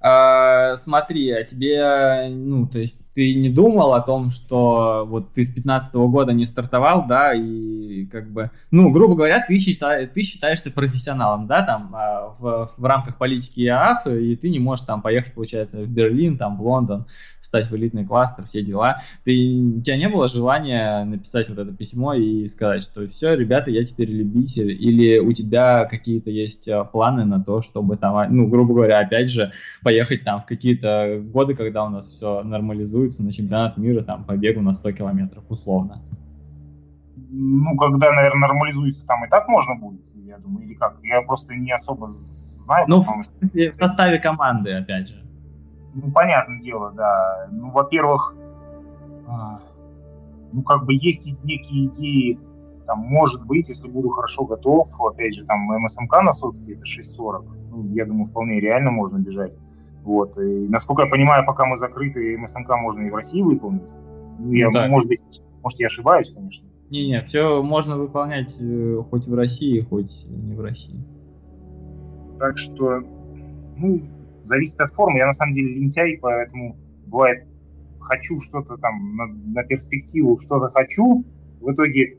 А, 0.00 0.74
смотри, 0.76 1.30
а 1.30 1.44
тебе, 1.44 2.28
ну, 2.28 2.66
то 2.66 2.80
есть 2.80 3.06
ты 3.14 3.34
не 3.34 3.48
думал 3.48 3.94
о 3.94 4.00
том, 4.00 4.30
что 4.30 5.04
вот 5.06 5.32
ты 5.34 5.44
с 5.44 5.52
15 5.52 5.94
-го 5.94 6.08
года 6.08 6.32
не 6.32 6.46
стартовал, 6.46 7.06
да, 7.06 7.34
и 7.34 8.06
как 8.06 8.30
бы, 8.30 8.50
ну, 8.70 8.90
грубо 8.90 9.14
говоря, 9.14 9.44
ты, 9.46 9.58
считай, 9.58 10.06
ты 10.06 10.22
считаешься 10.22 10.70
профессионалом, 10.70 11.46
да, 11.46 11.62
там, 11.62 11.94
а, 11.94 12.34
в, 12.38 12.70
в 12.76 12.84
рамках 12.84 13.18
политики 13.18 13.60
ИААФ, 13.60 14.06
и 14.06 14.36
ты 14.36 14.48
не 14.48 14.58
можешь 14.58 14.86
там 14.86 15.02
поехать, 15.02 15.34
получается, 15.34 15.82
в 15.82 15.88
Берлин, 15.88 16.38
там, 16.38 16.56
в 16.56 16.62
Лондон, 16.62 17.06
встать 17.42 17.70
в 17.70 17.76
элитный 17.76 18.06
кластер, 18.06 18.46
все 18.46 18.62
дела. 18.62 19.02
Ты, 19.24 19.32
у 19.76 19.80
тебя 19.82 19.96
не 19.96 20.08
было 20.08 20.26
желания 20.28 21.04
написать 21.04 21.48
вот 21.48 21.58
это 21.58 21.74
письмо 21.74 22.14
и 22.14 22.46
сказать, 22.46 22.82
что 22.82 23.06
все, 23.08 23.34
ребята, 23.34 23.70
я 23.70 23.84
теперь 23.84 24.08
любитель, 24.08 24.70
или 24.70 25.18
у 25.18 25.32
тебя 25.32 25.84
какие-то 25.84 26.30
есть 26.30 26.68
а, 26.68 26.84
планы 26.84 27.24
на 27.24 27.42
то, 27.42 27.60
чтобы 27.60 27.96
там, 27.96 28.34
ну, 28.34 28.46
грубо 28.46 28.74
говоря, 28.74 29.00
опять 29.00 29.30
же, 29.30 29.52
поехать 29.82 30.24
там 30.24 30.40
в 30.40 30.46
какие-то 30.46 31.20
годы, 31.22 31.54
когда 31.54 31.84
у 31.84 31.90
нас 31.90 32.06
все 32.06 32.42
нормализуется, 32.42 33.01
на 33.22 33.32
чемпионат 33.32 33.76
мира 33.76 34.02
там 34.02 34.24
по 34.24 34.36
бегу 34.36 34.60
на 34.60 34.74
100 34.74 34.92
километров, 34.92 35.44
условно? 35.48 36.02
Ну, 37.34 37.76
когда, 37.76 38.12
наверное, 38.12 38.48
нормализуется, 38.48 39.06
там 39.06 39.24
и 39.24 39.28
так 39.28 39.48
можно 39.48 39.74
будет, 39.74 40.06
я 40.26 40.38
думаю, 40.38 40.66
или 40.66 40.74
как? 40.74 40.98
Я 41.02 41.22
просто 41.22 41.54
не 41.54 41.72
особо 41.72 42.08
знаю. 42.08 42.84
Ну, 42.88 43.02
в, 43.02 43.24
смысле, 43.24 43.72
в 43.72 43.76
составе 43.76 44.18
команды, 44.18 44.72
опять 44.72 45.08
же. 45.08 45.24
Ну, 45.94 46.10
понятное 46.10 46.60
дело, 46.60 46.92
да. 46.92 47.48
Ну, 47.50 47.70
во-первых, 47.70 48.34
а, 49.26 49.58
ну, 50.52 50.62
как 50.62 50.84
бы 50.84 50.94
есть 50.94 51.42
некие 51.44 51.86
идеи, 51.86 52.38
там, 52.84 52.98
может 52.98 53.46
быть, 53.46 53.68
если 53.68 53.88
буду 53.88 54.08
хорошо 54.08 54.44
готов, 54.44 54.86
опять 55.00 55.34
же, 55.34 55.44
там, 55.44 55.60
МСМК 55.60 56.22
на 56.22 56.32
сутки, 56.32 56.72
это 56.72 56.82
6.40, 56.82 57.44
ну, 57.70 57.94
я 57.94 58.04
думаю, 58.04 58.24
вполне 58.24 58.60
реально 58.60 58.90
можно 58.90 59.18
бежать. 59.18 59.56
Вот. 60.02 60.36
И, 60.38 60.68
насколько 60.68 61.02
я 61.02 61.08
понимаю, 61.08 61.46
пока 61.46 61.64
мы 61.64 61.76
закрыты, 61.76 62.36
МСМК 62.36 62.70
можно 62.76 63.02
и 63.02 63.10
в 63.10 63.14
России 63.14 63.42
выполнить. 63.42 63.94
Ну, 64.38 64.52
я, 64.52 64.70
да. 64.70 64.88
может 64.88 65.08
быть, 65.08 65.22
может, 65.62 65.78
я 65.80 65.86
ошибаюсь, 65.86 66.30
конечно. 66.30 66.68
Не-не, 66.90 67.24
все 67.24 67.62
можно 67.62 67.96
выполнять 67.96 68.56
э, 68.60 69.02
хоть 69.08 69.26
в 69.26 69.34
России, 69.34 69.80
хоть 69.80 70.26
не 70.28 70.54
в 70.54 70.60
России. 70.60 71.00
Так 72.38 72.58
что, 72.58 73.00
ну, 73.76 74.02
зависит 74.42 74.80
от 74.80 74.90
формы. 74.90 75.18
Я 75.18 75.26
на 75.26 75.32
самом 75.32 75.52
деле 75.52 75.72
лентяй, 75.72 76.18
поэтому 76.20 76.76
бывает 77.06 77.46
хочу 78.00 78.40
что-то 78.40 78.76
там 78.76 79.16
на, 79.16 79.26
на 79.26 79.64
перспективу, 79.64 80.36
что-то 80.38 80.68
хочу, 80.68 81.24
в 81.60 81.72
итоге 81.72 82.18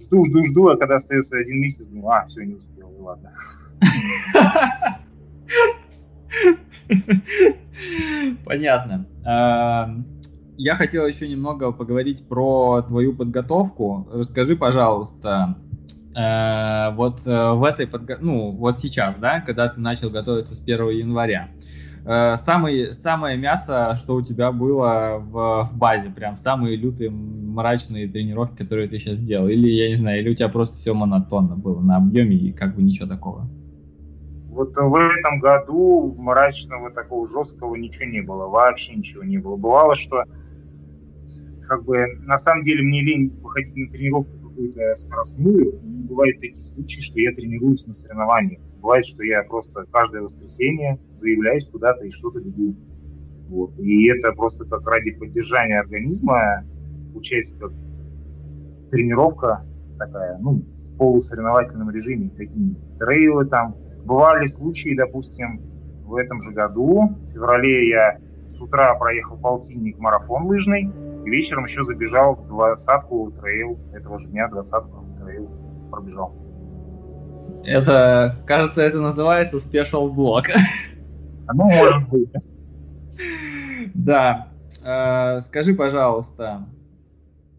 жду, 0.00 0.24
жду, 0.24 0.44
жду, 0.44 0.68
а 0.68 0.76
когда 0.76 0.96
остается 0.96 1.38
один 1.38 1.60
месяц, 1.60 1.86
думаю, 1.86 2.10
а, 2.10 2.24
все, 2.26 2.44
не 2.44 2.54
успел, 2.54 2.90
ну 2.90 3.04
ладно. 3.04 3.30
Понятно. 8.44 9.06
А, 9.24 9.94
я 10.56 10.74
хотел 10.74 11.06
еще 11.06 11.28
немного 11.28 11.72
поговорить 11.72 12.26
про 12.28 12.82
твою 12.82 13.14
подготовку. 13.14 14.08
Расскажи, 14.12 14.56
пожалуйста, 14.56 15.56
э, 16.14 16.94
вот 16.94 17.26
э, 17.26 17.52
в 17.52 17.64
этой 17.64 17.86
подготовке, 17.86 18.24
ну, 18.24 18.50
вот 18.50 18.78
сейчас, 18.78 19.16
да, 19.18 19.40
когда 19.40 19.68
ты 19.68 19.80
начал 19.80 20.10
готовиться 20.10 20.54
с 20.54 20.60
1 20.60 20.90
января, 20.90 21.48
э, 22.04 22.36
самый, 22.36 22.92
самое 22.92 23.38
мясо, 23.38 23.96
что 23.98 24.14
у 24.14 24.22
тебя 24.22 24.52
было 24.52 25.18
в, 25.18 25.68
в 25.72 25.78
базе, 25.78 26.10
прям 26.10 26.36
самые 26.36 26.76
лютые 26.76 27.10
мрачные 27.10 28.06
тренировки, 28.06 28.62
которые 28.62 28.88
ты 28.88 28.98
сейчас 28.98 29.18
сделал? 29.18 29.48
Или, 29.48 29.68
я 29.68 29.88
не 29.88 29.96
знаю, 29.96 30.20
или 30.20 30.30
у 30.30 30.34
тебя 30.34 30.48
просто 30.48 30.76
все 30.76 30.94
монотонно 30.94 31.56
было 31.56 31.80
на 31.80 31.96
объеме 31.96 32.36
и 32.36 32.52
как 32.52 32.76
бы 32.76 32.82
ничего 32.82 33.08
такого? 33.08 33.48
Вот 34.52 34.76
в 34.76 34.94
этом 34.94 35.40
году 35.40 36.14
мрачного 36.18 36.90
такого 36.90 37.26
жесткого 37.26 37.74
ничего 37.74 38.04
не 38.04 38.20
было, 38.20 38.48
вообще 38.48 38.94
ничего 38.94 39.24
не 39.24 39.38
было. 39.38 39.56
Бывало, 39.56 39.94
что 39.94 40.24
как 41.66 41.84
бы 41.84 42.06
на 42.20 42.36
самом 42.36 42.60
деле 42.60 42.82
мне 42.82 43.00
лень 43.00 43.30
выходить 43.40 43.74
на 43.76 43.90
тренировку 43.90 44.36
какую-то 44.46 44.94
скоростную. 44.94 45.80
Бывают 45.82 46.38
такие 46.38 46.62
случаи, 46.62 47.00
что 47.00 47.18
я 47.18 47.32
тренируюсь 47.32 47.86
на 47.86 47.94
соревнованиях. 47.94 48.60
Бывает, 48.82 49.06
что 49.06 49.24
я 49.24 49.42
просто 49.42 49.86
каждое 49.90 50.20
воскресенье 50.20 51.00
заявляюсь 51.14 51.66
куда-то 51.68 52.04
и 52.04 52.10
что-то 52.10 52.40
бегу. 52.40 52.76
Вот. 53.48 53.78
И 53.78 54.10
это 54.10 54.32
просто 54.32 54.68
как 54.68 54.86
ради 54.86 55.14
поддержания 55.14 55.80
организма, 55.80 56.62
получается, 57.10 57.58
как 57.58 57.72
тренировка 58.90 59.64
такая, 59.98 60.36
ну, 60.40 60.62
в 60.62 60.98
полусоревновательном 60.98 61.88
режиме, 61.88 62.28
какие-нибудь 62.36 62.98
трейлы 62.98 63.46
там, 63.46 63.76
Бывали 64.04 64.46
случаи, 64.46 64.96
допустим, 64.96 65.62
в 66.04 66.16
этом 66.16 66.40
же 66.40 66.52
году, 66.52 67.16
в 67.22 67.30
феврале 67.30 67.88
я 67.88 68.18
с 68.46 68.60
утра 68.60 68.94
проехал 68.96 69.38
полтинник 69.38 69.98
марафон 69.98 70.44
лыжный, 70.44 70.90
и 71.24 71.30
вечером 71.30 71.64
еще 71.64 71.82
забежал 71.82 72.44
двадцатку 72.46 73.30
трейл 73.30 73.78
этого 73.92 74.18
же 74.18 74.28
дня, 74.28 74.48
двадцатку 74.48 75.06
трейл 75.16 75.48
пробежал. 75.90 76.34
Это, 77.64 78.42
кажется, 78.46 78.82
это 78.82 79.00
называется 79.00 79.58
special 79.58 80.08
block. 80.10 80.46
Ну, 81.54 81.64
может 81.64 82.08
быть. 82.08 82.30
Да. 83.94 84.48
Э, 84.86 85.40
скажи, 85.40 85.74
пожалуйста, 85.74 86.66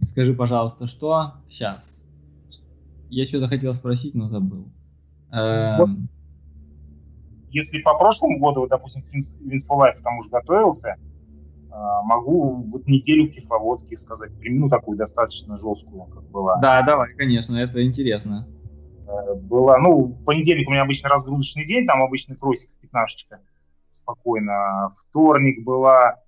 скажи, 0.02 0.34
пожалуйста, 0.34 0.88
что 0.88 1.34
сейчас? 1.48 2.04
Я 3.10 3.26
что-то 3.26 3.48
хотел 3.50 3.74
спросить, 3.76 4.16
но 4.16 4.28
забыл. 4.28 4.72
Если 7.54 7.84
по 7.84 7.96
прошлому 7.96 8.40
году, 8.40 8.62
вот, 8.62 8.72
допустим, 8.72 9.04
Wins 9.46 9.62
for 9.70 9.78
Life 9.78 10.02
там 10.04 10.18
уже 10.18 10.30
готовился, 10.30 10.96
а, 11.70 12.02
могу 12.02 12.64
вот 12.64 12.88
неделю 12.88 13.28
в 13.28 13.32
Кисловодске 13.32 13.96
сказать, 13.96 14.32
ну, 14.42 14.70
такую 14.70 14.98
достаточно 14.98 15.56
жесткую, 15.60 16.06
как 16.06 16.24
была. 16.32 16.58
Да, 16.60 16.82
давай, 16.82 17.14
конечно, 17.14 17.56
это 17.56 17.86
интересно. 17.86 18.48
Э, 19.08 19.36
была, 19.36 19.78
ну, 19.78 20.02
в 20.02 20.24
понедельник 20.24 20.68
у 20.68 20.72
меня 20.72 20.82
обычно 20.82 21.10
разгрузочный 21.10 21.66
день, 21.66 21.86
там 21.86 22.02
обычный 22.02 22.36
кроссик, 22.36 22.72
пятнашечка, 22.82 23.40
спокойно. 23.92 24.90
Вторник 25.08 25.64
была 25.64 26.22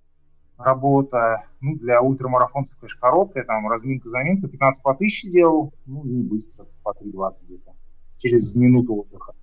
работа, 0.58 1.38
ну, 1.60 1.76
для 1.76 2.00
ультрамарафонцев, 2.02 2.78
конечно, 2.78 3.00
короткая, 3.00 3.42
там, 3.44 3.68
разминка-заминка, 3.68 4.46
15 4.46 4.80
по 4.84 4.92
1000 4.92 5.28
делал, 5.28 5.74
ну, 5.86 6.04
не 6.04 6.22
быстро, 6.22 6.66
по 6.84 6.92
3.20 6.92 7.32
где-то, 7.46 7.72
через 8.16 8.54
минуту 8.54 8.94
отдыха. 8.94 9.34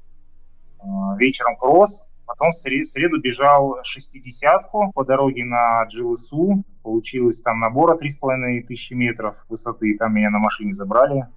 Э, 0.83 1.17
вечером 1.17 1.55
кросс, 1.55 2.11
потом 2.25 2.49
в 2.49 2.53
среду 2.53 3.19
бежал 3.21 3.77
шестидесятку 3.83 4.91
по 4.93 5.05
дороге 5.05 5.45
на 5.45 5.85
Джилысу, 5.85 6.63
получилось 6.81 7.41
там 7.41 7.59
набора 7.59 7.95
3,5 7.95 8.63
тысячи 8.63 8.93
метров 8.93 9.45
высоты, 9.49 9.97
там 9.97 10.13
меня 10.13 10.29
на 10.29 10.39
машине 10.39 10.73
забрали, 10.73 11.27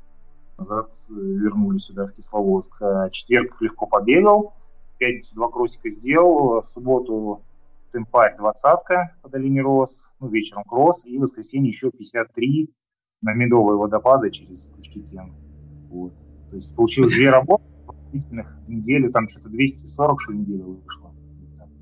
назад 0.59 0.92
э, 1.11 1.14
вернули 1.14 1.78
сюда, 1.78 2.07
в 2.07 2.12
Кисловодск. 2.12 2.82
Э, 2.82 3.09
четверг 3.11 3.61
легко 3.61 3.86
побегал, 3.86 4.55
пятницу 4.99 5.34
два 5.36 5.49
кроссика 5.49 5.88
сделал, 5.90 6.61
в 6.61 6.64
субботу 6.64 7.42
темпарь 7.92 8.36
двадцатка 8.36 9.14
по 9.22 9.28
долине 9.28 9.61
Рос, 9.61 10.16
ну, 10.18 10.26
вечером 10.26 10.64
кросс, 10.64 11.07
и 11.07 11.18
в 11.18 11.20
воскресенье 11.20 11.68
еще 11.68 11.92
53 11.92 12.68
на 13.22 13.32
медовые 13.32 13.78
водопады 13.78 14.30
через 14.30 14.72
Кучкитен. 14.74 15.32
Вот. 15.88 16.12
То 16.49 16.57
есть 16.57 16.74
получилось 16.74 17.12
две 17.12 17.30
работы 17.30 17.76
длительных 18.11 18.59
неделю, 18.68 19.11
там 19.11 19.28
что-то 19.28 19.48
240 19.48 20.20
что 20.20 20.32
неделю 20.34 20.80
вышло. 20.82 21.12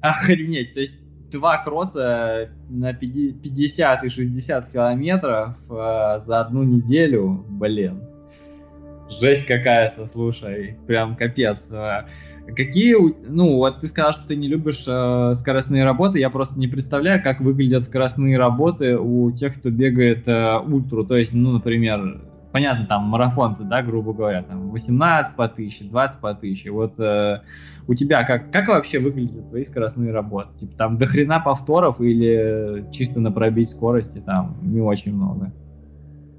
Охренеть, 0.00 0.74
то 0.74 0.80
есть 0.80 1.00
два 1.30 1.62
кросса 1.62 2.50
на 2.68 2.92
50 2.92 4.04
и 4.04 4.08
60 4.08 4.70
километров 4.70 5.56
э, 5.68 6.20
за 6.26 6.40
одну 6.40 6.62
неделю, 6.62 7.44
блин. 7.48 8.02
Жесть 9.10 9.46
какая-то, 9.46 10.06
слушай, 10.06 10.76
прям 10.86 11.16
капец. 11.16 11.70
Э, 11.70 12.06
какие, 12.56 12.96
ну, 13.28 13.56
вот 13.56 13.80
ты 13.80 13.86
сказал, 13.86 14.12
что 14.12 14.28
ты 14.28 14.36
не 14.36 14.48
любишь 14.48 14.84
э, 14.86 15.34
скоростные 15.34 15.84
работы, 15.84 16.18
я 16.18 16.30
просто 16.30 16.58
не 16.58 16.68
представляю, 16.68 17.22
как 17.22 17.40
выглядят 17.40 17.84
скоростные 17.84 18.38
работы 18.38 18.96
у 18.96 19.30
тех, 19.32 19.54
кто 19.54 19.70
бегает 19.70 20.26
э, 20.26 20.58
ультру, 20.58 21.04
то 21.04 21.16
есть, 21.16 21.32
ну, 21.32 21.52
например, 21.52 22.20
понятно, 22.54 22.86
там 22.86 23.02
марафонцы, 23.02 23.64
да, 23.64 23.82
грубо 23.82 24.12
говоря, 24.12 24.44
там 24.44 24.70
18 24.70 25.34
по 25.34 25.46
1000, 25.46 25.86
20 25.90 26.20
по 26.20 26.30
1000. 26.30 26.70
Вот 26.70 27.00
э, 27.00 27.40
у 27.88 27.94
тебя 27.94 28.22
как, 28.22 28.52
как 28.52 28.68
вообще 28.68 29.00
выглядят 29.00 29.48
твои 29.48 29.64
скоростные 29.64 30.12
работы? 30.12 30.58
Типа 30.58 30.76
там 30.76 30.96
до 30.96 31.04
хрена 31.04 31.40
повторов 31.40 32.00
или 32.00 32.88
чисто 32.92 33.18
на 33.18 33.32
пробить 33.32 33.70
скорости 33.70 34.20
там 34.20 34.56
не 34.62 34.80
очень 34.80 35.16
много? 35.16 35.52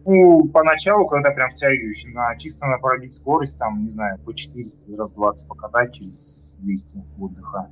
Ну, 0.06 0.48
поначалу, 0.54 1.06
когда 1.06 1.32
прям 1.32 1.50
втягивающий, 1.50 2.14
на 2.14 2.38
чисто 2.38 2.66
на 2.66 2.78
пробить 2.78 3.14
скорость, 3.14 3.60
там, 3.60 3.84
не 3.84 3.90
знаю, 3.90 4.18
по 4.20 4.34
400 4.34 4.98
раз 4.98 5.14
20 5.16 5.50
покатать 5.50 5.96
через 5.96 6.58
200 6.62 7.04
отдыха. 7.20 7.70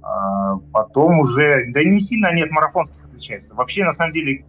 А 0.00 0.56
потом 0.72 1.18
уже, 1.18 1.70
да 1.74 1.84
не 1.84 2.00
сильно 2.00 2.32
нет 2.32 2.50
марафонских 2.50 3.04
отличается. 3.04 3.54
Вообще, 3.54 3.84
на 3.84 3.92
самом 3.92 4.12
деле, 4.12 4.46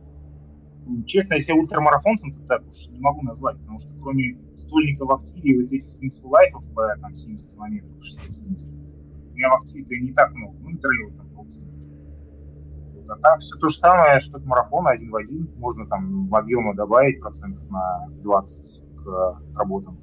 честно, 1.05 1.35
я 1.35 1.39
себя 1.41 1.55
ультрамарафонцем 1.55 2.31
то 2.31 2.39
так 2.45 2.67
уж 2.67 2.89
не 2.89 2.99
могу 2.99 3.21
назвать, 3.21 3.57
потому 3.59 3.79
что 3.79 3.93
кроме 4.01 4.37
стольника 4.55 5.05
в 5.05 5.11
активе 5.11 5.51
и 5.51 5.61
вот 5.61 5.71
этих 5.71 6.03
инсфулайфов 6.03 6.63
по 6.73 6.87
там 6.99 7.13
70 7.13 7.53
километров, 7.53 7.91
60-70, 7.97 9.31
у 9.31 9.35
меня 9.35 9.49
в 9.49 9.55
активе-то 9.55 9.95
не 9.95 10.13
так 10.13 10.33
много, 10.33 10.57
ну 10.59 10.69
и 10.69 10.77
трейл 10.77 11.15
там. 11.15 11.29
Вот, 11.33 13.09
а 13.09 13.15
так 13.17 13.39
все 13.39 13.55
то 13.57 13.69
же 13.69 13.77
самое, 13.77 14.19
что 14.19 14.39
к 14.39 14.45
марафону 14.45 14.89
один 14.89 15.09
в 15.11 15.15
один, 15.15 15.49
можно 15.57 15.87
там 15.87 16.33
объема 16.33 16.75
добавить 16.75 17.19
процентов 17.19 17.67
на 17.69 18.07
20 18.21 18.87
к 18.97 19.41
работам. 19.57 19.97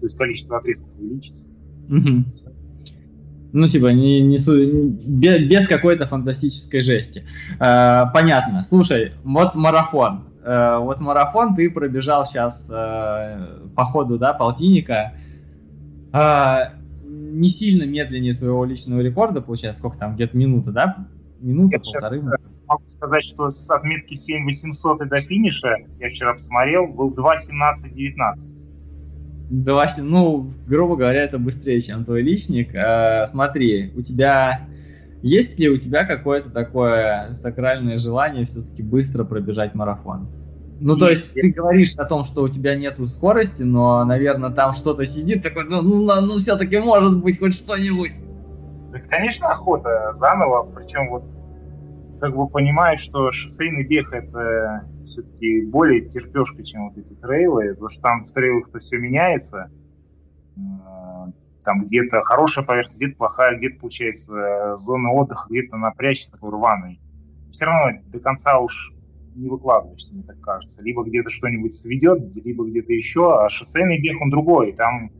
То 0.00 0.04
есть 0.04 0.16
количество 0.16 0.58
отрезков 0.58 0.96
увеличить. 0.96 1.48
Угу. 1.88 2.57
Ну, 3.52 3.66
типа, 3.66 3.86
не, 3.88 4.20
не, 4.20 4.36
без, 4.36 5.48
без 5.48 5.68
какой-то 5.68 6.06
фантастической 6.06 6.80
жести. 6.80 7.24
Э, 7.58 8.04
понятно. 8.12 8.62
Слушай, 8.62 9.12
вот 9.24 9.54
марафон. 9.54 10.24
Э, 10.44 10.78
вот 10.78 11.00
марафон 11.00 11.54
ты 11.54 11.70
пробежал 11.70 12.26
сейчас 12.26 12.70
э, 12.70 13.68
по 13.74 13.84
ходу, 13.84 14.18
да, 14.18 14.34
полтинника. 14.34 15.14
Э, 16.12 16.78
не 17.04 17.48
сильно 17.48 17.84
медленнее 17.84 18.32
своего 18.32 18.64
личного 18.64 19.00
рекорда, 19.00 19.40
получается, 19.40 19.80
сколько 19.80 19.98
там, 19.98 20.14
где-то 20.14 20.36
минута, 20.36 20.72
да? 20.72 21.08
Минута, 21.40 21.76
я 21.76 21.80
полторы. 21.80 22.20
Сейчас, 22.20 22.40
могу 22.66 22.82
сказать, 22.86 23.24
что 23.24 23.48
с 23.48 23.70
отметки 23.70 24.14
7800 24.14 25.02
и 25.02 25.04
до 25.06 25.20
финиша, 25.22 25.76
я 25.98 26.08
вчера 26.08 26.34
посмотрел, 26.34 26.86
был 26.86 27.12
2.17.19. 27.12 28.68
Два, 29.50 29.86
ну, 29.98 30.50
грубо 30.66 30.96
говоря, 30.96 31.22
это 31.22 31.38
быстрее, 31.38 31.80
чем 31.80 32.04
твой 32.04 32.22
личник. 32.22 32.74
Э, 32.74 33.26
смотри, 33.26 33.92
у 33.96 34.02
тебя 34.02 34.68
есть 35.22 35.58
ли 35.58 35.68
у 35.68 35.76
тебя 35.76 36.04
какое-то 36.04 36.50
такое 36.50 37.32
сакральное 37.32 37.98
желание 37.98 38.44
все-таки 38.44 38.82
быстро 38.82 39.24
пробежать 39.24 39.74
марафон? 39.74 40.28
Ну, 40.80 40.96
то 40.96 41.08
есть 41.08 41.32
ты 41.32 41.50
говоришь 41.50 41.94
о 41.96 42.04
том, 42.04 42.24
что 42.24 42.42
у 42.42 42.48
тебя 42.48 42.76
нету 42.76 43.04
скорости, 43.04 43.64
но, 43.64 44.04
наверное, 44.04 44.50
там 44.50 44.74
что-то 44.74 45.04
сидит 45.06 45.42
такое, 45.42 45.64
ну, 45.64 45.82
ну, 45.82 46.20
ну 46.20 46.38
все-таки 46.38 46.78
может 46.78 47.20
быть 47.20 47.40
хоть 47.40 47.54
что-нибудь. 47.54 48.12
Да, 48.92 49.00
конечно, 49.08 49.48
охота 49.48 50.12
заново, 50.12 50.70
причем 50.70 51.08
вот 51.10 51.24
как 52.20 52.36
бы 52.36 52.48
понимаю, 52.48 52.96
что 52.96 53.30
шоссейный 53.30 53.86
бег 53.86 54.12
это 54.12 54.88
все-таки 55.02 55.64
более 55.66 56.08
терпешка, 56.08 56.62
чем 56.62 56.88
вот 56.88 56.98
эти 56.98 57.14
трейлы, 57.14 57.70
потому 57.70 57.88
что 57.88 58.02
там 58.02 58.24
в 58.24 58.32
трейлах-то 58.32 58.78
все 58.78 58.98
меняется. 58.98 59.70
Э, 60.56 61.30
там 61.64 61.82
где-то 61.82 62.20
хорошая 62.22 62.64
поверхность, 62.64 62.98
где-то 62.98 63.16
плохая, 63.16 63.56
где-то 63.56 63.80
получается 63.80 64.74
зона 64.76 65.12
отдыха, 65.12 65.48
где-то 65.48 65.76
напрячься 65.76 66.30
такой 66.30 66.50
рваный. 66.50 67.00
Все 67.50 67.64
равно 67.64 68.00
до 68.06 68.20
конца 68.20 68.58
уж 68.58 68.92
не 69.34 69.48
выкладываешься, 69.48 70.14
мне 70.14 70.24
так 70.24 70.40
кажется. 70.40 70.84
Либо 70.84 71.04
где-то 71.04 71.30
что-нибудь 71.30 71.72
сведет, 71.72 72.34
либо 72.44 72.66
где-то 72.66 72.92
еще. 72.92 73.38
А 73.38 73.48
шоссейный 73.48 74.00
бег, 74.00 74.20
он 74.20 74.30
другой. 74.30 74.72
Там 74.72 75.10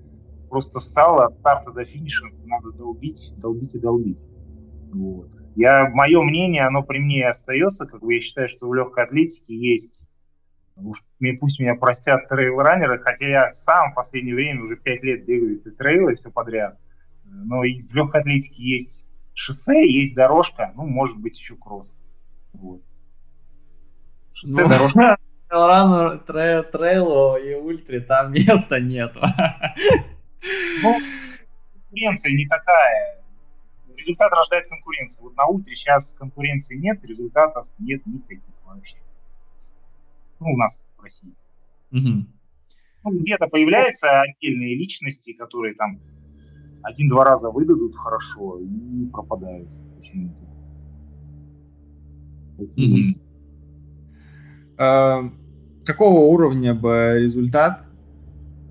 просто 0.48 0.80
стало 0.80 1.26
от 1.26 1.38
старта 1.38 1.72
до 1.72 1.84
финиша 1.84 2.24
надо 2.44 2.72
долбить, 2.72 3.34
долбить 3.40 3.74
и 3.74 3.80
долбить. 3.80 4.28
Вот. 4.92 5.30
Я, 5.54 5.88
мое 5.90 6.22
мнение, 6.22 6.62
оно 6.64 6.82
при 6.82 6.98
мне 6.98 7.26
остается, 7.26 7.86
как 7.86 8.00
бы 8.00 8.14
я 8.14 8.20
считаю, 8.20 8.48
что 8.48 8.68
в 8.68 8.74
легкой 8.74 9.04
атлетике 9.04 9.54
есть, 9.54 10.08
уж, 10.76 10.98
пусть 11.40 11.60
меня 11.60 11.74
простят 11.74 12.28
трейл-раннеры, 12.30 12.98
хотя 12.98 13.28
я 13.28 13.52
сам 13.52 13.92
в 13.92 13.94
последнее 13.94 14.34
время 14.34 14.62
уже 14.62 14.76
пять 14.76 15.02
лет 15.02 15.26
бегаю 15.26 15.60
и 15.60 15.70
трейлы, 15.70 16.12
и 16.12 16.14
все 16.14 16.30
подряд, 16.30 16.78
но 17.24 17.64
и 17.64 17.74
в 17.74 17.94
легкой 17.94 18.22
атлетике 18.22 18.62
есть 18.62 19.10
шоссе, 19.34 19.88
есть 19.88 20.14
дорожка, 20.14 20.72
ну, 20.74 20.86
может 20.86 21.18
быть, 21.18 21.38
еще 21.38 21.56
кросс. 21.56 21.98
Вот. 22.52 22.82
Шоссе, 24.32 24.62
ну, 24.62 24.68
дорожка. 24.68 25.18
Рану, 25.48 26.18
трейл, 26.20 26.62
трейлу 26.62 27.36
и 27.38 27.54
ультре 27.54 28.00
там 28.00 28.32
места 28.32 28.80
нету. 28.80 29.20
Ну, 30.82 30.98
конкуренция 31.72 32.32
не 32.32 32.46
такая 32.46 33.17
результат 33.98 34.32
рождает 34.32 34.66
конкуренцию. 34.68 35.24
Вот 35.24 35.36
на 35.36 35.46
ультре 35.46 35.74
сейчас 35.74 36.14
конкуренции 36.14 36.76
нет, 36.76 37.04
результатов 37.04 37.68
нет 37.78 38.06
никаких 38.06 38.54
вообще. 38.64 38.96
Ну, 40.40 40.52
у 40.52 40.56
нас 40.56 40.86
в 40.96 41.02
России. 41.02 41.34
Угу. 41.90 42.26
Ну, 43.04 43.20
где-то 43.20 43.48
появляются 43.48 44.20
отдельные 44.20 44.76
личности, 44.76 45.32
которые 45.32 45.74
там 45.74 46.00
один-два 46.82 47.24
раза 47.24 47.50
выдадут 47.50 47.96
хорошо 47.96 48.60
и 48.60 49.06
пропадают 49.06 49.70
почему-то. 49.96 50.44
Угу. 52.58 52.98
А, 54.78 55.32
какого 55.84 56.20
уровня 56.26 56.74
бы 56.74 57.18
результат 57.20 57.84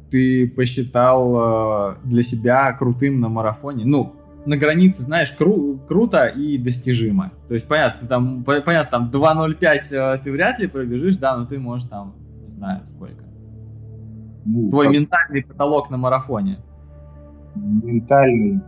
ты 0.10 0.48
посчитал 0.48 1.96
э, 1.96 1.98
для 2.06 2.22
себя 2.22 2.72
крутым 2.74 3.20
на 3.20 3.28
марафоне? 3.28 3.86
Ну, 3.86 4.16
на 4.48 4.56
границе, 4.56 5.04
знаешь, 5.04 5.36
кру- 5.38 5.78
круто 5.88 6.26
и 6.28 6.58
достижимо. 6.58 7.34
То 7.50 7.54
есть, 7.54 7.68
понятно, 7.68 8.08
там, 8.08 8.43
по- 8.45 8.62
понятно, 8.62 9.00
там 9.00 9.12
2.05 9.12 9.91
э, 9.91 10.20
ты 10.24 10.32
вряд 10.32 10.58
ли 10.60 10.68
пробежишь, 10.68 11.18
да, 11.18 11.38
но 11.38 11.45
ты 11.45 11.60
можешь 11.60 11.89
там, 11.89 12.16
не 12.45 12.52
знаю, 12.52 12.84
сколько. 12.95 13.26
Ну, 14.45 14.70
Твой 14.70 14.86
как... 14.86 14.95
ментальный 14.95 15.43
потолок 15.43 15.89
на 15.89 15.98
марафоне. 15.98 16.60
Ментальный, 17.56 18.62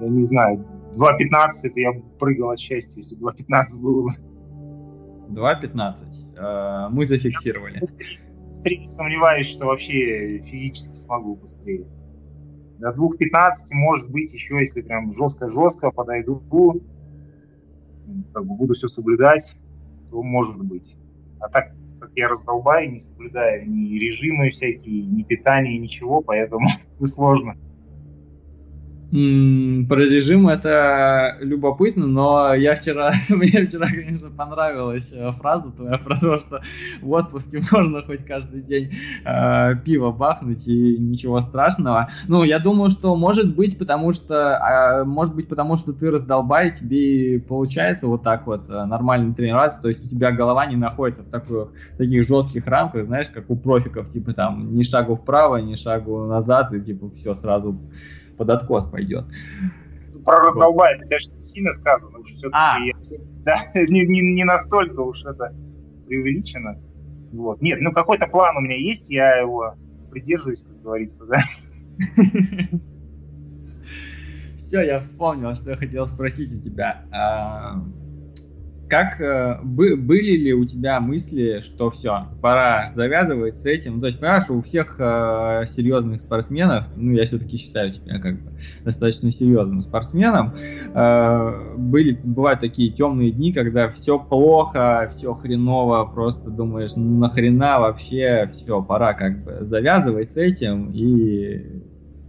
я 0.00 0.08
не 0.08 0.24
знаю, 0.24 0.66
2.15 0.90 1.50
это 1.64 1.80
я 1.80 1.92
прыгал 2.18 2.50
от 2.50 2.58
счастья, 2.58 3.00
если 3.00 3.16
2.15 3.16 3.80
было 3.80 4.08
бы. 4.08 5.40
2.15. 5.40 6.36
Э, 6.36 6.88
мы 6.90 7.06
зафиксировали. 7.06 7.80
Сомневаюсь, 8.84 9.46
что 9.46 9.66
вообще 9.66 10.40
физически 10.42 10.94
смогу 10.94 11.36
быстрее. 11.36 11.86
До 12.82 12.88
2.15 12.88 13.74
может 13.74 14.10
быть 14.10 14.34
еще, 14.34 14.58
если 14.58 14.82
прям 14.82 15.12
жестко-жестко 15.12 15.92
подойду, 15.92 16.42
как 18.34 18.44
бы 18.44 18.56
буду 18.56 18.74
все 18.74 18.88
соблюдать, 18.88 19.54
то 20.10 20.20
может 20.20 20.60
быть. 20.60 20.98
А 21.38 21.48
так 21.48 21.76
как 22.00 22.10
я 22.16 22.26
раздолбаю, 22.28 22.90
не 22.90 22.98
соблюдаю 22.98 23.70
ни 23.70 23.96
режимы 24.00 24.50
всякие, 24.50 25.04
ни 25.04 25.22
питания, 25.22 25.78
ничего, 25.78 26.22
поэтому 26.22 26.66
сложно. 26.98 27.56
Про 29.12 29.18
режим 29.18 30.48
это 30.48 31.36
любопытно, 31.40 32.06
но 32.06 32.54
я 32.54 32.74
вчера, 32.74 33.12
мне 33.28 33.66
вчера, 33.66 33.86
конечно, 33.86 34.30
понравилась 34.30 35.12
э, 35.14 35.30
фраза 35.32 35.70
твоя 35.70 35.98
про 35.98 36.18
то, 36.18 36.38
что 36.38 36.62
в 37.02 37.10
отпуске 37.10 37.60
можно 37.72 38.00
хоть 38.00 38.24
каждый 38.24 38.62
день 38.62 38.90
э, 39.26 39.76
пиво 39.84 40.12
бахнуть 40.12 40.66
и 40.66 40.96
ничего 40.96 41.40
страшного. 41.40 42.08
Ну, 42.26 42.42
я 42.42 42.58
думаю, 42.58 42.88
что 42.88 43.14
может 43.14 43.54
быть, 43.54 43.78
потому 43.78 44.14
что, 44.14 44.34
э, 44.34 45.04
может 45.04 45.34
быть, 45.34 45.46
потому 45.46 45.76
что 45.76 45.92
ты 45.92 46.10
раздолбай, 46.10 46.74
тебе 46.74 47.38
получается 47.38 48.06
вот 48.06 48.22
так 48.22 48.46
вот 48.46 48.62
э, 48.70 48.84
нормально 48.86 49.34
тренироваться, 49.34 49.82
то 49.82 49.88
есть 49.88 50.02
у 50.02 50.08
тебя 50.08 50.32
голова 50.32 50.64
не 50.64 50.76
находится 50.76 51.22
в 51.22 51.26
таких, 51.28 51.68
таких 51.98 52.26
жестких 52.26 52.66
рамках, 52.66 53.04
знаешь, 53.04 53.28
как 53.28 53.50
у 53.50 53.56
профиков, 53.56 54.08
типа 54.08 54.32
там 54.32 54.74
ни 54.74 54.82
шагу 54.82 55.16
вправо, 55.16 55.58
ни 55.58 55.74
шагу 55.74 56.24
назад, 56.24 56.72
и 56.72 56.80
типа 56.80 57.10
все 57.10 57.34
сразу 57.34 57.78
под 58.36 58.50
откос 58.50 58.86
пойдет. 58.86 59.24
Про 60.24 60.40
раздолбай, 60.40 60.96
это, 60.96 61.08
конечно, 61.08 61.40
сильно 61.40 61.72
сказано. 61.72 62.18
Уж 62.18 62.28
все-таки 62.28 62.54
а. 62.54 62.78
да, 63.44 63.56
не, 63.74 64.06
не, 64.06 64.20
не 64.20 64.44
настолько 64.44 65.00
уж 65.00 65.24
это 65.24 65.54
преувеличено. 66.06 66.80
Вот. 67.32 67.62
Нет, 67.62 67.80
ну 67.80 67.92
какой-то 67.92 68.26
план 68.26 68.56
у 68.56 68.60
меня 68.60 68.76
есть, 68.76 69.10
я 69.10 69.40
его 69.40 69.74
придерживаюсь, 70.10 70.62
как 70.62 70.82
говорится, 70.82 71.26
да. 71.26 71.42
Все, 74.56 74.82
я 74.82 75.00
вспомнил, 75.00 75.54
что 75.54 75.70
я 75.70 75.76
хотел 75.76 76.06
спросить 76.06 76.54
у 76.54 76.62
тебя. 76.62 77.04
Как 78.92 79.22
э, 79.22 79.58
были 79.62 80.36
ли 80.36 80.52
у 80.52 80.66
тебя 80.66 81.00
мысли, 81.00 81.60
что 81.62 81.90
все, 81.90 82.26
пора 82.42 82.92
завязывать 82.92 83.56
с 83.56 83.64
этим? 83.64 84.02
То 84.02 84.08
есть, 84.08 84.20
понимаешь, 84.20 84.50
у 84.50 84.60
всех 84.60 84.96
э, 84.98 85.62
серьезных 85.64 86.20
спортсменов, 86.20 86.84
ну, 86.94 87.12
я 87.12 87.24
все-таки 87.24 87.56
считаю 87.56 87.90
тебя 87.90 88.18
как 88.18 88.42
бы 88.42 88.52
достаточно 88.84 89.30
серьезным 89.30 89.80
спортсменом, 89.80 90.54
э, 90.94 91.74
были, 91.78 92.20
бывают 92.22 92.60
такие 92.60 92.92
темные 92.92 93.30
дни, 93.30 93.54
когда 93.54 93.88
все 93.88 94.18
плохо, 94.18 95.08
все 95.10 95.32
хреново, 95.32 96.04
просто 96.04 96.50
думаешь, 96.50 96.92
нахрена 96.94 97.80
вообще, 97.80 98.46
все, 98.50 98.82
пора 98.82 99.14
как 99.14 99.42
бы 99.42 99.64
завязывать 99.64 100.30
с 100.30 100.36
этим 100.36 100.90
и 100.92 101.80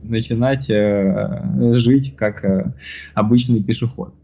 начинать 0.02 0.70
э, 0.70 1.74
жить 1.74 2.16
как 2.16 2.46
э, 2.46 2.74
обычный 3.16 3.62
пешеход. 3.62 4.16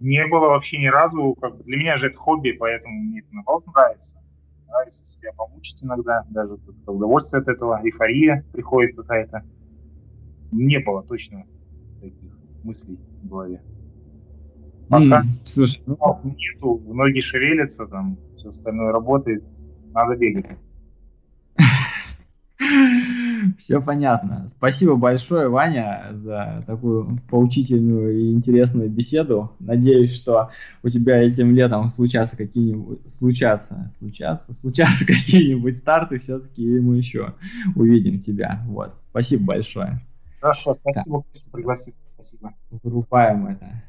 Не 0.00 0.26
было 0.26 0.48
вообще 0.48 0.78
ни 0.78 0.86
разу, 0.86 1.34
как 1.40 1.56
бы 1.56 1.64
для 1.64 1.76
меня 1.76 1.96
же 1.96 2.08
это 2.08 2.18
хобби, 2.18 2.52
поэтому 2.52 2.94
мне 3.02 3.20
это 3.20 3.28
наоборот 3.32 3.66
нравится. 3.66 4.20
Нравится 4.68 5.06
себя 5.06 5.32
помучить 5.36 5.82
иногда, 5.82 6.24
даже 6.30 6.58
удовольствие 6.86 7.40
от 7.40 7.48
этого, 7.48 7.80
эйфория 7.82 8.44
приходит 8.52 8.96
какая-то. 8.96 9.44
Не 10.50 10.78
было 10.80 11.02
точно 11.02 11.46
таких 12.00 12.38
мыслей 12.62 12.98
в 13.22 13.28
голове. 13.28 13.62
Пока. 14.88 15.22
Mm, 15.22 15.26
слушай, 15.44 15.82
ну, 15.86 15.96
нету, 16.24 16.80
ноги 16.86 17.20
шевелятся, 17.20 17.86
там 17.86 18.18
все 18.34 18.50
остальное 18.50 18.92
работает, 18.92 19.44
надо 19.92 20.16
бегать. 20.16 20.46
Все 23.58 23.80
понятно. 23.80 24.46
Спасибо 24.48 24.96
большое, 24.96 25.48
Ваня, 25.48 26.08
за 26.12 26.64
такую 26.66 27.20
поучительную 27.30 28.18
и 28.18 28.32
интересную 28.32 28.90
беседу. 28.90 29.52
Надеюсь, 29.58 30.14
что 30.14 30.50
у 30.82 30.88
тебя 30.88 31.22
этим 31.22 31.54
летом 31.54 31.90
случатся 31.90 32.36
какие-нибудь 32.36 33.10
случатся, 33.10 33.90
случатся, 33.98 34.52
случатся 34.52 35.04
какие-нибудь 35.06 35.76
старты, 35.76 36.18
все-таки 36.18 36.62
и 36.62 36.80
мы 36.80 36.96
еще 36.96 37.34
увидим 37.74 38.18
тебя. 38.18 38.62
Вот. 38.66 38.94
Спасибо 39.10 39.44
большое. 39.44 40.00
Хорошо, 40.40 40.74
спасибо, 40.74 41.24
что 41.32 41.50
пригласил. 41.50 41.94
Спасибо. 42.14 42.54
Вырубаем 42.82 43.46
это. 43.46 43.82